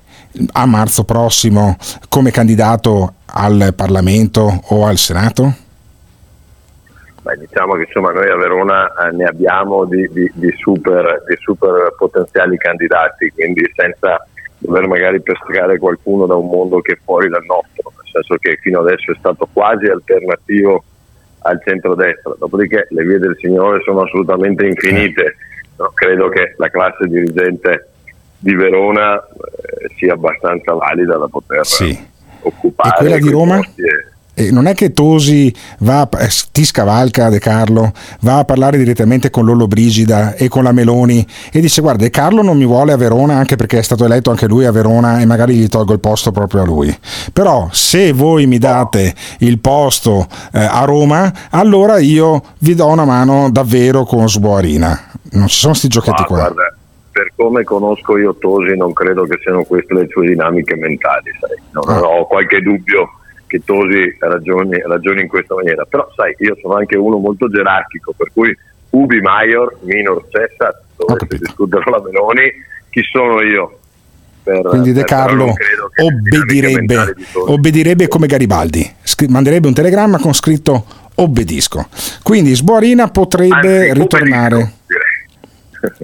[0.53, 1.77] a marzo prossimo
[2.09, 5.55] come candidato al Parlamento o al Senato?
[7.23, 11.37] Beh, diciamo che insomma noi a Verona eh, ne abbiamo di, di- di super, di
[11.39, 14.27] super potenziali candidati, quindi senza
[14.59, 18.57] dover magari pescare qualcuno da un mondo che è fuori dal nostro, nel senso che
[18.61, 20.83] fino adesso è stato quasi alternativo
[21.45, 25.37] al centrodestra, dopodiché le vie del Signore sono assolutamente infinite,
[25.79, 27.89] No, credo che la classe dirigente
[28.39, 31.99] di Verona eh, sia abbastanza valida da poter Sì.
[32.43, 32.91] occupare.
[32.91, 33.57] E quella di Roma?
[33.57, 38.45] posti e- E non è che Tosi va eh, ti scavalca De Carlo, va a
[38.45, 42.57] parlare direttamente con Lollo Brigida e con la Meloni e dice guarda De Carlo non
[42.57, 45.55] mi vuole a Verona anche perché è stato eletto anche lui a Verona e magari
[45.57, 46.97] gli tolgo il posto proprio a lui.
[47.33, 53.05] Però se voi mi date il posto eh, a Roma, allora io vi do una
[53.05, 54.99] mano davvero con Sboarina.
[55.33, 56.37] Non ci sono sti giochetti qua.
[56.39, 56.75] guarda,
[57.11, 61.31] per come conosco io Tosi, non credo che siano queste le sue dinamiche mentali.
[61.39, 61.51] Sai.
[61.73, 62.01] Non Ah.
[62.01, 63.11] ho qualche dubbio
[63.53, 65.85] che Tosi ragioni, ragioni in questa maniera.
[65.85, 68.57] Però, sai, io sono anche uno molto gerarchico, per cui
[68.91, 70.83] ubi maior, minor cessa,
[71.29, 72.51] discutere la Meloni,
[72.89, 73.79] chi sono io?
[74.43, 75.53] Per, Quindi De Carlo
[76.03, 77.15] obbedirebbe,
[77.47, 80.85] obbedirebbe come Garibaldi, Scri- manderebbe un telegramma con scritto
[81.15, 81.87] obbedisco.
[82.23, 84.73] Quindi Sboarina potrebbe Anzi, ritornare.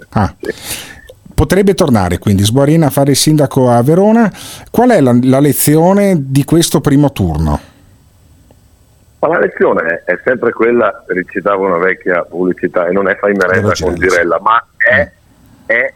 [0.09, 0.33] Ah.
[1.39, 4.29] Potrebbe tornare quindi Sguarina a fare il sindaco a Verona.
[4.69, 7.57] Qual è la, la lezione di questo primo turno?
[9.19, 13.31] Ma la lezione è, è sempre quella, recitava una vecchia pubblicità, e non è fai
[13.35, 15.09] merenda con Girella, ma è,
[15.65, 15.93] è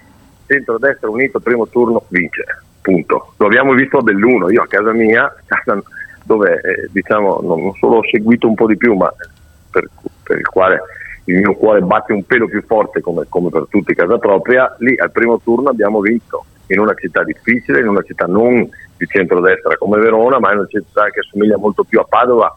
[0.48, 2.46] centrodestra unito, primo turno vince,
[2.80, 3.34] punto.
[3.36, 5.78] Lo abbiamo visto a Belluno, io a casa mia, casa
[6.24, 9.14] dove eh, diciamo non, non solo ho seguito un po' di più, ma
[9.70, 9.90] per,
[10.24, 10.80] per il quale
[11.26, 14.94] il mio cuore batte un pelo più forte come, come per tutti casa propria, lì
[14.98, 18.68] al primo turno abbiamo vinto in una città difficile, in una città non
[18.98, 22.56] di centrodestra come Verona, ma in una città che assomiglia molto più a Padova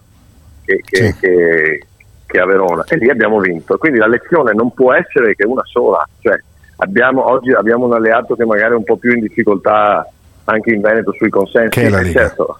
[0.64, 1.16] che, che, Sì.
[1.20, 1.86] che-
[2.26, 3.78] che a Verona e lì abbiamo vinto.
[3.78, 6.36] Quindi la lezione non può essere che una sola, cioè
[6.78, 10.04] abbiamo, oggi abbiamo un alleato che magari è un po' più in difficoltà
[10.44, 11.78] anche in Veneto sui consensi.
[11.78, 12.20] Che è la Eh, Lega.
[12.20, 12.58] certo,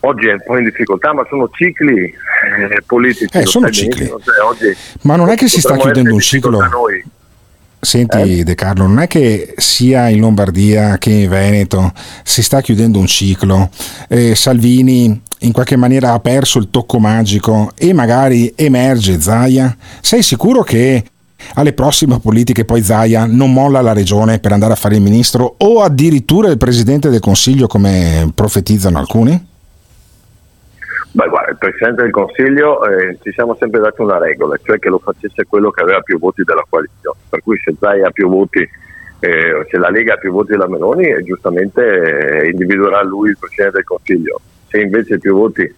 [0.00, 3.36] oggi è un po' in difficoltà, ma sono cicli eh, politici.
[3.36, 4.06] Eh, sono cicli.
[4.06, 6.58] cioè, oggi Ma non è che si sta chiudendo un ciclo?
[7.80, 11.92] Senti De Carlo, non è che sia in Lombardia che in Veneto
[12.24, 13.70] si sta chiudendo un ciclo,
[14.08, 19.76] eh, Salvini in qualche maniera ha perso il tocco magico e magari emerge Zaia?
[20.00, 21.04] Sei sicuro che
[21.54, 25.54] alle prossime politiche poi Zaia non molla la regione per andare a fare il ministro
[25.58, 29.46] o addirittura il presidente del consiglio come profetizzano alcuni?
[31.18, 34.88] Beh, guarda, il Presidente del Consiglio eh, ci siamo sempre dati una regola, cioè che
[34.88, 37.18] lo facesse quello che aveva più voti della coalizione.
[37.28, 38.60] Per cui se Zai ha più voti,
[39.18, 43.36] eh, se la Lega ha più voti della Meloni, eh, giustamente eh, individuerà lui il
[43.36, 44.40] Presidente del Consiglio.
[44.68, 45.74] Se invece più voti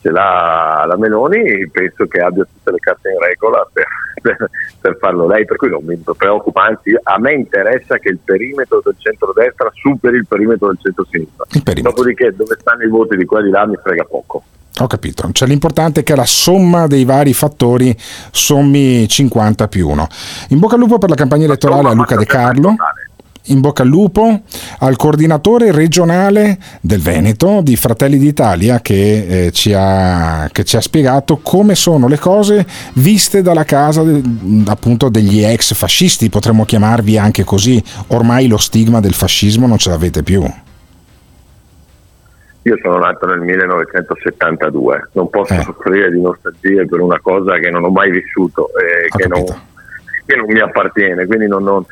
[0.00, 3.86] ce l'ha la Meloni, penso che abbia tutte le carte in regola per,
[4.20, 8.18] per- per farlo lei, per cui non mi preoccupa, anzi a me interessa che il
[8.18, 11.44] perimetro del centrodestra superi il perimetro del centro-sinistra.
[11.82, 14.42] Dopodiché dove stanno i voti di qua e di là mi frega poco.
[14.80, 17.94] Ho capito, cioè l'importante è che la somma dei vari fattori
[18.30, 20.06] sommi 50 più 1.
[20.48, 22.74] In bocca al lupo per la campagna elettorale a Luca De Carlo.
[23.46, 24.42] In bocca al lupo
[24.78, 30.80] al coordinatore regionale del Veneto di Fratelli d'Italia che, eh, ci, ha, che ci ha
[30.80, 32.64] spiegato come sono le cose
[32.94, 34.22] viste dalla casa de-
[34.66, 39.90] appunto degli ex fascisti, potremmo chiamarvi anche così, ormai lo stigma del fascismo non ce
[39.90, 40.48] l'avete più.
[42.64, 47.84] Io sono nato nel 1972, non posso soffrire di nostalgie per una cosa che non
[47.84, 51.84] ho mai vissuto e che non, che non mi appartiene, quindi non, non-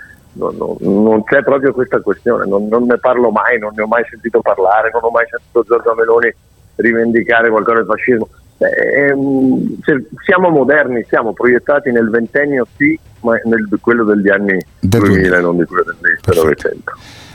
[0.79, 4.91] non- c'è proprio questa questione, non, ne parlo mai, non ne ho mai sentito parlare,
[4.93, 6.33] non ho mai sentito Giorgia Meloni
[6.77, 8.29] rivendicare qualcosa del fascismo.
[8.59, 15.41] Ehm, se- siamo moderni, siamo proiettati nel ventennio sì, ma nel quello degli anni 2000,
[15.41, 16.93] non di quello del 1900.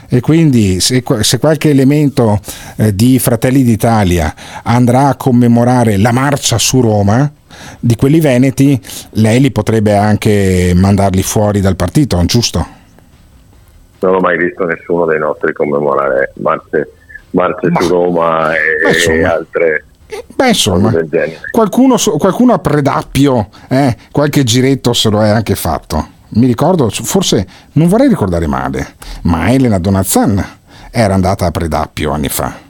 [0.08, 2.40] E quindi se, se qualche elemento
[2.76, 7.30] eh, di Fratelli d'Italia andrà a commemorare la marcia su Roma
[7.80, 8.80] di quelli veneti,
[9.12, 12.76] lei li potrebbe anche mandarli fuori dal partito, giusto?
[14.00, 16.92] non ho mai visto nessuno dei nostri commemorare marce,
[17.30, 19.84] marce su Roma e, e altre
[20.36, 20.92] Beh, insomma,
[21.50, 26.10] qualcuno, qualcuno a Predappio, eh, qualche giretto se lo è anche fatto.
[26.28, 30.44] Mi ricordo, forse non vorrei ricordare male, ma Elena Donazzan
[30.90, 32.64] era andata a Predappio anni fa.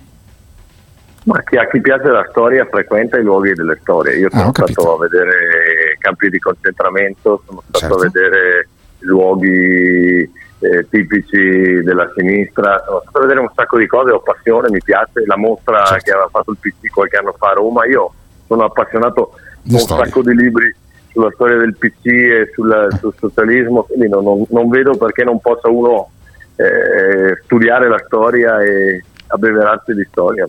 [1.24, 4.16] Ma chi, a chi piace la storia frequenta i luoghi delle storie.
[4.18, 8.11] Io sono Ah, stato a vedere campi di concentramento, sono stato a Certo.
[8.20, 8.68] vedere
[9.00, 14.68] luoghi eh, tipici della sinistra, sono stato a vedere un sacco di cose, ho passione,
[14.70, 16.04] mi piace, la mostra Certo.
[16.04, 18.12] che aveva fatto il PC qualche anno fa a Roma, io
[18.46, 19.32] sono appassionato
[19.62, 20.04] Di di un storia.
[20.07, 20.74] sacco di libri
[21.16, 25.40] sulla storia del PC e sul, sul socialismo, quindi non, non- non vedo perché non
[25.40, 26.10] possa uno
[26.56, 30.46] eh, studiare la storia e abbeverarsi di storia.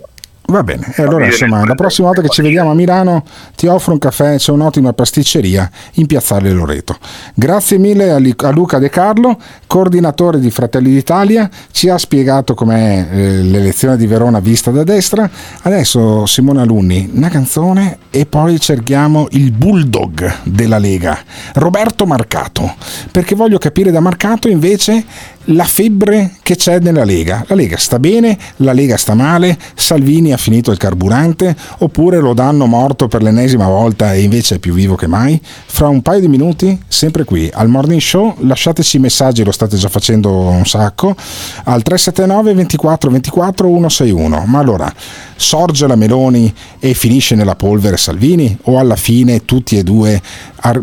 [0.49, 3.91] Va bene, e allora insomma la prossima volta che ci vediamo a Milano ti offro
[3.91, 6.95] un caffè, c'è un'ottima pasticceria in Piazzale Loreto.
[7.33, 9.37] Grazie mille a, Luca De Carlo,
[9.67, 15.29] coordinatore di Fratelli d'Italia, ci ha spiegato com'è eh, l'elezione di Verona vista da destra.
[15.63, 21.19] Adesso Simone Alunni, una canzone e poi cerchiamo il bulldog della Lega,
[21.55, 22.73] Roberto Marcato,
[23.11, 25.03] perché voglio capire da Marcato invece
[25.49, 27.43] la febbre che c'è nella Lega.
[27.47, 32.33] La Lega sta bene, la Lega sta male, Salvini ha finito il carburante oppure lo
[32.33, 35.39] danno morto per l'ennesima volta e invece è più vivo che mai?
[35.41, 39.89] Fra un paio di minuti, sempre qui al Morning Show, lasciateci messaggi, lo state già
[39.89, 41.15] facendo un sacco,
[41.63, 44.45] al 379 24 24 161.
[44.45, 44.91] Ma allora,
[45.35, 50.21] sorge la Meloni e finisce nella polvere Salvini o alla fine tutti e due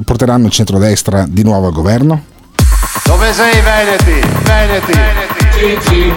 [0.05, 2.33] porteranno il centrodestra di nuovo al governo?
[3.05, 4.20] Dove sei Veneti?
[4.43, 4.99] Veneti.
[5.53, 6.14] Gigi.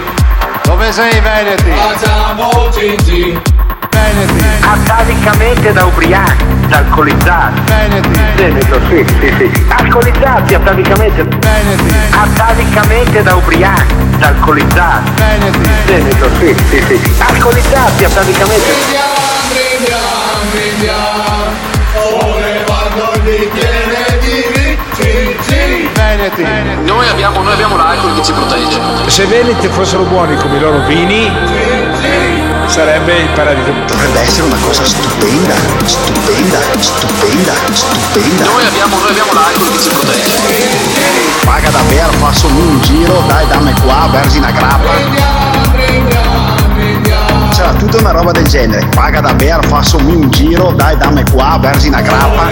[0.64, 1.70] Dove sei Veneti?
[1.70, 3.40] Facciamo Gigi.
[3.90, 4.44] Veneti.
[4.60, 6.44] Atavicamente da ubriachi.
[6.70, 7.60] alcolizzati.
[7.66, 8.20] Veneti.
[8.34, 9.66] Veneto, sì, sì, sì.
[9.68, 11.22] Alcolizzati atavicamente.
[11.24, 11.94] Veneti.
[12.10, 15.10] Atavicamente da ubriachi, da alcolizzati.
[15.16, 15.70] Veneti.
[15.86, 17.14] Veneto, sì, sì, sì.
[17.18, 19.08] Alcolizzati atavicamente.
[26.34, 26.44] Veneti.
[26.84, 28.80] Noi abbiamo, noi abbiamo l'alcol che ci protegge.
[29.06, 31.30] Se Veneti fossero buoni come i loro vini,
[32.66, 33.72] sarebbe il paradiso.
[33.86, 35.54] Dovrebbe essere una cosa stupenda,
[35.84, 38.44] stupenda, stupenda, stupenda.
[38.44, 40.36] Noi abbiamo, noi abbiamo l'alcol che ci protegge.
[41.44, 44.90] Paga davvero, faccio un giro, dai dammi qua, versi una grappa.
[47.50, 51.88] C'era tutta una roba del genere, paga davvero, faccio un giro, dai dammi qua, versi
[51.88, 52.46] una grappa.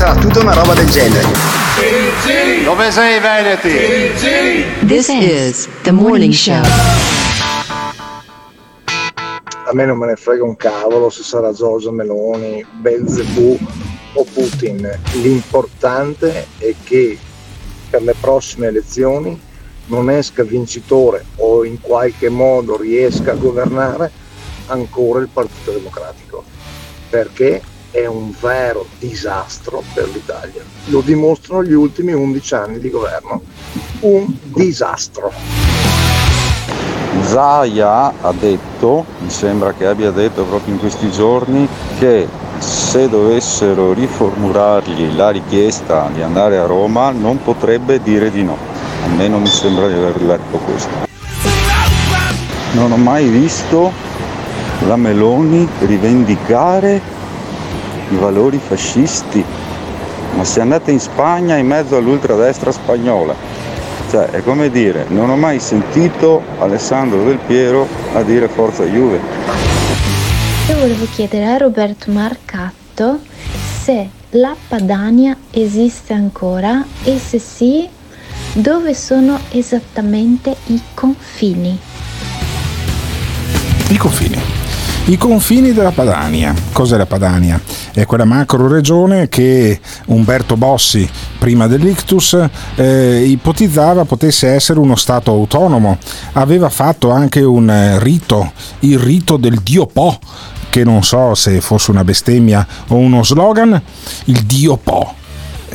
[0.00, 1.28] C'era tutta una roba del genere.
[2.64, 4.86] Dove sei Veneti?
[4.86, 6.62] This is the morning show.
[9.66, 13.58] A me non me ne frega un cavolo se sarà Giorgio Meloni, Belzebù
[14.14, 14.90] o Putin.
[15.20, 17.18] L'importante è che
[17.90, 19.38] per le prossime elezioni
[19.88, 24.10] non esca vincitore o in qualche modo riesca a governare
[24.68, 26.42] ancora il Partito Democratico.
[27.10, 27.60] Perché
[27.90, 30.62] è un vero disastro per l'Italia.
[30.86, 33.42] Lo dimostrano gli ultimi 11 anni di governo.
[34.00, 35.32] Un disastro.
[37.24, 41.68] Zaia ha detto, mi sembra che abbia detto proprio in questi giorni,
[41.98, 42.26] che
[42.58, 48.56] se dovessero riformulargli la richiesta di andare a Roma non potrebbe dire di no.
[49.04, 51.08] A me non mi sembra di aver letto questo.
[52.72, 53.90] Non ho mai visto
[54.86, 57.18] la Meloni rivendicare
[58.10, 59.44] i valori fascisti,
[60.36, 63.34] ma se andate in Spagna in mezzo all'ultradestra spagnola,
[64.10, 69.20] cioè è come dire, non ho mai sentito Alessandro Del Piero a dire forza Juve.
[70.68, 73.20] Io volevo chiedere a Roberto Marcatto
[73.82, 77.88] se la Padania esiste ancora e se sì,
[78.52, 81.78] dove sono esattamente i confini.
[83.88, 84.39] I confini.
[85.10, 86.54] I confini della Padania.
[86.72, 87.60] Cos'è la Padania?
[87.92, 92.38] È quella macro regione che Umberto Bossi, prima dell'ictus,
[92.76, 95.98] eh, ipotizzava potesse essere uno Stato autonomo.
[96.34, 100.16] Aveva fatto anche un rito, il rito del Dio Po,
[100.68, 103.82] che non so se fosse una bestemmia o uno slogan,
[104.26, 105.14] il Dio Po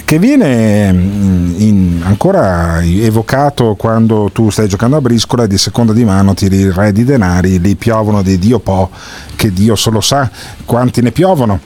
[0.05, 5.93] che viene mm, in- ancora evocato quando tu stai giocando a briscola e di seconda
[5.93, 8.91] di mano tiri il re di denari, lì piovono dei Dio Po,
[9.35, 10.29] che Dio solo sa
[10.63, 11.59] quanti ne piovono.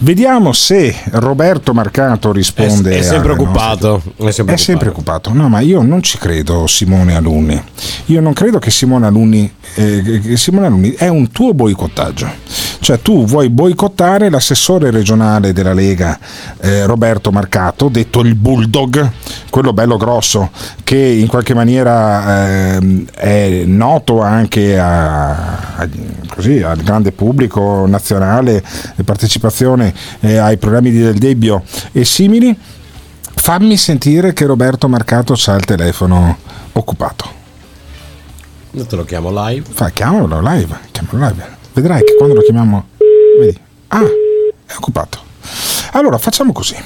[0.00, 2.90] Vediamo se Roberto Marcato risponde.
[2.92, 4.02] È, è sempre alle nostre- occupato.
[4.16, 5.32] È sempre è sempre occupato.
[5.32, 7.60] No, ma io non ci credo, Simone Alunni.
[8.06, 12.30] Io non credo che Simone Alunni, eh, Simone Alunni è un tuo boicottaggio.
[12.80, 16.16] Cioè, tu vuoi boicottare l'assessore regionale della Lega,
[16.60, 19.08] eh, Roberto Marcato, detto il Bulldog,
[19.50, 20.50] quello bello grosso,
[20.82, 25.88] che in qualche maniera ehm, è noto anche a- a-
[26.34, 28.64] così, al grande pubblico nazionale,
[29.04, 31.62] partecipazione eh, ai programmi di Del Debbio
[31.92, 32.58] e simili.
[33.40, 36.36] Fammi sentire che Roberto Marcato ha il telefono
[36.72, 37.36] occupato.
[38.72, 39.64] Io te lo chiamo live.
[39.70, 41.46] Fa, chiamalo live, chiamalo live.
[41.72, 42.86] Vedrai che quando lo chiamiamo.
[43.38, 43.58] Vedi.
[43.88, 44.02] Ah,
[44.66, 45.20] è occupato.
[45.92, 46.76] Allora facciamo così.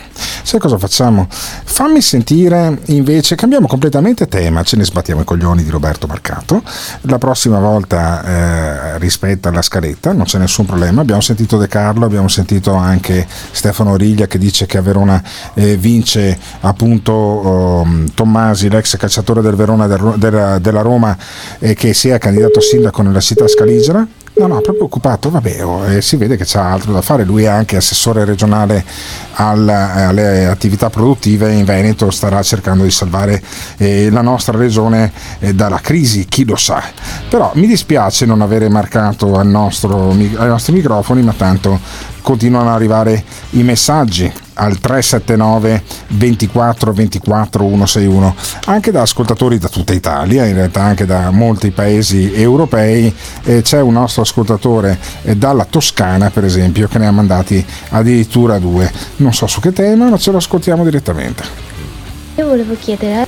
[0.43, 1.26] Sai cosa facciamo?
[1.30, 6.62] Fammi sentire invece, cambiamo completamente tema, ce ne sbattiamo i coglioni di Roberto Marcato.
[7.03, 11.01] La prossima volta eh, rispetta la scaletta, non c'è nessun problema.
[11.01, 15.22] Abbiamo sentito De Carlo, abbiamo sentito anche Stefano Riglia che dice che a Verona
[15.55, 21.16] eh, vince appunto um, Tommasi, l'ex calciatore del Verona del della, della Roma,
[21.59, 24.07] e che sia candidato a sindaco nella città scaligera.
[24.34, 27.42] No, no, proprio occupato, vabbè, oh, eh, si vede che c'ha altro da fare, lui
[27.42, 28.82] è anche assessore regionale
[29.34, 33.42] al- alle attività produttive in Veneto, starà cercando di salvare
[33.76, 36.82] eh, la nostra regione eh, dalla crisi, chi lo sa.
[37.28, 41.78] Però mi dispiace non avere marcato nostro ai nostri microfoni, ma tanto
[42.22, 48.34] continuano ad arrivare i messaggi al 379 24 24 161
[48.66, 53.80] anche da ascoltatori da tutta Italia in realtà anche da molti paesi europei e c'è
[53.80, 58.90] un nostro ascoltatore eh, dalla Toscana per esempio che ne ha mandati addirittura due.
[59.16, 61.42] Non so su che tema ma ce lo ascoltiamo direttamente.
[62.36, 63.26] Io volevo chiedere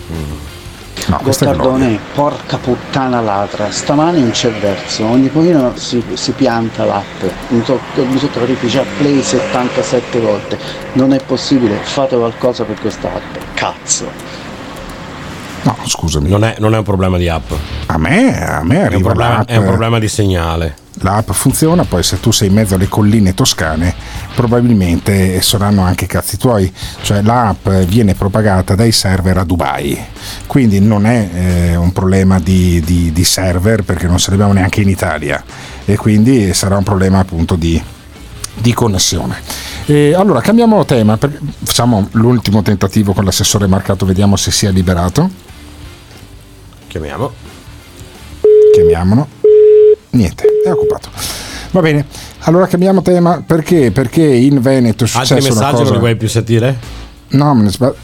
[1.15, 6.33] no, questa è Gottardone, porca puttana ladra, stamani non c'è verso, ogni pochino si, si
[6.33, 10.59] pianta l'app, mi sono mi so trovati già play 77 volte,
[10.93, 14.07] non è possibile, fate qualcosa per questa app, cazzo.
[15.63, 17.51] no scusami Non è, non è un problema di app.
[17.87, 20.77] a me, a me È un arriva problema, è un problema di segnale.
[21.05, 23.95] L'app funziona, poi se tu sei in mezzo alle colline toscane
[24.35, 29.97] probabilmente saranno anche cazzi tuoi, cioè l'app viene propagata dai server a Dubai,
[30.47, 34.89] quindi non è eh, un problema di, di, di server perché non sarebbe neanche in
[34.89, 35.43] Italia
[35.85, 37.81] e quindi sarà un problema appunto di,
[38.55, 39.37] di connessione.
[39.87, 45.31] E allora cambiamo tema, facciamo l'ultimo tentativo con l'assessore marcato, vediamo se si è liberato.
[46.89, 47.33] Chiamiamo.
[48.73, 49.44] Chiamiamolo.
[50.15, 51.09] Niente, è occupato.
[51.73, 52.07] Va bene,
[52.41, 53.91] allora cambiamo tema perché?
[53.91, 56.77] Perché in Veneto è Altri successa una messaggi non li vuoi più sentire?
[57.31, 57.95] No, me ne, sba-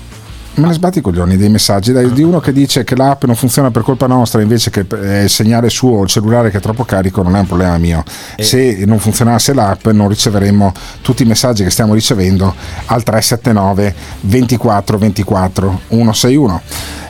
[0.55, 1.93] me ne sbatti i coglioni dei messaggi.
[1.93, 5.25] Dai, di uno che dice che l'app non funziona per colpa nostra, invece che eh,
[5.25, 8.03] il segnale suo o il cellulare che è troppo carico, non è un problema mio.
[8.37, 10.73] Se non funzionasse l'app, non riceveremmo
[11.03, 12.55] tutti i messaggi che stiamo ricevendo
[12.87, 16.63] al 379 24 24 161.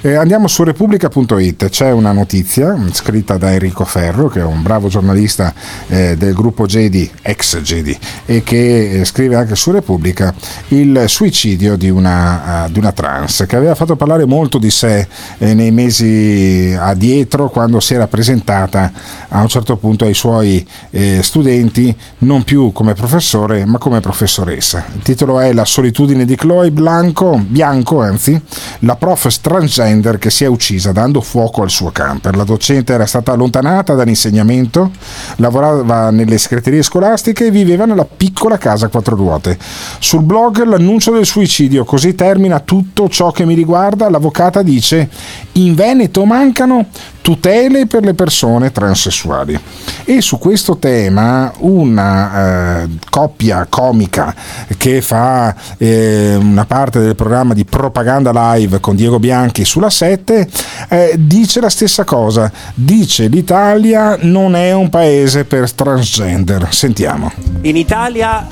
[0.03, 4.63] Eh, andiamo su repubblica.it, c'è una notizia mh, scritta da Enrico Ferro, che è un
[4.63, 5.53] bravo giornalista
[5.89, 10.33] eh, del gruppo Jedi, ex Jedi, e che eh, scrive anche su Repubblica
[10.69, 15.07] il suicidio di una, eh, di una trans, che aveva fatto parlare molto di sé
[15.39, 18.93] eh, nei mesi addietro, quando si era presentata
[19.29, 24.85] a un certo punto ai suoi eh, studenti, non più come professore, ma come professoressa.
[24.95, 28.41] Il titolo è La solitudine di Chloe Blanco, Bianco, anzi,
[28.81, 32.37] la prof transgender che si è uccisa dando fuoco al suo camper.
[32.37, 34.91] La docente era stata allontanata dall'insegnamento,
[35.37, 39.59] lavorava nelle segreterie scolastiche e viveva nella piccola casa a quattro ruote.
[39.99, 44.09] Sul blog l'annuncio del suicidio, così termina tutto ciò che mi riguarda.
[44.09, 45.09] L'avvocata dice:
[45.53, 46.87] In Veneto mancano
[47.21, 49.59] tutele per le persone transessuali.
[50.05, 54.35] E su questo tema una eh, coppia comica
[54.77, 60.49] che fa eh, una parte del programma di propaganda live con Diego Bianchi sulla 7
[60.89, 66.69] eh, dice la stessa cosa, dice l'Italia non è un paese per transgender.
[66.73, 67.31] Sentiamo.
[67.63, 68.47] In Italia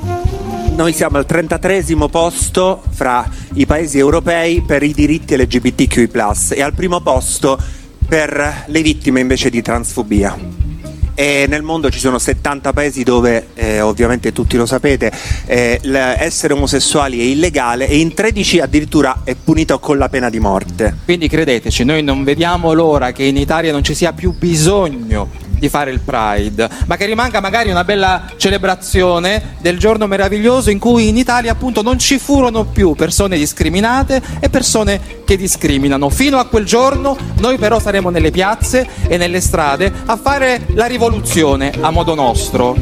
[0.79, 6.09] noi siamo al 33 posto fra i paesi europei per i diritti LGBTQI
[6.51, 7.61] e al primo posto
[8.07, 10.39] per le vittime invece di transfobia.
[11.16, 15.11] E nel mondo ci sono 70 paesi dove, eh, ovviamente tutti lo sapete,
[15.47, 20.39] eh, essere omosessuali è illegale e in 13 addirittura è punito con la pena di
[20.39, 20.97] morte.
[21.05, 25.69] Quindi credeteci, noi non vediamo l'ora che in Italia non ci sia più bisogno di
[25.69, 31.09] fare il Pride, ma che rimanga magari una bella celebrazione del giorno meraviglioso in cui
[31.09, 36.09] in Italia appunto non ci furono più persone discriminate e persone che discriminano.
[36.09, 40.87] Fino a quel giorno noi però saremo nelle piazze e nelle strade a fare la
[40.87, 42.77] rivoluzione a modo nostro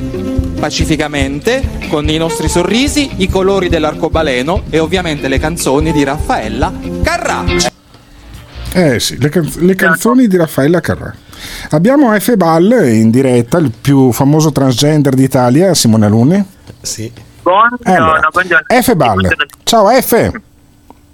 [0.57, 6.73] pacificamente, con i nostri sorrisi, i colori dell'arcobaleno e ovviamente le canzoni di Raffaella
[7.03, 7.45] Carrà.
[8.73, 11.15] Eh sì, le, canz- le canzoni di Raffaella Carrà.
[11.71, 12.35] Abbiamo F.
[12.37, 16.45] Ball in diretta, il più famoso transgender d'Italia, Simone Alunni.
[16.81, 17.11] Sì.
[17.43, 18.67] Buongiorno, Allora, buongiorno.
[18.69, 18.95] F.
[18.95, 19.29] Ball.
[19.65, 20.31] Ciao F.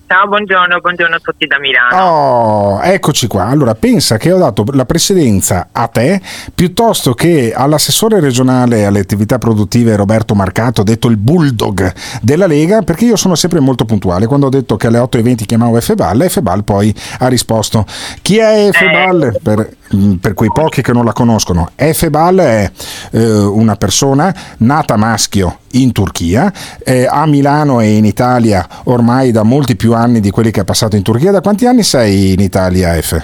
[0.06, 1.96] Ciao, buongiorno, buongiorno a tutti da Milano.
[1.96, 3.46] Oh, eccoci qua.
[3.46, 6.20] Allora, pensa che ho dato la precedenza a te
[6.54, 13.06] piuttosto che all'assessore regionale alle attività produttive Roberto Marcato, detto il bulldog della Lega, perché
[13.06, 14.26] io sono sempre molto puntuale.
[14.26, 15.94] Quando ho detto che alle 8.20 chiamavo F.
[15.94, 17.86] Ball poi ha risposto:
[18.20, 18.90] Chi è F.
[18.90, 19.34] Ball?
[19.42, 22.10] Per, mm, per quei pochi che non la conoscono, F.
[22.10, 22.70] Ball è
[23.12, 26.52] eh, una persona nata maschio in Turchia,
[26.84, 30.64] eh, a Milano e in Italia ormai da molti più anni di quelli che ha
[30.64, 31.30] passato in Turchia.
[31.30, 33.22] Da quanti anni sei in Italia, F?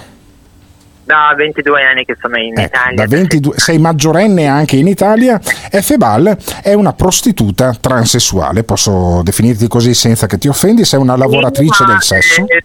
[1.04, 2.94] Da 22 anni che sono in Italia.
[2.94, 5.38] Da 22, sei maggiorenne anche in Italia.
[5.38, 5.96] F.
[5.96, 11.84] Ball è una prostituta transessuale, posso definirti così senza che ti offendi, sei una lavoratrice
[11.86, 12.44] del sesso.
[12.46, 12.62] eh,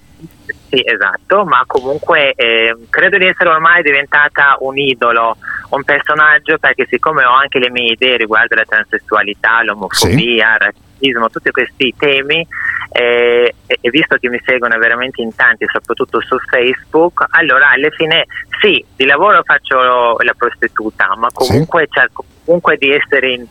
[0.73, 5.37] sì, esatto, ma comunque eh, credo di essere ormai diventata un idolo,
[5.69, 11.29] un personaggio perché siccome ho anche le mie idee riguardo la transessualità, l'omofobia, il razzismo,
[11.29, 12.47] tutti questi temi, eh,
[12.93, 18.25] e e visto che mi seguono veramente in tanti, soprattutto su Facebook, allora alla fine
[18.61, 23.47] sì, di lavoro faccio la prostituta, ma comunque cerco comunque di essere in-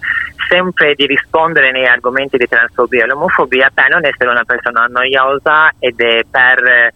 [0.49, 5.73] sempre di rispondere nei argomenti di transfobia e l'omofobia per non essere una persona noiosa
[5.79, 6.93] ed è per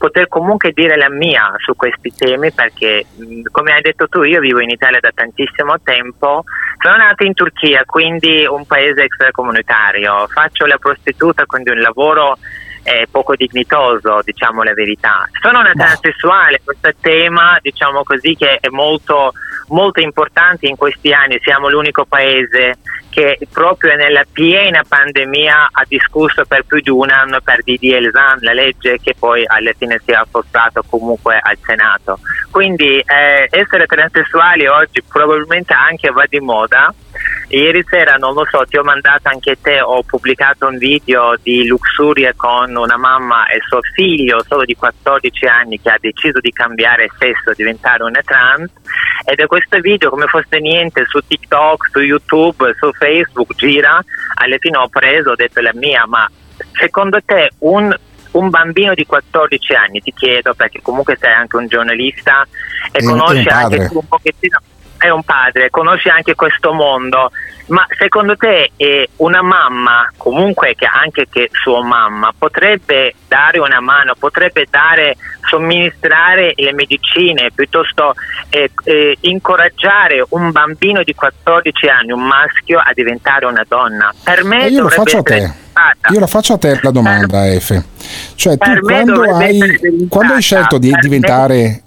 [0.00, 3.04] poter comunque dire la mia su questi temi perché
[3.50, 6.44] come hai detto tu io vivo in Italia da tantissimo tempo
[6.78, 10.26] sono nata in Turchia quindi un paese extracomunitario.
[10.28, 12.38] Faccio la prostituta quindi un lavoro
[12.82, 15.28] eh, poco dignitoso diciamo la verità.
[15.38, 19.34] Sono una transessuale questo tema diciamo così che è molto
[19.68, 21.38] molto importante in questi anni.
[21.42, 22.78] Siamo l'unico paese
[23.10, 28.38] che proprio nella piena pandemia ha discusso per più di un anno per DDL ZAN,
[28.40, 32.20] la legge che poi alla fine si è affossato comunque al Senato.
[32.50, 36.94] Quindi eh, essere transessuali oggi probabilmente anche va di moda.
[37.48, 41.66] Ieri sera, non lo so, ti ho mandato anche te, ho pubblicato un video di
[41.66, 46.52] luxuria con una mamma e suo figlio solo di 14 anni che ha deciso di
[46.52, 48.70] cambiare sesso, diventare una trans
[49.24, 54.04] ed è questo video come fosse niente su TikTok, su YouTube, su Facebook gira,
[54.34, 56.30] alla fine ho preso, ho detto la mia, ma
[56.78, 57.96] secondo te un
[58.32, 62.46] un bambino di 14 anni, ti chiedo perché comunque sei anche un giornalista
[62.92, 64.58] e E- conosci e un anche tu un pochettino,
[65.00, 67.30] è un padre, conosci anche questo mondo,
[67.68, 73.80] ma secondo te eh, una mamma, comunque che anche che sua mamma, potrebbe dare una
[73.80, 75.16] mano, potrebbe dare,
[75.48, 78.14] somministrare le medicine, piuttosto
[78.50, 84.12] eh, eh, incoraggiare un bambino di 14 anni, un maschio, a diventare una donna?
[84.22, 85.52] Per me E io lo faccio a te.
[86.12, 87.82] Io la faccio a te la domanda, Efe.
[88.34, 91.82] Cioè, tu quando hai, quando hai scelto di Per me- diventare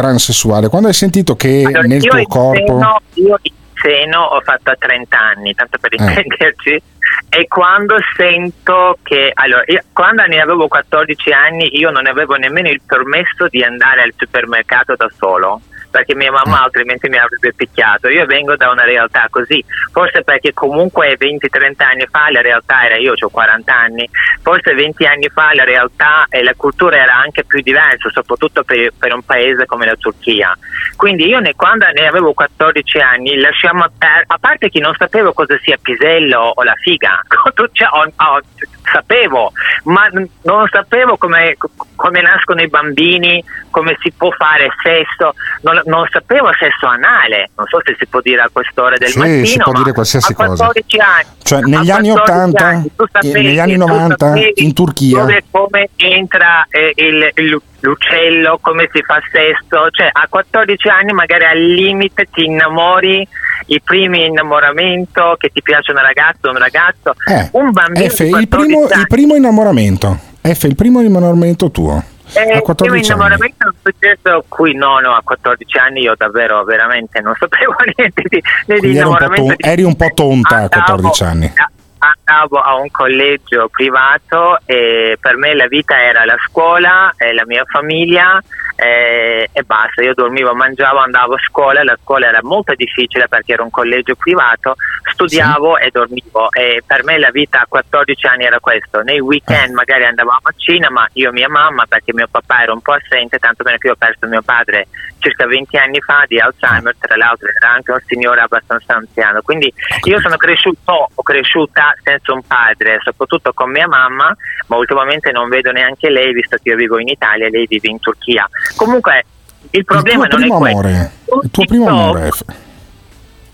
[0.00, 2.78] transessuale, quando hai sentito che Allora, nel tuo corpo...
[2.78, 5.96] Seno, io il seno ho fatto a 30 anni, tanto per Eh.
[6.02, 6.82] intenderci.
[7.28, 12.68] E quando sento che, allora, io- quando ne avevo 14 anni, io non avevo nemmeno
[12.68, 15.60] il permesso di andare al supermercato da solo.
[15.90, 18.08] Perché mia mamma altrimenti mi avrebbe picchiato.
[18.08, 19.62] Io vengo da una realtà così,
[19.92, 24.08] forse perché comunque 20-30 anni fa la realtà era io, ho 40 anni,
[24.42, 28.92] forse 20 anni fa la realtà e la cultura era anche più diversa, soprattutto per,
[28.96, 30.56] per un paese come la Turchia.
[30.96, 35.32] Quindi io ne- quando ne avevo 14 anni lasciamo per- a parte che non sapevo
[35.32, 37.20] cosa sia pisello o la figa,
[37.72, 38.40] cioè, ho- ho-
[38.84, 39.52] sapevo,
[39.84, 40.08] ma
[40.42, 41.56] non sapevo come,
[41.96, 47.66] come nascono i bambini, come si può fare sesso, non, non sapevo sesso anale, non
[47.66, 50.34] so se si può dire a quest'ora del Sì, mattino, si può dire qualsiasi a
[50.34, 54.52] 14 anni, Cioè, negli anni 14 80, anni, tu sapevi- negli anni tu 90, sapevi
[54.56, 60.26] in Turchia, dove- come entra eh, il, il- l'uccello, come si fa sesso, cioè a
[60.28, 63.26] 14 anni magari al limite ti innamori,
[63.66, 68.18] i primi innamoramento, che ti piace una ragazza o un ragazzo, eh, un bambino F,
[68.20, 70.18] il 14 primo, il primo innamoramento.
[70.42, 72.02] F, il primo innamoramento tuo.
[72.32, 73.20] Eh, a il primo 14 anni.
[73.56, 78.22] è un successo qui no, no, a 14 anni io davvero veramente non sapevo niente
[78.28, 81.52] di, di un, innamoramento di- eri un po' tonta a Andavo- 14 anni.
[82.00, 87.44] Andavo a un collegio privato e per me la vita era la scuola, e la
[87.46, 88.40] mia famiglia
[88.80, 93.52] eh, e basta, io dormivo, mangiavo, andavo a scuola, la scuola era molto difficile perché
[93.52, 94.74] era un collegio privato,
[95.12, 96.50] studiavo e dormivo.
[96.50, 100.54] E per me la vita a 14 anni era questo, nei weekend magari andavamo a
[100.56, 103.76] cena ma io e mia mamma perché mio papà era un po' assente, tanto bene
[103.76, 104.86] che io ho perso mio padre
[105.18, 109.70] circa 20 anni fa di Alzheimer, tra l'altro era anche un signore abbastanza anziano, quindi
[110.04, 114.34] io sono cresciuto, ho cresciuta senza un padre, soprattutto con mia mamma,
[114.66, 117.88] ma ultimamente non vedo neanche lei visto che io vivo in Italia e lei vive
[117.88, 118.48] in Turchia.
[118.76, 119.24] Comunque
[119.70, 120.78] il Il problema tuo non è primo questo.
[120.78, 121.10] amore.
[121.42, 122.30] Il tuo primo amore.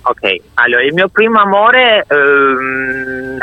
[0.09, 3.39] Ok, allora il mio primo amore ehm,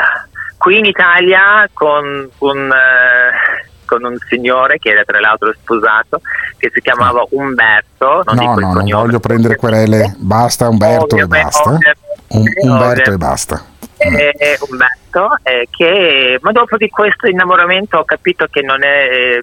[0.56, 6.22] qui in Italia con un, eh, con un signore che era tra l'altro sposato
[6.56, 10.14] che si chiamava Umberto, non No, il no, non voglio prendere querele.
[10.16, 11.62] Basta Umberto e Ovviamente- basta.
[11.68, 11.98] ovviamente-
[12.28, 13.64] Un- Umberto e basta.
[14.12, 19.42] Eh, Umberto, eh, che, ma dopo di questo innamoramento ho capito che non è, eh,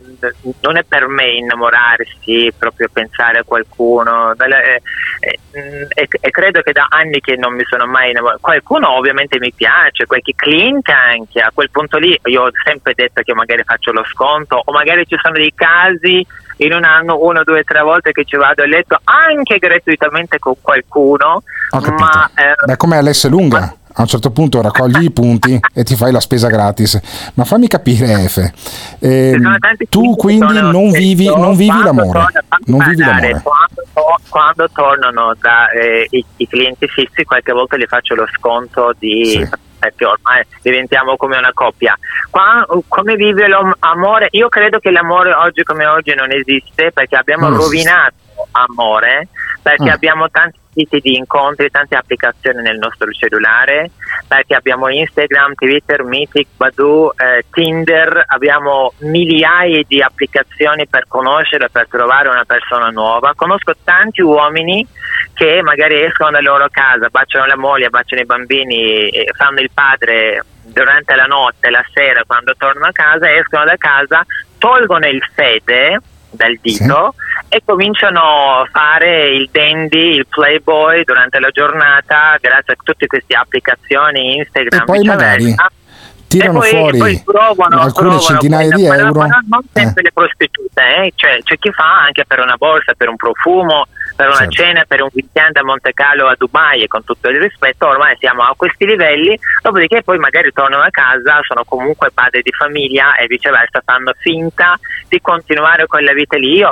[0.61, 4.81] non è per me innamorarsi, proprio pensare a qualcuno, eh,
[5.19, 8.39] eh, mm, e, credo che da anni che non mi sono mai innamorato.
[8.41, 13.21] Qualcuno ovviamente mi piace, qualche cliente anche, a quel punto lì io ho sempre detto
[13.21, 16.25] che magari faccio lo sconto o magari ci sono dei casi
[16.57, 20.55] in un anno, uno, due, tre volte che ci vado a letto anche gratuitamente con
[20.61, 22.29] qualcuno, ma...
[22.35, 23.75] eh, Beh, come l'S lunga.
[23.93, 26.99] A un certo punto raccogli i punti e ti fai la spesa gratis.
[27.35, 28.51] Ma fammi capire, F.
[28.99, 29.57] ehm,
[29.89, 32.26] tu quindi non vivi, non vivi l'amore.
[32.65, 33.41] Non vivi l'amore.
[33.41, 38.27] Quando, to- quando tornano da, eh, i, i clienti fissi, qualche volta gli faccio lo
[38.38, 39.47] sconto di.
[39.81, 41.97] Perché ormai diventiamo come una coppia.
[42.30, 44.27] Qua, come vive l'amore?
[44.31, 47.89] Io credo che l'amore oggi come oggi non esiste perché abbiamo Non esiste.
[47.89, 48.13] rovinato
[48.51, 49.27] amore,
[49.63, 49.93] perché Mm.
[49.93, 53.91] abbiamo tanti siti di incontri, tante applicazioni nel nostro cellulare,
[54.27, 61.88] perché abbiamo Instagram, Twitter, Mythic, Badoo, eh, Tinder, abbiamo migliaia di applicazioni per conoscere, per
[61.88, 63.34] trovare una persona nuova.
[63.35, 64.85] Conosco tanti uomini
[65.34, 69.72] che magari escono dalla loro casa, baciano la moglie, baciano i bambini, e fanno il
[69.73, 74.26] padre durante la notte, la sera, quando tornano a casa, escono da casa,
[74.57, 75.99] tolgono il fede
[76.31, 77.13] dal dito
[77.49, 83.35] e cominciano a fare il dandy, il playboy durante la giornata grazie a tutte queste
[83.35, 85.55] applicazioni Instagram E poi magari
[86.31, 89.25] tirano e poi, fuori poi trovano, alcune trovano centinaia di euro.
[89.47, 91.13] non sempre le prostitute, eh.
[91.15, 93.87] cioè, c'è chi fa anche per una borsa, per un profumo,
[94.22, 94.52] per una Certo.
[94.52, 98.15] cena, per un weekend a Monte Carlo a Dubai e con tutto il rispetto, ormai
[98.19, 103.15] siamo a questi livelli, dopodiché poi magari tornano a casa, sono comunque padri di famiglia
[103.15, 104.77] e viceversa fanno finta
[105.10, 106.57] di continuare quella vita lì.
[106.57, 106.72] Io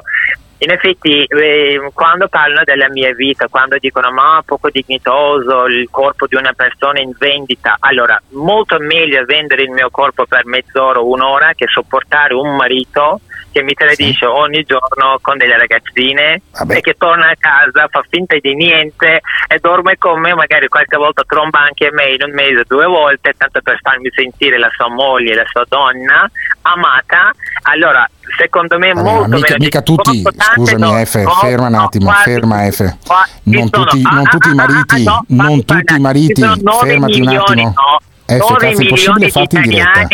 [0.62, 6.28] in effetti, eh, quando parlano della mia vita, quando dicono ma poco dignitoso il corpo
[6.28, 11.08] di una persona in vendita, allora molto meglio vendere il mio corpo per mezz'ora o
[11.08, 13.22] un'ora che sopportare un marito
[13.60, 18.38] che mi tradisce ogni giorno con delle ragazzine e che torna a casa, fa finta
[18.40, 22.64] di niente e dorme con me, magari qualche volta tromba anche me in un mese
[22.68, 26.30] due volte, tanto per farmi sentire la sua moglie, la sua donna
[26.62, 27.32] amata.
[27.64, 30.24] Allora, secondo me Vabbè, molto mica, mica tutti,
[30.56, 32.96] scusami donne- F, no, ferma un no, attimo, guardi, ferma F.
[33.06, 35.66] qua- Non ci sono- tutti, ah, non ah, tutti i ah, mariti, ah, no, non
[35.66, 37.74] tutti i mariti, fermati un attimo.
[37.76, 40.08] no, F, 9 cazzo, è impossibile di farti in diretta.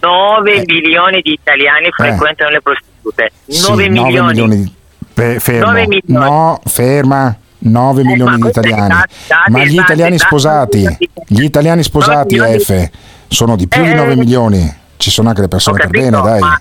[0.00, 4.72] Italiani 9 milioni di italiani frequentano le prostitute 9 Sì, 9 milioni, milioni di...
[5.14, 5.66] Fe- fermo.
[5.66, 6.24] Nove milioni.
[6.30, 7.36] No, ferma.
[7.62, 8.88] 9 milioni di italiani.
[8.88, 12.88] dati- Ma gli italiani dati- sposati, dati- gli italiani sposati milioni di- F,
[13.28, 14.74] sono di più di Eh, 9 milioni.
[14.96, 16.40] Ci sono anche le persone per bene, capito, dai.
[16.40, 16.60] ma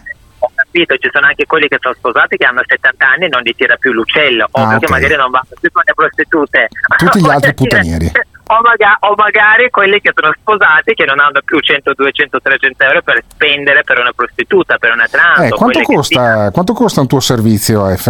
[0.72, 3.54] capito, ci sono anche quelli che sono sposati che hanno 70 anni e non gli
[3.56, 4.92] tira più l'uccello, ovvio Ah, che ok.
[4.92, 6.68] magari non vanno più con le prostitute.
[6.98, 8.12] Tutti gli altri puttanieri.
[8.52, 12.84] O, maga- o magari quelli che sono sposati che non hanno più 100, 200, 300
[12.84, 15.40] euro per spendere per una prostituta, per una trans.
[15.46, 18.08] Eh, quanto, che costa, quanto costa un tuo servizio F?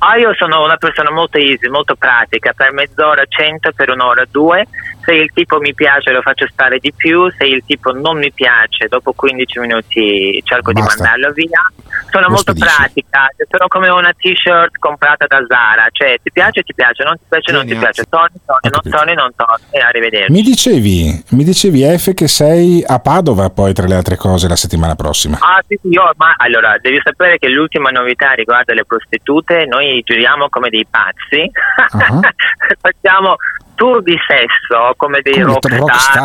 [0.00, 4.66] Ah, io sono una persona molto easy, molto pratica, per mezz'ora 100, per un'ora 2.
[5.08, 8.30] Se il tipo mi piace lo faccio stare di più, se il tipo non mi
[8.30, 10.92] piace dopo 15 minuti cerco Basta.
[10.96, 11.62] di mandarlo via.
[12.10, 12.76] Sono Lo molto spedisci.
[12.76, 17.24] pratica, sono come una t-shirt comprata da Zara, cioè ti piace, ti piace, non ti
[17.26, 20.30] piace, non ti piace, torni, torni, non torni, non torni, e arrivederci.
[20.32, 24.56] Mi dicevi, mi dicevi F che sei a Padova poi tra le altre cose la
[24.56, 25.38] settimana prossima.
[25.40, 30.02] Ah, sì, sì, io ormai, allora, devi sapere che l'ultima novità riguarda le prostitute, noi
[30.04, 31.50] giriamo come dei pazzi,
[31.92, 32.20] Ah.
[32.80, 33.36] facciamo
[33.78, 35.78] tour di sesso come dei Come rockstar,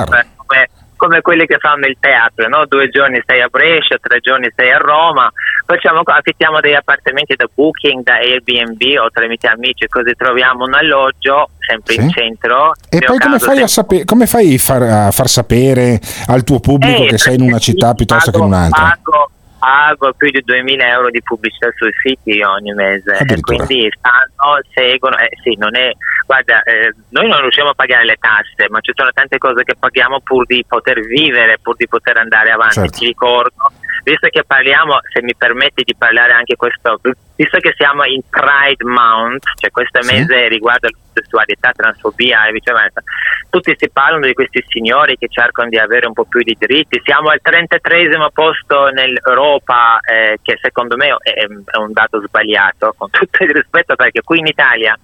[0.10, 0.26] rockstar.
[0.36, 2.66] come, come quelli che fanno il teatro, no?
[2.66, 5.30] due giorni sei a Brescia, tre giorni sei a Roma,
[5.66, 11.50] facciamo, affittiamo degli appartamenti da Booking, da Airbnb o tramite amici, così troviamo un alloggio
[11.60, 12.10] sempre in Sì.
[12.12, 12.72] centro.
[12.90, 16.60] E poi come fai, a sempre- sape- come fai far- a far sapere al tuo
[16.60, 18.82] pubblico Eh, che sei in una città piuttosto che in pago- un'altra?
[19.04, 19.30] Pago,
[19.64, 25.18] pago più di 2000 euro di pubblicità sui siti ogni mese e quindi stanno, seguono,
[25.18, 25.90] eh, sì, non è,
[26.26, 29.76] guarda, eh, noi non riusciamo a pagare le tasse, ma ci sono tante cose che
[29.80, 32.74] paghiamo pur di poter vivere, pur di poter andare avanti.
[32.74, 32.98] Certo.
[32.98, 33.72] Ti ricordo,
[34.04, 37.00] visto che parliamo, se mi permetti di parlare anche questo,
[37.36, 40.14] visto che siamo in Pride Month, cioè questo Sì.
[40.14, 43.02] mese riguarda sessualità, transfobia e viceversa,
[43.50, 47.02] tutti si parlano di questi signori che cercano di avere un po' più di diritti.
[47.04, 53.10] Siamo al 33 posto nell'Europa, eh, che secondo me è, è un dato sbagliato, con
[53.12, 54.98] tutto il rispetto, perché qui in Italia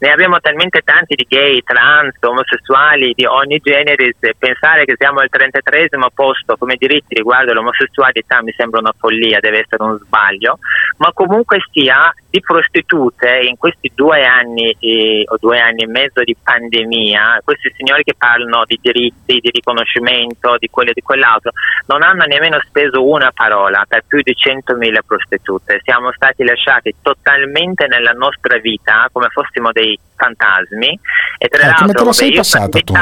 [0.00, 4.14] ne abbiamo talmente tanti di gay, trans, omosessuali di ogni genere.
[4.18, 9.40] se Pensare che siamo al 33 posto come diritti riguardo l'omosessualità mi sembra una follia,
[9.40, 10.58] deve essere un sbaglio.
[10.98, 16.22] Ma comunque sia, di prostitute in questi due anni eh, o due anni e mezzo
[16.22, 21.50] di pandemia, questi signori che parlano di diritti, di riconoscimento, di quello e di quell'altro,
[21.86, 25.80] non hanno nemmeno speso una parola per più di 100.000 prostitute.
[25.82, 30.98] Siamo stati lasciati totalmente nella nostra vita come fossimo dei fantasmi
[31.38, 32.92] e tra Eh, l'altro come te vabbè, sei passata tu?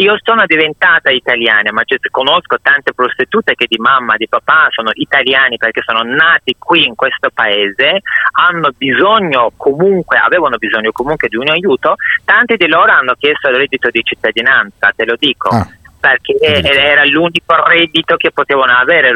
[0.00, 4.90] Io sono diventata italiana, ma cioè, conosco tante prostitute che di mamma, di papà sono
[4.94, 8.00] italiani perché sono nati qui in questo paese,
[8.32, 11.94] hanno bisogno comunque, avevano bisogno comunque di un aiuto,
[12.24, 15.66] tanti di loro hanno chiesto il reddito di cittadinanza, te lo dico, Ah.
[15.98, 19.10] perché era l'unico reddito che potevano avere,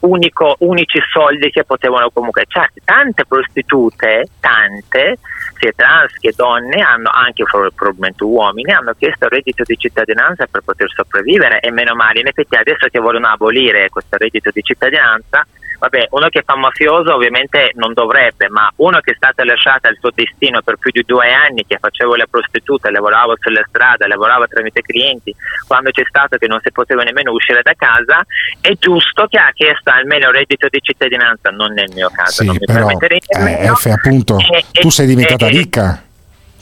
[0.00, 5.18] unico- unici soldi che potevano comunque, cioè tante prostitute, tante,
[5.58, 10.46] sia trans che donne, hanno anche pro- probabilmente uomini, hanno chiesto il reddito di cittadinanza
[10.46, 14.62] per poter sopravvivere e meno male, in effetti adesso che vogliono abolire questo reddito di
[14.62, 15.46] cittadinanza,
[15.78, 19.96] vabbè, uno che fa mafioso ovviamente non dovrebbe, ma uno che è stato lasciato al
[20.00, 24.46] suo destino per più di due anni, che facevo la prostituta, lavoravo sulla strada, lavoravo
[24.48, 25.34] tramite clienti,
[25.66, 28.24] quando c'è stato che non si poteva nemmeno uscire da casa,
[28.60, 32.46] è giusto che ha chiesto almeno il reddito di cittadinanza, non nel mio caso, Sì,
[32.46, 33.72] non mi però permetterei eh.
[33.74, 36.02] F appunto, E- tu e- sei diventata e- ricca.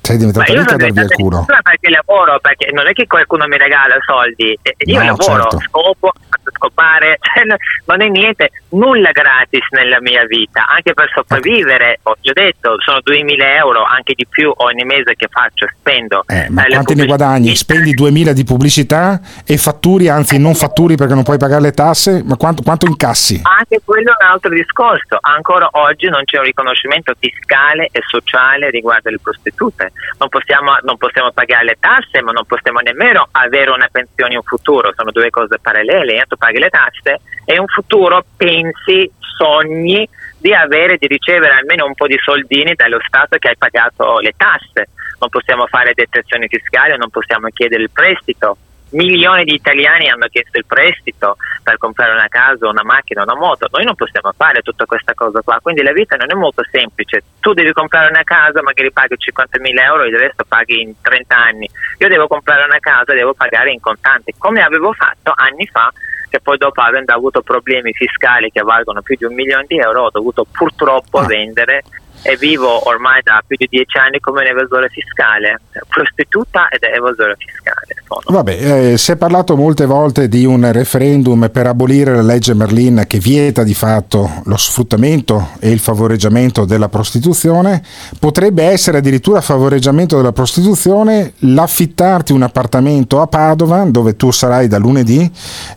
[0.05, 1.63] Sei diventata io ricca a dar via il diventata culo.
[1.63, 5.61] perché lavoro, perché non è che qualcuno mi regala soldi, eh, io No, lavoro, certo.
[5.61, 7.57] scopo, faccio scopare, cioè, no-
[7.87, 13.01] non è niente, nulla gratis nella mia vita, anche per sopravvivere, ho già detto, sono
[13.03, 16.23] 2000 euro, anche di più ogni mese che faccio, spendo.
[16.27, 17.57] Eh, ma quanti ne guadagni?
[17.57, 22.23] Spendi 2000 di pubblicità e fatturi, anzi non fatturi perché non puoi pagare le tasse,
[22.27, 23.41] ma quanto, quanto incassi?
[23.43, 25.17] Anche quello è un altro discorso.
[25.23, 29.93] Ancora oggi non c'è un riconoscimento fiscale e sociale riguardo le prostitute.
[30.19, 34.43] Non possiamo, non possiamo pagare le tasse, ma non possiamo nemmeno avere una pensione in
[34.43, 34.93] futuro.
[34.95, 36.17] Sono due cose parallele.
[36.17, 40.09] Eh, Tu paghi le tasse e in futuro pensi, sogni
[40.39, 44.33] di avere, di ricevere almeno un po' di soldini dallo Stato che hai pagato le
[44.37, 44.91] tasse.
[45.19, 48.57] Non possiamo fare detrazioni fiscali, non possiamo chiedere il prestito.
[48.95, 53.67] Milioni di italiani hanno chiesto il prestito per comprare una casa, una macchina, una moto.
[53.73, 55.59] Noi non possiamo fare tutta questa cosa qua.
[55.61, 57.23] Quindi la vita non è molto semplice.
[57.41, 61.37] Tu devi comprare una casa, magari paghi 50.000 euro e il resto paghi in 30
[61.37, 61.69] anni.
[61.99, 65.93] Io devo comprare una casa devo pagare in contanti, come avevo fatto anni fa,
[66.29, 70.05] che poi dopo avendo avuto problemi fiscali che valgono più di un milione di euro,
[70.05, 71.83] ho dovuto purtroppo vendere
[72.27, 77.37] e vivo ormai da più di dieci anni come un evasore fiscale, prostituta ed evasore
[77.37, 78.03] fiscale.
[78.07, 78.37] sono.
[78.37, 83.05] Vabbè, eh, si è parlato molte volte di un referendum per abolire la legge Merlin
[83.07, 87.83] che vieta di fatto lo sfruttamento e il favoreggiamento della prostituzione.
[88.19, 94.79] Potrebbe essere addirittura favoreggiamento della prostituzione l'affittarti un appartamento a Padova dove tu sarai da
[94.79, 95.31] lunedì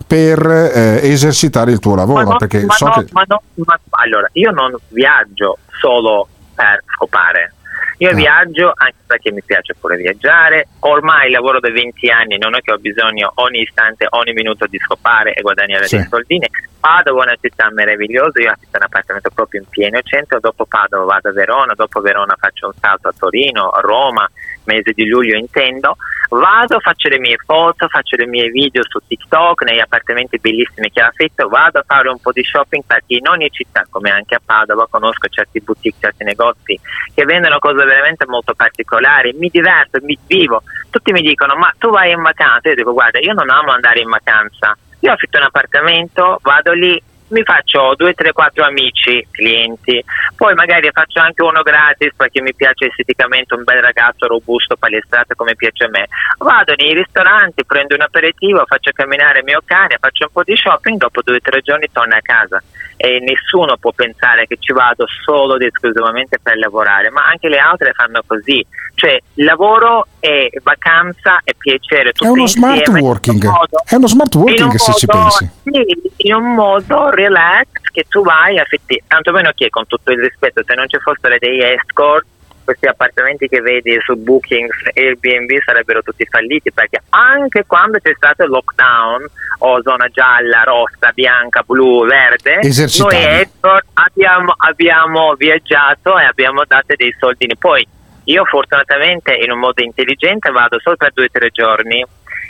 [0.06, 2.24] per eh, esercitare il tuo lavoro.
[2.24, 3.06] Ma no, perché ma so no, che...
[3.12, 7.54] ma no, ma- allora, io non viaggio solo per scopare.
[8.00, 10.68] Io viaggio anche perché mi piace pure viaggiare.
[10.82, 14.78] Ormai lavoro da 20 anni, non è che ho bisogno ogni istante, ogni minuto di
[14.80, 15.98] scopare e guadagnare Sì.
[15.98, 16.48] dei soldini.
[16.80, 21.06] Padova è una città meravigliosa, io affitto un appartamento proprio in pieno centro, dopo Padova
[21.06, 24.30] vado a Verona, dopo Verona faccio un salto a Torino, a Roma,
[24.68, 25.98] mese di luglio intendo.
[26.30, 31.02] Vado, faccio le mie foto, faccio le mie video su TikTok, negli appartamenti bellissimi che
[31.02, 34.42] affitto, vado a fare un po' di shopping perché in ogni città, come anche a
[34.44, 36.78] Padova, conosco certi boutique, certi negozi
[37.16, 40.62] che vendono cose veramente molto particolari, mi diverto, mi vivo.
[40.90, 42.70] Tutti mi dicono, ma tu vai in vacanza?
[42.70, 44.78] Io dico, guarda, io non amo andare in vacanza.
[45.00, 50.04] Io affitto un appartamento, vado lì, mi faccio due, tre, quattro amici, clienti,
[50.36, 55.36] poi magari faccio anche uno gratis perché mi piace esteticamente un bel ragazzo robusto, palestrato
[55.36, 56.08] come piace a me.
[56.38, 60.56] Vado nei ristoranti, prendo un aperitivo, faccio camminare il mio cane, faccio un po' di
[60.56, 62.62] shopping, dopo due o tre giorni torno a casa.
[63.00, 67.60] E nessuno può pensare che ci vado solo ed esclusivamente per lavorare, ma anche le
[67.60, 68.66] altre fanno così.
[68.96, 72.12] Cioè, lavoro e vacanza e piacere.
[72.12, 75.50] È uno smart working, modo- è uno smart working se ci modo- pensi.
[75.64, 80.12] sì, in un modo relax che tu vai a affitti, tanto meno che con tutto
[80.12, 82.26] il rispetto, se non ci fossero dei escort,
[82.68, 88.44] questi appartamenti che vedi su Bookings, Airbnb sarebbero tutti falliti perché anche quando c'è stato
[88.44, 89.26] il lockdown
[89.60, 96.94] o zona gialla, rossa, bianca, blu, verde, noi escort abbiamo, abbiamo viaggiato e abbiamo dato
[96.98, 97.56] dei soldini.
[97.56, 97.88] Poi
[98.26, 102.04] io fortunatamente in un modo intelligente vado solo per due o tre giorni,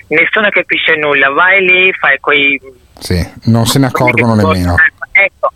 [0.07, 2.59] nessuno capisce nulla, vai lì, fai quei
[2.97, 4.73] Sì, non se ne accorgono nemmeno.
[5.11, 5.51] Ecco,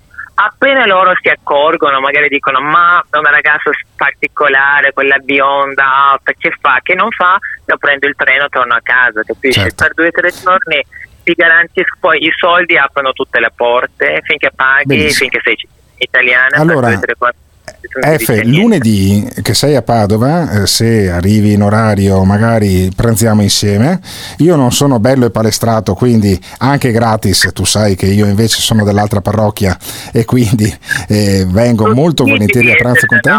[0.45, 6.53] appena loro si accorgono, magari dicono ma è una ragazza particolare, quella bionda, alta, che
[6.59, 9.59] fa, che non fa, io prendo il treno e torno a casa, capisci?
[9.59, 9.83] Certo.
[9.83, 10.85] Per due o tre giorni
[11.23, 15.29] ti garantisco, poi i soldi aprono tutte le porte, finché paghi, Benissimo.
[15.29, 15.57] finché sei
[15.97, 17.15] italiana, Allora, per due o tre
[17.99, 23.99] F, lunedì che sei a Padova, eh, se arrivi in orario magari pranziamo insieme.
[24.37, 28.85] Io non sono bello e palestrato, quindi anche gratis, tu sai che io invece sono
[28.85, 29.77] dell'altra parrocchia
[30.11, 30.73] e quindi
[31.07, 33.31] eh, vengo molto volentieri a pranzo con te.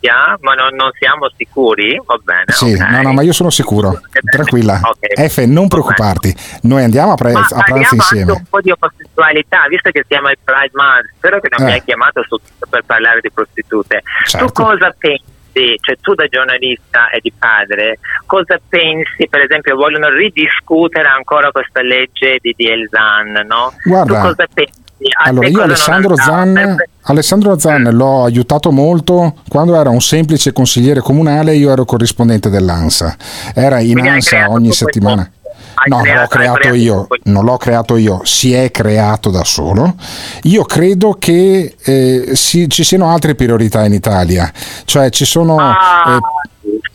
[0.00, 2.44] Parrocchia, ma non, non siamo sicuri, va bene.
[2.48, 2.78] Sì, ok.
[2.88, 4.00] no, no, ma io sono sicuro,
[4.30, 4.80] tranquilla.
[4.82, 5.28] Ok.
[5.28, 8.32] F, non preoccuparti, noi andiamo a, pre- Ma a pranzo insieme.
[8.32, 11.74] un po' di omosessualità, visto che siamo al Pride Month, spero che non mi Eh.
[11.76, 14.02] hai chiamato su- per parlare di prostitute.
[14.24, 14.46] Certo.
[14.46, 20.08] Tu cosa pensi, cioè tu da giornalista e di padre, cosa pensi, per esempio, vogliono
[20.08, 23.72] ridiscutere ancora questa legge di Dielzan, no?
[23.84, 24.88] Guarda, tu cosa pensi?
[25.24, 26.14] Allora, io Alessandro?
[26.14, 32.50] Zan, Alessandro Zan l'ho aiutato molto quando era un semplice consigliere comunale, io ero corrispondente
[32.50, 33.16] dell'ANSA.
[33.54, 35.22] Era in Quindi ANSA ogni settimana.
[35.22, 35.39] Hai
[35.86, 39.44] No, non l'ho creato- creato creato io, non l'ho creato io, si è creato da
[39.44, 39.94] solo.
[40.42, 44.50] Io credo che eh, si- ci siano altre priorità in Italia,
[44.84, 46.18] cioè ci sono Ah, eh,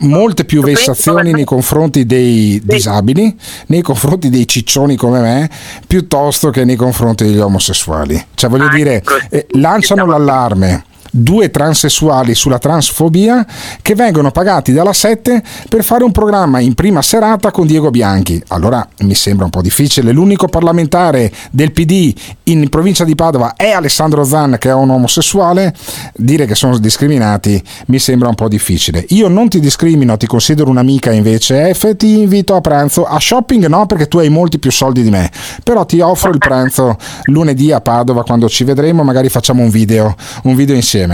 [0.06, 3.36] molte più vessazioni nei confronti dei disabili,
[3.66, 5.50] nei confronti dei ciccioni come me,
[5.86, 8.24] piuttosto che nei confronti degli omosessuali.
[8.34, 10.84] Cioè, voglio dire, eh, lanciano l'allarme.
[11.16, 13.46] Due transessuali sulla transfobia
[13.82, 18.42] che vengono pagati dalla 7 per fare un programma in prima serata con Diego Bianchi.
[18.48, 20.12] Allora mi sembra un po' difficile.
[20.12, 22.14] L'unico parlamentare del PD
[22.44, 25.74] in provincia di Padova è Alessandro Zan, che è un omosessuale.
[26.14, 29.04] Dire che sono discriminati mi sembra un po' difficile.
[29.10, 31.72] Io non ti discrimino, ti considero un'amica invece.
[31.74, 33.04] F, ti invito a pranzo.
[33.04, 35.30] A shopping no, perché tu hai molti più soldi di me.
[35.62, 39.02] Però ti offro il pranzo lunedì a Padova quando ci vedremo.
[39.02, 40.14] Magari facciamo un video,
[40.44, 41.05] un video insieme.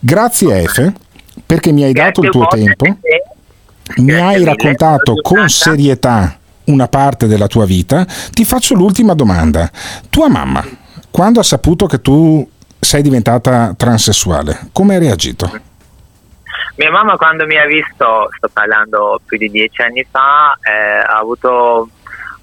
[0.00, 0.92] Grazie F,
[1.44, 2.86] perché mi hai dato il tuo tempo.
[3.96, 8.04] Mi hai raccontato con serietà una parte della tua vita.
[8.04, 9.70] Ti faccio l'ultima domanda.
[10.08, 10.64] Tua mamma,
[11.10, 12.48] quando ha saputo che tu
[12.78, 15.50] sei diventata transessuale, come hai reagito?
[16.76, 21.18] Mia mamma quando mi ha visto, sto parlando più di dieci anni fa, eh, ha
[21.18, 21.90] avuto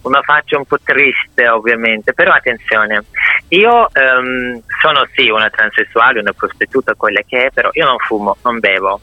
[0.08, 3.04] una faccia un po' triste ovviamente, però attenzione,
[3.50, 8.38] io ehm, sono sì una transessuale, una prostituta, quella che è, però io non fumo,
[8.44, 9.00] non bevo,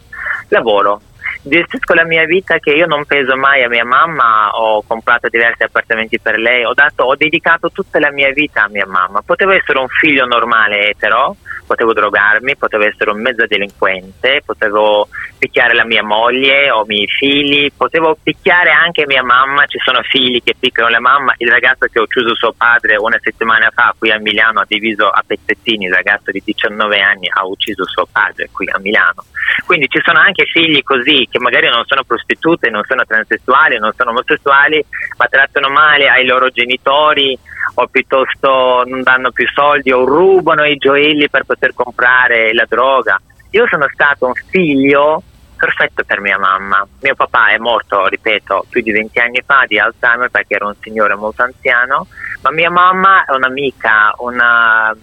[0.48, 1.00] lavoro.
[1.46, 5.62] Gestisco la mia vita che io non peso mai a mia mamma, ho comprato diversi
[5.62, 9.20] appartamenti per lei, ho, dato, ho dedicato tutta la mia vita a mia mamma.
[9.20, 15.08] Potevo essere un figlio normale etero, potevo drogarmi, potevo essere un mezzo delinquente, potevo
[15.38, 20.00] picchiare la mia moglie o i miei figli, potevo picchiare anche mia mamma, ci sono
[20.02, 23.94] figli che picchiano la mamma, il ragazzo che ho ucciso suo padre una settimana fa
[23.98, 28.06] qui a Milano ha diviso a pezzettini, il ragazzo di 19 anni ha ucciso suo
[28.10, 29.24] padre qui a Milano.
[29.66, 33.90] Quindi ci sono anche figli così che magari non sono prostitute, non sono transessuali, non
[33.96, 34.84] sono omosessuali,
[35.16, 37.36] ma trattano male ai loro genitori
[37.74, 43.20] o piuttosto non danno più soldi o rubano i gioielli per poter comprare la droga.
[43.50, 45.24] Io sono stato un figlio
[45.56, 46.86] perfetto per mia mamma.
[47.00, 50.76] Mio papà è morto, ripeto, più di 20 anni fa di Alzheimer perché era un
[50.80, 52.06] signore molto anziano,
[52.42, 54.94] ma mia mamma è un'amica, una,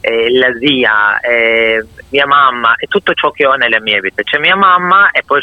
[0.00, 4.22] eh, la zia, eh, mia mamma e tutto ciò che ho nella mia vita.
[4.22, 5.40] C'è mia mamma e poi,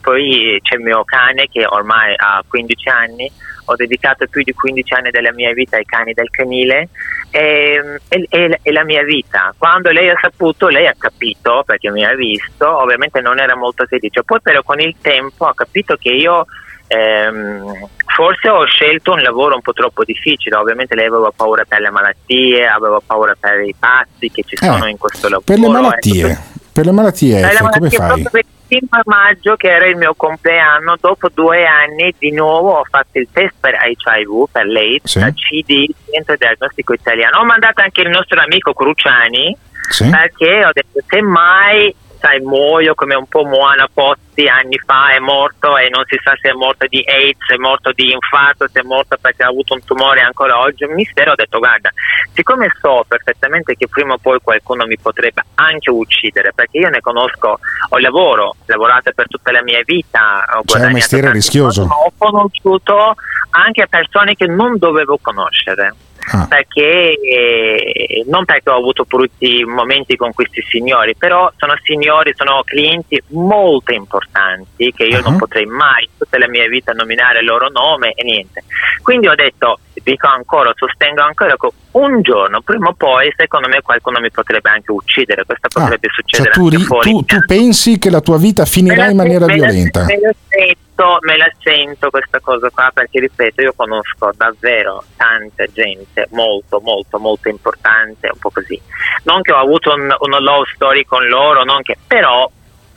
[0.00, 3.32] poi c'è il mio cane che ormai ha 15 anni
[3.70, 6.88] ho dedicato più di 15 anni della mia vita ai cani del canile
[7.30, 9.54] e, e, e, la mia vita.
[9.56, 13.86] Quando lei ha saputo, lei ha capito, perché mi ha visto, ovviamente non era molto
[13.86, 16.46] felice, poi però con il tempo ha capito che io
[16.94, 21.80] ehm, forse ho scelto un lavoro un po' troppo difficile, ovviamente lei aveva paura per
[21.80, 25.44] le malattie, aveva paura per i pazzi che ci sono Eh, in questo lavoro.
[25.46, 26.38] Per le malattie,
[26.72, 28.06] per le malattie, Per le F, come malattie, fai?
[28.06, 32.72] proprio per il 5 maggio, che era il mio compleanno, dopo due anni di nuovo
[32.78, 35.18] ho fatto il test per HIV, per l'AIDS, Sì.
[35.20, 37.38] da CD, Centro Diagnostico Italiano.
[37.38, 39.56] Ho mandato anche il nostro amico Cruciani,
[39.88, 40.08] Sì.
[40.10, 45.18] perché ho detto se mai sai muoio come un po' Moana Pozzi anni fa è
[45.18, 48.68] morto e non si sa se è morto di AIDS, se è morto di infarto,
[48.68, 51.90] se è morto perché ha avuto un tumore ancora oggi, un mistero ho detto guarda,
[52.32, 57.00] siccome so perfettamente che prima o poi qualcuno mi potrebbe anche uccidere, perché io ne
[57.00, 61.38] conosco, ho lavoro, ho lavorato per tutta la mia vita, ho C'è un mestiere tanti
[61.38, 61.82] rischioso.
[61.82, 63.14] ho conosciuto
[63.50, 65.94] anche persone che non dovevo conoscere.
[66.32, 66.46] Ah.
[66.48, 72.62] Perché eh, non perché ho avuto brutti momenti con questi signori, però sono signori, sono
[72.64, 75.22] clienti molto importanti che io Ah.
[75.22, 78.64] non potrei mai tutta la mia vita nominare il loro nome e niente.
[79.02, 83.80] Quindi ho detto, dico ancora, sostengo ancora che un giorno, prima o poi, secondo me
[83.82, 85.44] qualcuno mi potrebbe anche uccidere.
[85.44, 87.10] Questo potrebbe Cioè, succedere tu, anche ri- fuori.
[87.10, 90.04] tu- tu pensi che la tua vita finirà in maniera Me violenta?
[90.04, 90.78] Me la, sento,
[91.20, 97.18] me la sento questa cosa qua perché ripeto io conosco davvero tanta gente molto molto
[97.18, 98.80] molto importante un po' così
[99.24, 102.50] non che ho avuto un, una love story con loro non che però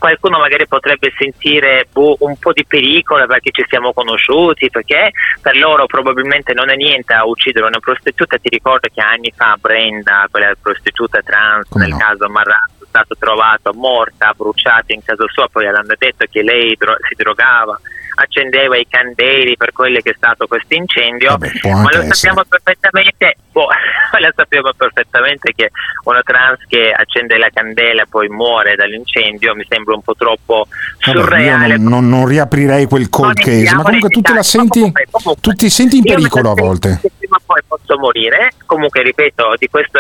[0.04, 5.56] qualcuno magari potrebbe sentire boh, un po' di pericolo perché ci siamo conosciuti, perché per
[5.56, 8.38] loro probabilmente non è niente a uccidere una prostituta.
[8.38, 13.74] Ti ricordo che anni fa Brenda, quella prostituta trans, nel caso Marrazzo, è stata trovata
[13.74, 17.80] morta, bruciata in casa sua, poi hanno detto che lei dro- si drogava
[18.16, 23.68] accendeva i candeli per quello che è stato questo incendio, ma lo sappiamo perfettamente, boh,
[24.20, 25.72] lo sappiamo perfettamente che
[26.06, 30.68] una trans che accende la candela e poi muore dall'incendio mi sembra un po' troppo
[31.06, 31.78] Vabbè, io surreale.
[31.78, 34.92] non, non- non riaprirei quel cold Non case, ma comunque tu te la senti,
[35.42, 37.00] tu ti senti in pericolo a volte.
[37.18, 38.52] prima o poi posso morire.
[38.66, 40.00] Comunque, ripeto, di questo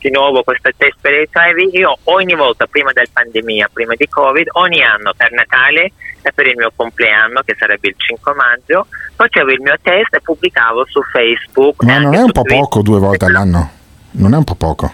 [0.00, 5.12] di nuovo questa HIV, io ogni volta prima del pandemia, prima di Covid, ogni anno
[5.16, 5.92] per Natale
[6.22, 8.86] e per il mio compleanno, che sarebbe il 5 maggio,
[9.16, 11.82] facevo il mio test e pubblicavo su Facebook.
[11.82, 12.60] Ma non è un po' Twitter.
[12.60, 13.70] poco due volte all'anno?
[14.12, 14.92] Non è un po' poco?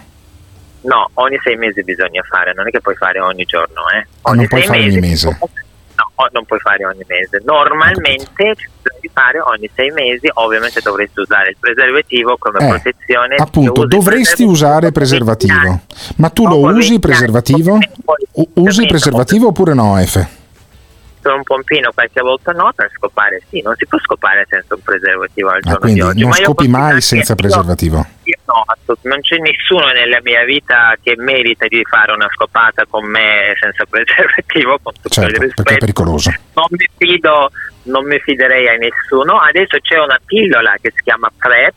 [0.82, 3.98] No, ogni sei mesi bisogna fare, non è che puoi fare ogni giorno, eh.
[3.98, 5.38] Ah, non Ogni puoi sei fare ogni mesi mese.
[5.96, 7.40] No, non puoi fare ogni mese.
[7.44, 13.34] Normalmente sui scopare ogni sei mesi, ovviamente dovresti usare il preservativo come Eh, protezione.
[13.36, 15.80] Appunto, dovresti usare preservativo.
[16.16, 17.78] Ma tu lo usi preservativo?
[18.54, 20.26] Usi preservativo oppure no, F?
[21.26, 24.80] Con un pompino qualche volta no, per scopare sì, non si può scopare senza un
[24.82, 26.20] preservativo al Ah, giorno quindi di oggi.
[26.20, 28.06] non ma io scopi mai senza io- preservativo.
[28.22, 32.84] io no, assolut- non c'è nessuno nella mia vita che merita di fare una scopata
[32.88, 35.62] con me senza preservativo, con tutto il Certo, rispetto.
[35.62, 36.30] perché è pericoloso.
[36.54, 37.50] Non mi fido,
[37.84, 39.38] non mi fiderei a nessuno.
[39.40, 41.74] Adesso c'è una pillola che si chiama PrEP.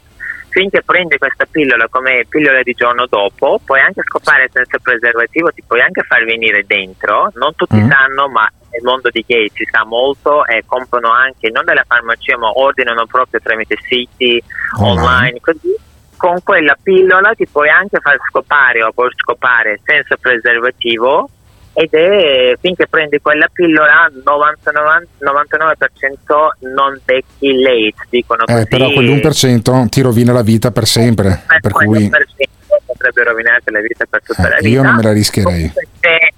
[0.52, 5.62] Finché prendi questa pillola come pillola di giorno dopo, puoi anche scopare senza preservativo, ti
[5.66, 7.30] puoi anche far venire dentro.
[7.36, 7.88] Non tutti Mm.
[7.90, 12.38] sanno, ma nel mondo di gay si sa molto e comprano anche non dalla farmacia,
[12.38, 14.42] ma ordinano proprio tramite siti
[14.80, 15.02] Online.
[15.02, 15.40] online.
[15.42, 15.76] Così
[16.16, 21.30] con quella pillola ti puoi anche far scopare o puoi scopare senza preservativo
[21.72, 28.90] ed è finché prendi quella pillola 99, 99% non becchi l'AIDS dicono così Eh, però
[28.90, 31.44] quell'1% ti rovina la vita per sempre.
[31.50, 34.84] Eh, Per cui per sempre potrebbe rovinarti la vita per tutta la eh, vita io
[34.84, 35.72] non me la rischierei.
[35.72, 35.84] c'è,
[36.18, 36.34] que-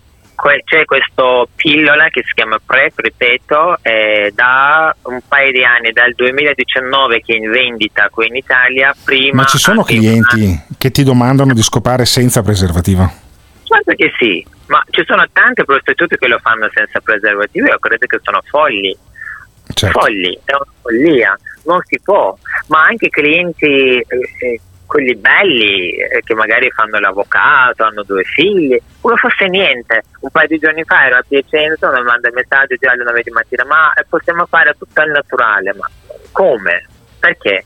[0.63, 6.13] c'è questo pillola che si chiama PrEP, ripeto, è da un paio di anni, dal
[6.13, 11.03] 2019 che è in vendita qui in Italia, prima Ma ci sono clienti che ti
[11.03, 13.09] domandano di scopare senza preservativo?
[13.63, 18.05] Certo che sì, ma ci sono tante prostitute che lo fanno senza preservativo, io credo
[18.05, 18.97] che sono folli.
[19.73, 19.99] Certo.
[19.99, 22.37] Folli, è una follia, non si può,
[22.67, 24.05] ma anche clienti, eh,
[24.39, 24.59] eh,
[24.91, 30.03] quelli belli, eh, che magari fanno l'avvocato, hanno due figli, come fosse niente.
[30.19, 33.21] Un paio di giorni fa ero a Piacenza, mi manda il messaggio già alle 9
[33.23, 35.89] di mattina, ma eh, possiamo fare tutto al naturale, ma
[36.33, 36.85] come?
[37.17, 37.63] Perché?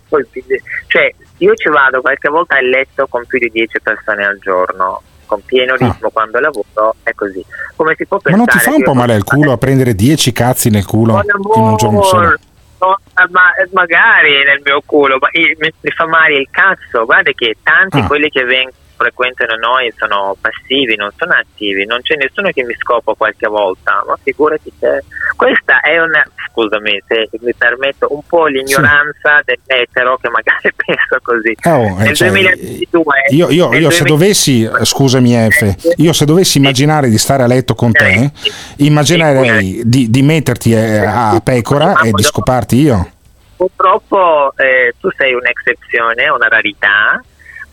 [0.86, 5.02] Cioè, io ci vado qualche volta a letto con più di 10 persone al giorno,
[5.26, 7.44] con pieno ritmo quando lavoro, è così.
[7.76, 8.30] Come si può Ah.
[8.30, 10.86] Ma pensare non ti fa un po' male al culo a prendere 10 cazzi nel
[10.86, 11.20] culo
[11.56, 12.36] in un giorno solo?
[12.80, 12.98] No,
[13.30, 17.06] ma eh, magari nel mio culo, ma eh, mi, mi fa male il cazzo.
[17.06, 18.08] Guarda che tanti Ah.
[18.08, 22.76] quelli che vengono frequentano noi sono passivi, non sono attivi, non c'è nessuno che mi
[22.76, 25.04] scopa qualche volta, ma figurati te.
[25.36, 31.56] Questa è una, scusami se mi permetto, un po' l'ignoranza dell'etero che magari pensa così.
[31.62, 35.50] Eh, oh, eh, nel cioè, 2022, Io, io- nel io se 2000 dovessi, eh, scusami
[35.50, 38.32] F, io se dovessi immaginare di stare a letto con te,
[38.78, 43.10] immaginerei di, di metterti eh, a pecora e di scoparti io.
[43.56, 47.22] Purtroppo eh, tu sei un'eccezione, una rarità,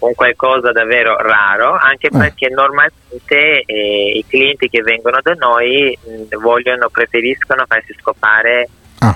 [0.07, 6.39] un qualcosa davvero raro, anche perché normalmente eh, i clienti che vengono da noi mh,
[6.39, 8.69] vogliono, preferiscono farsi scopare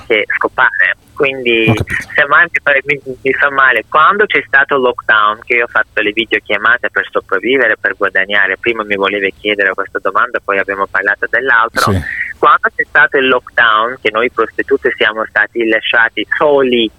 [0.07, 0.97] che scopare.
[1.15, 1.73] Quindi
[2.15, 5.65] se mai mi fa, mi- mi fa male, quando c'è stato il lockdown, che io
[5.65, 10.59] ho fatto le videochiamate per sopravvivere, per guadagnare, prima mi volevi chiedere questa domanda, poi
[10.59, 12.01] abbiamo parlato dell'altro, Sì.
[12.39, 16.91] quando c'è stato il lockdown, che noi prostitute siamo stati lasciati soli,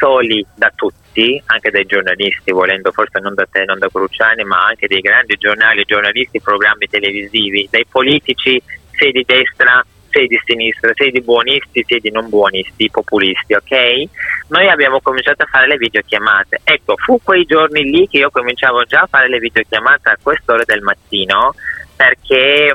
[0.00, 4.64] soli da tutti, anche dai giornalisti, volendo forse non da te, non da Cruciani, ma
[4.64, 8.60] anche dei grandi giornali, giornalisti, programmi televisivi, dai politici,
[8.92, 14.08] sia di destra, sia di sinistra, sia di buonisti, sia di non buonisti, populisti, ok?
[14.48, 16.60] Noi abbiamo cominciato a fare le videochiamate.
[16.64, 20.62] Ecco, fu quei giorni lì che io cominciavo già a fare le videochiamate a quest'ora
[20.64, 21.54] del mattino,
[21.94, 22.74] perché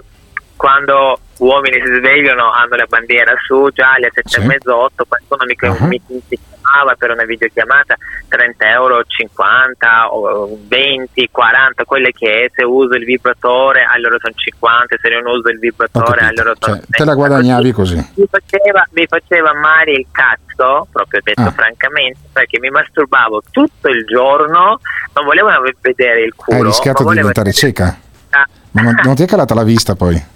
[0.56, 5.44] quando uomini si svegliano hanno la bandiera su già alle sette e mezzo, otto, qualcuno
[5.46, 5.56] mi,
[5.88, 7.96] mi, mi chiamava per una videochiamata
[8.28, 14.34] 30 euro, 50, o 20, 40, quelle che è, se uso il vibratore allora sono
[14.36, 17.96] 50, se non uso il vibratore allora sono Cioè, te la guadagnavi così.
[18.16, 21.52] mi faceva, mi faceva male il cazzo, proprio detto Ah.
[21.52, 24.80] francamente, perché mi masturbavo tutto il giorno,
[25.14, 25.50] non volevo
[25.82, 26.58] vedere il culo.
[26.58, 27.98] Hai rischiato di diventare cieca.
[28.32, 28.46] Ah.
[28.72, 30.34] Non, non ti è calata la vista poi?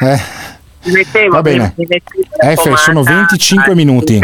[0.00, 0.20] Eh,
[0.84, 1.74] Mi mettevo, Va bene.
[1.76, 4.18] mi- F, sono pomata 25 al- minuti.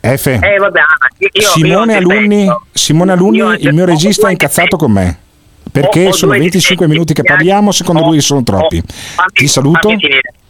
[0.00, 2.46] F, Eh, vabbè, ah, io- Simone io Alunni.
[2.72, 5.18] Simone Alunni, Io il mio regista è incazzato con me.
[5.70, 8.82] Perché sono due 25 minuti che parliamo, secondo lui sono troppi.
[9.32, 9.90] Ti saluto.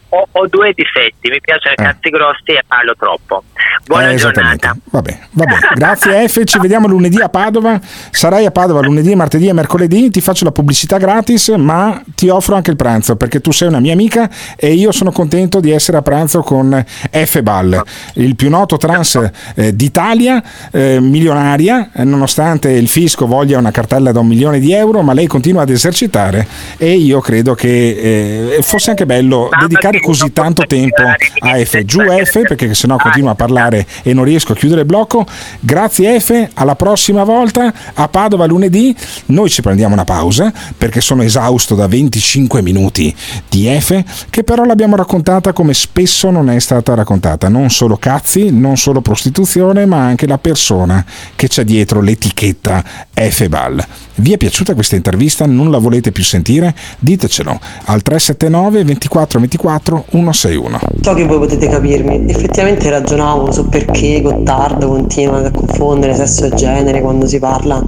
[0.09, 1.83] Ho, ho due difetti, mi piacciono i Eh.
[1.83, 3.43] cazzi grossi e parlo troppo.
[3.85, 4.75] Buona Eh, giornata.
[4.91, 5.55] Vabbè, vabbè.
[5.75, 7.79] Grazie F, ci vediamo lunedì a Padova.
[8.09, 10.09] Sarai a Padova lunedì, martedì e mercoledì.
[10.09, 13.79] Ti faccio la pubblicità gratis, ma ti offro anche il pranzo perché tu sei una
[13.79, 18.49] mia amica e io sono contento di essere a pranzo con F Ball, il più
[18.49, 19.19] noto trans
[19.55, 24.71] eh, d'Italia, eh, milionaria, eh, nonostante il fisco voglia una cartella da un milione di
[24.73, 26.47] euro, ma lei continua ad esercitare
[26.77, 31.83] e io credo che eh, fosse anche bello dedicare dedicare così tanto tempo a F.
[31.83, 35.25] Giù F, perché sennò continua a parlare e non riesco a chiudere il blocco.
[35.59, 38.95] Grazie F, alla prossima volta a Padova lunedì.
[39.27, 43.13] Noi ci prendiamo una pausa perché sono esausto da 25 minuti
[43.49, 47.49] di F, che però l'abbiamo raccontata come spesso non è stata raccontata.
[47.49, 51.03] Non solo cazzi, non solo prostituzione, ma anche la persona
[51.35, 52.83] che c'è dietro l'etichetta
[53.13, 53.83] F Ball.
[54.19, 55.45] Vi è piaciuta questa intervista?
[55.45, 56.73] Non la volete più sentire?
[56.97, 60.79] Ditecelo al 379 24 24 161.
[60.99, 66.49] So che voi potete capirmi, effettivamente ragionavo su perché Gottardo continua a confondere sesso e
[66.55, 67.81] genere quando si parla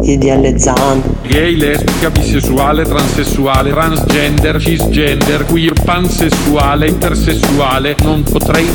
[0.00, 1.02] di DL Zan.
[1.26, 8.68] Gay, lesbica, bisessuale, transessuale, transgender, cisgender, queer, pansessuale, intersessuale, non potrei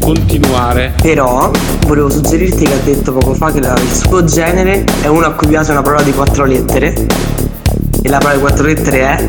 [0.00, 0.94] continuare.
[1.00, 1.48] Però
[1.86, 5.46] volevo suggerirti che ha detto poco fa che il suo genere è uno a cui
[5.46, 6.92] piace una parola di quattro lettere
[8.02, 9.28] e la parola di quattro lettere è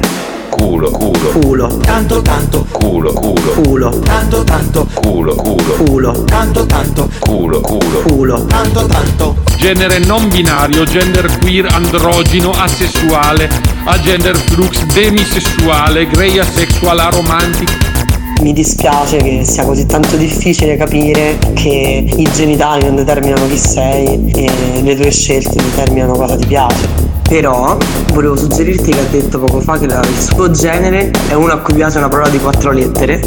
[0.50, 1.30] Culo, culo.
[1.40, 1.68] culo.
[1.80, 2.66] Tanto, tanto.
[2.72, 3.52] Culo, culo.
[3.64, 3.90] Culo.
[4.00, 4.88] Tanto, tanto.
[4.94, 5.74] Culo, culo.
[5.86, 6.12] Culo.
[6.24, 7.10] Tanto, tanto.
[7.20, 8.02] Culo, culo.
[8.02, 8.46] Culo.
[8.46, 9.36] Tanto, tanto.
[9.58, 13.50] Genere non binario, gender queer, androgino, asessuale,
[13.86, 17.96] agender flux, demisessuale, grey asexual, aromantic.
[18.42, 24.32] Mi dispiace che sia così tanto difficile capire che i genitali non determinano chi sei
[24.32, 27.07] e le tue scelte determinano cosa ti piace.
[27.28, 27.78] Però
[28.14, 31.58] volevo suggerirti che ha detto poco fa che la- il suo genere è uno a
[31.58, 33.20] cui piace una parola di quattro lettere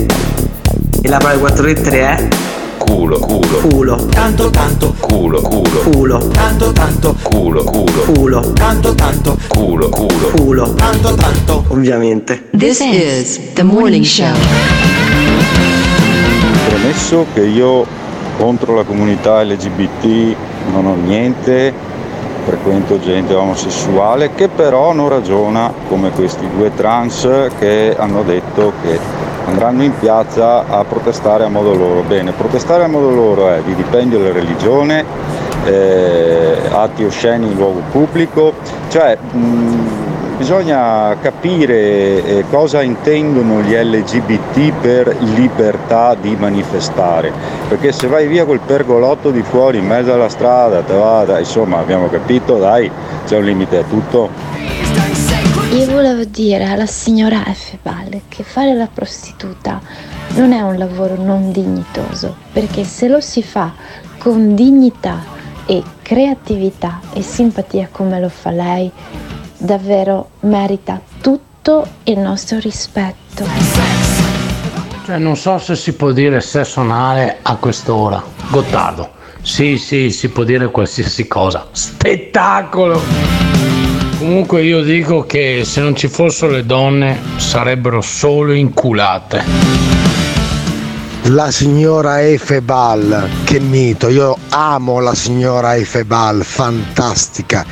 [1.02, 2.28] e la parola di quattro lettere è
[2.78, 3.46] Culo, culo.
[3.68, 3.96] culo.
[4.06, 4.94] Tanto, tanto.
[4.98, 5.80] Culo, culo.
[5.90, 6.18] Culo.
[6.28, 7.14] Tanto, tanto.
[7.22, 8.00] Culo, culo.
[8.12, 8.52] Culo.
[8.52, 9.36] Tanto, tanto.
[9.48, 10.30] Culo, culo.
[10.34, 10.74] Culo.
[10.74, 11.64] Tanto, tanto.
[11.68, 12.48] Ovviamente.
[12.56, 14.32] This is the morning show.
[16.68, 17.84] Premesso che io
[18.38, 20.34] contro la comunità LGBT
[20.72, 21.72] non ho niente,
[22.50, 28.98] frequento gente omosessuale che però non ragiona come questi due trans che hanno detto che
[29.46, 32.02] andranno in piazza a protestare a modo loro.
[32.02, 35.04] Bene, protestare a modo loro è vilipendio della religione,
[35.64, 38.54] eh, atti osceni in luogo pubblico,
[38.88, 40.09] cioè mh,
[40.40, 47.30] bisogna capire eh, cosa intendono gli LGBT per libertà di manifestare,
[47.68, 51.78] perché se vai via col pergolotto di fuori in mezzo alla strada, te vada, insomma
[51.78, 52.90] abbiamo capito, dai,
[53.26, 54.30] c'è un limite a tutto.
[55.72, 57.76] Io volevo dire alla signora F.
[57.82, 59.78] Ball che fare la prostituta
[60.36, 63.74] non è un lavoro non dignitoso, perché se lo si fa
[64.16, 65.22] con dignità
[65.66, 68.90] e creatività e simpatia come lo fa lei,
[69.60, 73.44] davvero merita tutto il nostro rispetto.
[75.04, 78.22] Cioè, non so se si può dire sesso anale a quest'ora.
[78.48, 79.18] Gottardo.
[79.42, 81.66] Sì, sì, si può dire qualsiasi cosa.
[81.70, 83.00] Spettacolo!
[84.18, 89.42] Comunque io dico che se non ci fossero le donne sarebbero solo inculate.
[91.24, 97.64] La signora Efebal, che mito, io amo la signora Efebal, fantastica.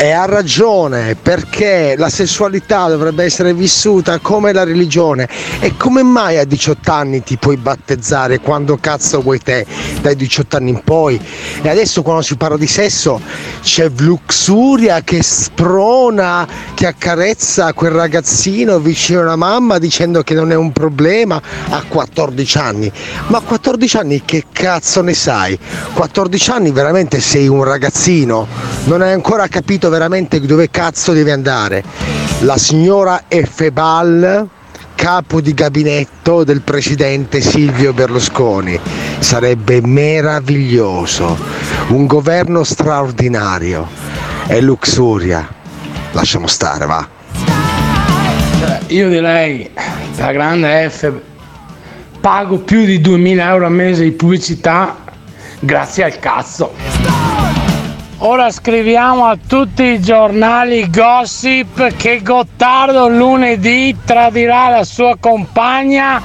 [0.00, 5.28] E ha ragione perché la sessualità dovrebbe essere vissuta come la religione.
[5.58, 9.66] E come mai a 18 anni ti puoi battezzare quando cazzo vuoi te,
[10.00, 11.20] dai 18 anni in poi?
[11.60, 13.20] E adesso quando si parla di sesso
[13.60, 20.54] c'è Luxuria che sprona, che accarezza quel ragazzino vicino alla mamma dicendo che non è
[20.54, 22.92] un problema a 14 anni.
[23.26, 25.58] Ma a 14 anni che cazzo ne sai?
[25.92, 28.46] 14 anni veramente sei un ragazzino,
[28.84, 31.82] non hai ancora capito veramente dove cazzo devi andare.
[32.40, 34.48] La signora Efebal,
[34.94, 38.78] capo di gabinetto del presidente Silvio Berlusconi.
[39.18, 41.36] Sarebbe meraviglioso,
[41.88, 43.86] un governo straordinario.
[44.46, 45.46] E Luxuria,
[46.12, 47.08] lasciamo stare, va.
[48.58, 49.70] Cioè, io direi,
[50.16, 51.12] la grande F,
[52.20, 54.96] pago più di 2000 euro al mese di pubblicità
[55.60, 56.72] grazie al cazzo.
[58.20, 66.20] Ora scriviamo a tutti i giornali gossip che Gottardo lunedì tradirà la sua compagna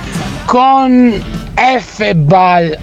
[0.46, 1.14] con
[1.54, 2.14] F.
[2.16, 2.76] Ball.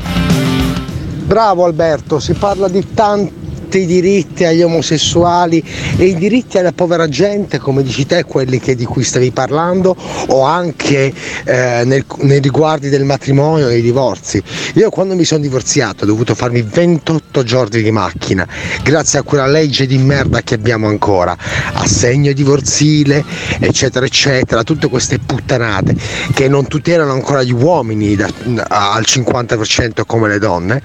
[1.24, 3.39] Bravo Alberto, si parla di tanti
[3.78, 5.62] diritti agli omosessuali
[5.96, 9.96] e i diritti alla povera gente, come dici te, quelli di cui stavi parlando,
[10.28, 11.12] o anche
[11.44, 14.42] eh, nel- nei riguardi del matrimonio e dei divorzi.
[14.74, 18.46] Io quando mi sono divorziato ho dovuto farmi 28 giorni di macchina,
[18.82, 21.36] grazie a quella legge di merda che abbiamo ancora,
[21.74, 23.24] assegno divorzile,
[23.60, 25.94] eccetera, eccetera, tutte queste puttanate
[26.34, 28.28] che non tutelano ancora gli uomini da-
[28.68, 30.82] al 50% come le donne.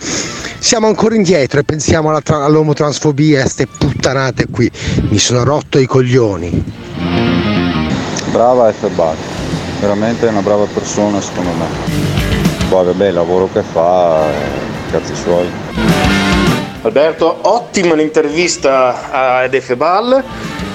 [0.60, 4.69] Siamo ancora indietro e pensiamo alla tra- all'omotransfobia e ste puttanate qui.
[5.10, 6.64] Mi sono rotto i coglioni.
[8.31, 8.89] Brava F.
[8.89, 9.15] Ball.
[9.80, 11.65] veramente è una brava persona secondo me.
[12.69, 15.47] Poi vabbè, il lavoro che fa, eh, cazzi suoi.
[16.81, 20.23] Alberto, ottima l'intervista ad Efebal.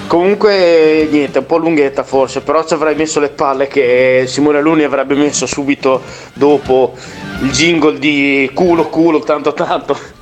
[0.06, 4.82] Comunque niente, un po' lunghetta forse, però ci avrei messo le palle che Simone Luni
[4.82, 6.02] avrebbe messo subito
[6.32, 6.94] dopo
[7.42, 10.18] il jingle di culo culo tanto tanto.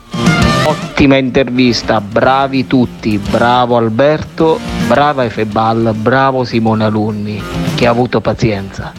[0.65, 7.43] Ottima intervista, bravi tutti, bravo Alberto, brava Efebal, bravo Simone Alunni,
[7.75, 8.93] che ha avuto pazienza.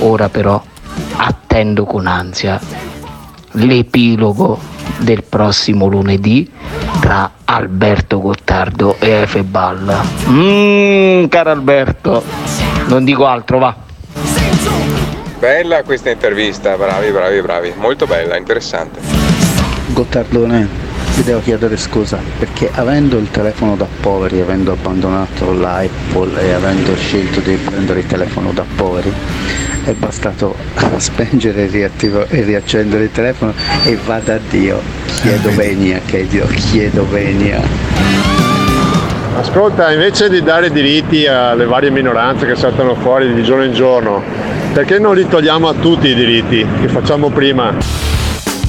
[0.00, 0.62] Ora però
[1.16, 2.60] attendo con ansia
[3.52, 4.58] l'epilogo
[4.98, 6.50] del prossimo lunedì
[7.00, 10.00] tra Alberto Gottardo e Efebal.
[10.26, 12.22] Mmm, caro Alberto,
[12.86, 13.76] non dico altro, va.
[15.38, 19.00] Bella questa intervista, bravi, bravi, bravi, molto bella, interessante.
[19.88, 20.68] Gottardone,
[21.14, 26.96] ti devo chiedere scusa perché avendo il telefono da poveri, avendo abbandonato l'iPhone e avendo
[26.96, 29.12] scelto di prendere il telefono da poveri,
[29.84, 30.56] è bastato
[30.96, 33.52] spengere e, riattivo- e riaccendere il telefono
[33.84, 34.80] e vada a Dio.
[35.20, 37.60] Chiedo venia, che Dio, chiedo venia.
[39.38, 44.22] Ascolta, invece di dare diritti alle varie minoranze che saltano fuori di giorno in giorno,
[44.72, 48.11] perché non li togliamo a tutti i diritti che facciamo prima?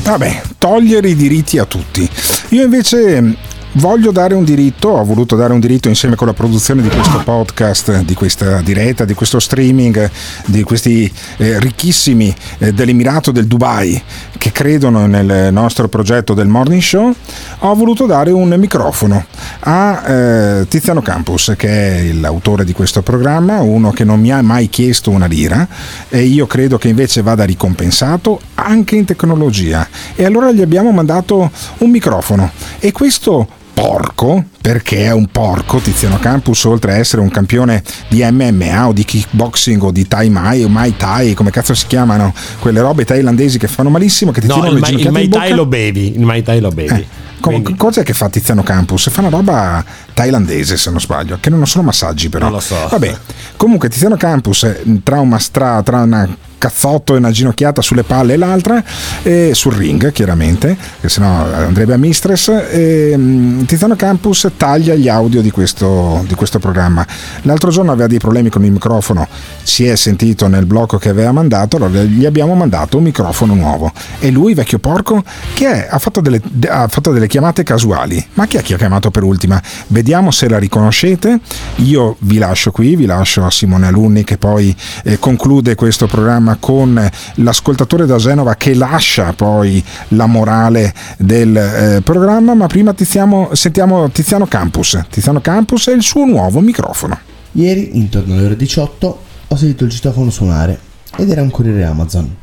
[0.03, 2.07] Vabbè, togliere i diritti a tutti.
[2.49, 3.35] Io invece
[3.73, 7.21] voglio dare un diritto, ho voluto dare un diritto insieme con la produzione di questo
[7.23, 10.09] podcast, di questa diretta, di questo streaming,
[10.45, 14.01] di questi eh, ricchissimi eh, dell'Emirato del Dubai
[14.37, 17.13] che credono nel nostro progetto del Morning Show,
[17.59, 19.25] ho voluto dare un microfono
[19.61, 24.41] a eh, Tiziano Campus, che è l'autore di questo programma, uno che non mi ha
[24.41, 25.65] mai chiesto una lira
[26.09, 29.87] e io credo che invece vada ricompensato anche in tecnologia.
[30.13, 36.19] E allora gli abbiamo mandato un microfono e questo porco, perché è un porco, Tiziano
[36.19, 40.63] Campus, oltre a essere un campione di MMA o di kickboxing o di Thai Mai
[40.63, 44.47] o Mai Thai, come cazzo si chiamano, quelle robe thailandesi che fanno malissimo, che ti
[44.47, 46.13] No, tirano il, Mai- il Mai Thai lo bevi.
[46.15, 46.93] Il Mai Thai lo bevi.
[46.93, 49.09] Eh, Com- cos'è che fa Tiziano Campus?
[49.09, 49.83] Fa una roba
[50.13, 52.45] thailandese se non sbaglio, che non sono massaggi però.
[52.45, 52.87] Non lo so.
[52.89, 53.17] Vabbè,
[53.57, 56.25] comunque Tiziano Campus eh, tra, una stra- tra una
[56.63, 58.81] cazzotto e una ginocchiata sulle palle e l'altra
[59.21, 65.09] e sul ring chiaramente che sennò andrebbe a mistress e, mm, Tiziano Campus taglia gli
[65.09, 67.05] audio di questo, di questo programma.
[67.41, 69.27] L'altro giorno aveva dei problemi con il microfono
[69.61, 73.91] si è sentito nel blocco che aveva mandato allora gli abbiamo mandato un microfono nuovo.
[74.19, 75.21] E lui vecchio porco
[75.53, 78.25] che è, ha, fatto delle, de- ha fatto delle chiamate casuali.
[78.35, 79.61] Ma chi è che ha chiamato per ultima?
[79.87, 81.39] Vediamo se la riconoscete.
[81.77, 84.73] Io vi lascio qui vi lascio a Simone Alunni che poi
[85.03, 92.01] eh, conclude questo programma con l'ascoltatore da Genova che lascia poi la morale del eh,
[92.03, 97.97] programma ma prima Tiziano, sentiamo Tiziano Campus Tiziano Campus e il suo nuovo microfono Ieri,
[97.97, 100.79] intorno alle ore 18, ho sentito il citofono suonare
[101.17, 102.35] ed era un corriere Amazon.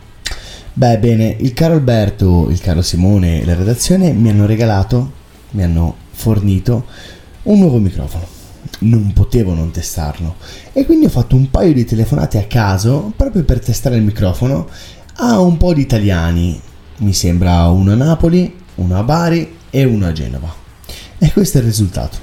[0.73, 5.11] Beh, bene, il caro Alberto, il caro Simone e la redazione mi hanno regalato,
[5.51, 6.87] mi hanno fornito
[7.45, 8.40] un nuovo microfono.
[8.81, 10.37] Non potevo non testarlo
[10.73, 14.69] e quindi ho fatto un paio di telefonate a caso proprio per testare il microfono
[15.17, 16.61] a un po' di italiani.
[16.99, 20.53] Mi sembra uno a Napoli, uno a Bari e uno a Genova.
[21.19, 22.17] E questo è il risultato.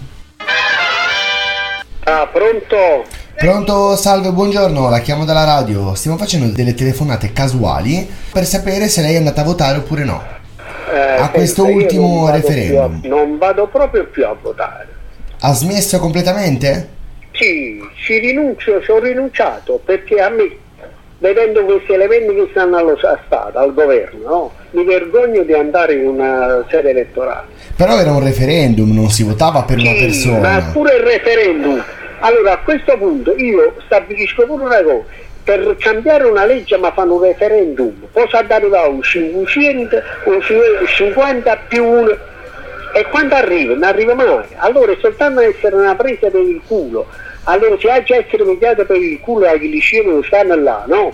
[2.05, 3.05] Ah, pronto?
[3.38, 5.93] Pronto, salve, buongiorno, la chiamo dalla radio.
[5.93, 10.23] Stiamo facendo delle telefonate casuali per sapere se lei è andata a votare oppure no.
[10.91, 13.01] Eh, A questo ultimo non referendum.
[13.03, 14.95] a- non vado proprio più a votare.
[15.39, 16.89] Ha smesso completamente?
[17.34, 20.49] Sì, ci rinuncio, ci ho rinunciato perché a me,
[21.19, 26.07] vedendo questi elementi che stanno allo Stato, al governo, no, mi vergogno di andare in
[26.07, 27.47] una sede elettorale.
[27.76, 30.39] Però era un referendum, non si votava per una Sì, persona.
[30.39, 31.84] Ma pure il referendum.
[32.19, 35.03] Allora a questo punto io stabilisco pure una cosa.
[35.43, 39.95] Per cambiare una legge ma fanno un referendum, posso arrivare a un 500
[40.26, 40.41] un
[40.85, 42.18] 50 più 1
[42.98, 43.74] e quando arriva?
[43.74, 44.48] Non arriva mai.
[44.56, 47.06] Allora è soltanto essere una presa per il culo.
[47.44, 51.14] Allora se ha già essere pigliato per il culo ai licei non stanno là, no?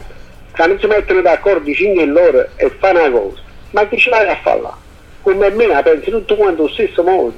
[0.53, 3.41] Che non si mettono d'accordo i cinque e loro e fanno una cosa.
[3.71, 4.77] Ma chi ce l'ha a fare là?
[5.23, 7.33] Come me la penso tutto quanto allo stesso modo.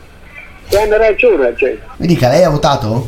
[0.70, 1.84] E hanno ragione la gente.
[1.98, 3.08] Mi dica, lei ha votato?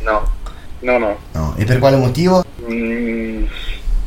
[0.00, 0.32] No,
[0.80, 1.18] no, no.
[1.32, 1.54] No.
[1.58, 2.42] E per quale motivo?
[2.66, 3.44] Mm,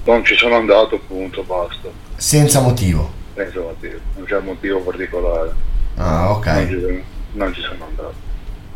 [0.05, 1.89] non ci sono andato, punto, basta.
[2.15, 3.11] Senza motivo.
[3.35, 5.73] Senza motivo, non c'è motivo particolare.
[5.97, 6.45] Ah, ok.
[6.45, 7.03] Non ci,
[7.33, 8.13] non ci sono andato.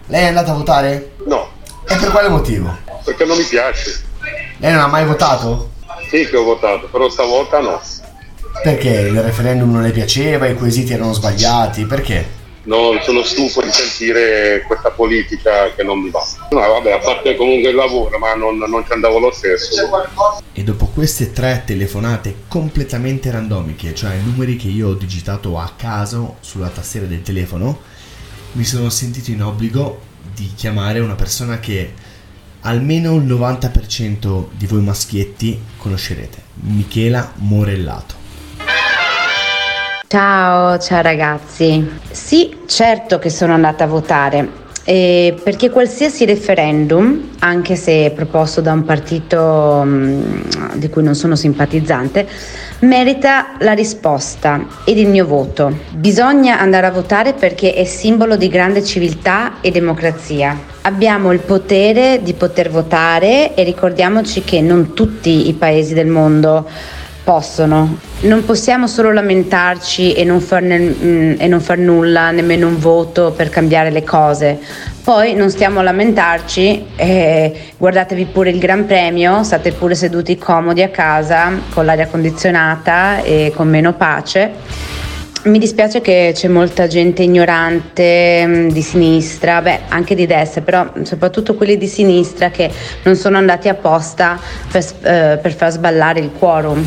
[0.07, 1.11] Lei è andata a votare?
[1.25, 1.49] No.
[1.87, 2.75] E per quale motivo?
[3.03, 4.03] Perché non mi piace.
[4.57, 5.71] Lei non ha mai votato?
[6.09, 7.81] Sì che ho votato, però stavolta no.
[8.63, 12.37] Perché il referendum non le piaceva, i quesiti erano sbagliati, perché?
[12.69, 16.23] Non sono stufo di sentire questa politica che non mi va.
[16.51, 19.89] No, vabbè, a parte comunque il lavoro, ma non, non ci andavo lo stesso.
[20.53, 26.37] E dopo queste tre telefonate completamente randomiche, cioè numeri che io ho digitato a caso
[26.41, 27.81] sulla tastiera del telefono,
[28.51, 30.01] mi sono sentito in obbligo
[30.33, 31.93] di chiamare una persona che
[32.61, 38.18] almeno il 90% di voi maschietti conoscerete, Michela Morellato.
[40.11, 41.87] Ciao, ciao ragazzi.
[42.09, 44.49] Sì, certo che sono andata a votare.
[44.83, 50.21] eh, perché qualsiasi referendum, anche se proposto da un partito mm,
[50.77, 52.27] di cui non sono simpatizzante,
[52.79, 55.77] merita la risposta ed il mio voto.
[55.91, 60.59] Bisogna andare a votare perché è simbolo di grande civiltà e democrazia.
[60.81, 66.67] Abbiamo il potere di poter votare e ricordiamoci che non tutti i paesi del mondo
[67.29, 67.99] possono.
[68.21, 73.33] Non possiamo solo lamentarci e non, farne- mm, e non far nulla, nemmeno un voto
[73.37, 74.57] per cambiare le cose.
[75.03, 80.81] Poi non stiamo a lamentarci, eh, guardatevi pure il Gran Premio, state pure seduti comodi
[80.81, 84.97] a casa con l'aria condizionata e con meno pace.
[85.41, 90.85] Mi dispiace che c'è molta gente ignorante mm, di sinistra, beh anche di destra, però
[91.03, 92.69] soprattutto quelli di sinistra che
[93.03, 94.37] non sono andati apposta
[94.69, 96.85] per, eh, per far sballare il quorum.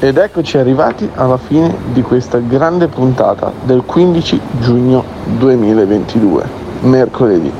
[0.00, 5.04] Ed eccoci arrivati alla fine di questa grande puntata del 15 giugno
[5.38, 6.44] 2022,
[6.80, 7.52] mercoledì.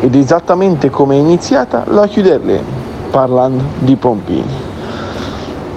[0.00, 4.66] Ed esattamente come è iniziata la chiuderemo parlando di pompini.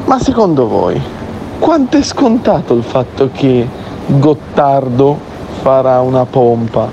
[0.05, 1.19] Ma secondo voi,
[1.61, 3.67] quanto è scontato il fatto che
[4.07, 5.15] Gottardo
[5.61, 6.89] farà una pompa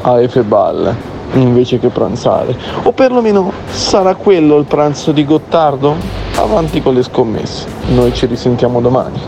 [0.00, 0.96] a Efebal
[1.34, 2.56] invece che pranzare?
[2.84, 5.94] O perlomeno sarà quello il pranzo di Gottardo?
[6.36, 9.20] Avanti con le scommesse, noi ci risentiamo domani.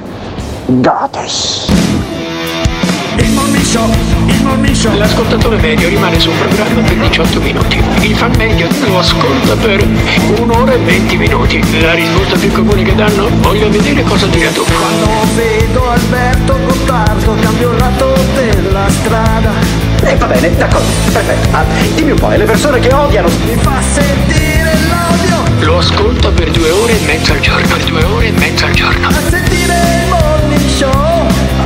[0.65, 1.84] Gates!
[3.19, 3.89] Il morning show,
[4.27, 4.97] il morning show.
[4.97, 7.83] L'ascoltatore medio rimane sul programma per 18 minuti.
[8.01, 9.87] Il fan medio lo ascolta per
[10.39, 11.81] un'ora e 20 minuti.
[11.81, 13.29] La risposta più comune che danno?
[13.41, 14.65] Voglio vedere cosa dirà tu.
[14.65, 19.53] Quando vedo Alberto Gottardo cambio il lato della strada.
[20.03, 21.57] E va bene, d'accordo, perfetto.
[21.57, 21.65] Ah,
[21.95, 23.29] dimmi un po', e le persone che odiano.
[23.45, 25.43] Mi fa sentire l'odio.
[25.61, 27.67] Lo ascolta per due ore e mezza al giorno.
[27.67, 29.34] Per due ore e mezza al giorno.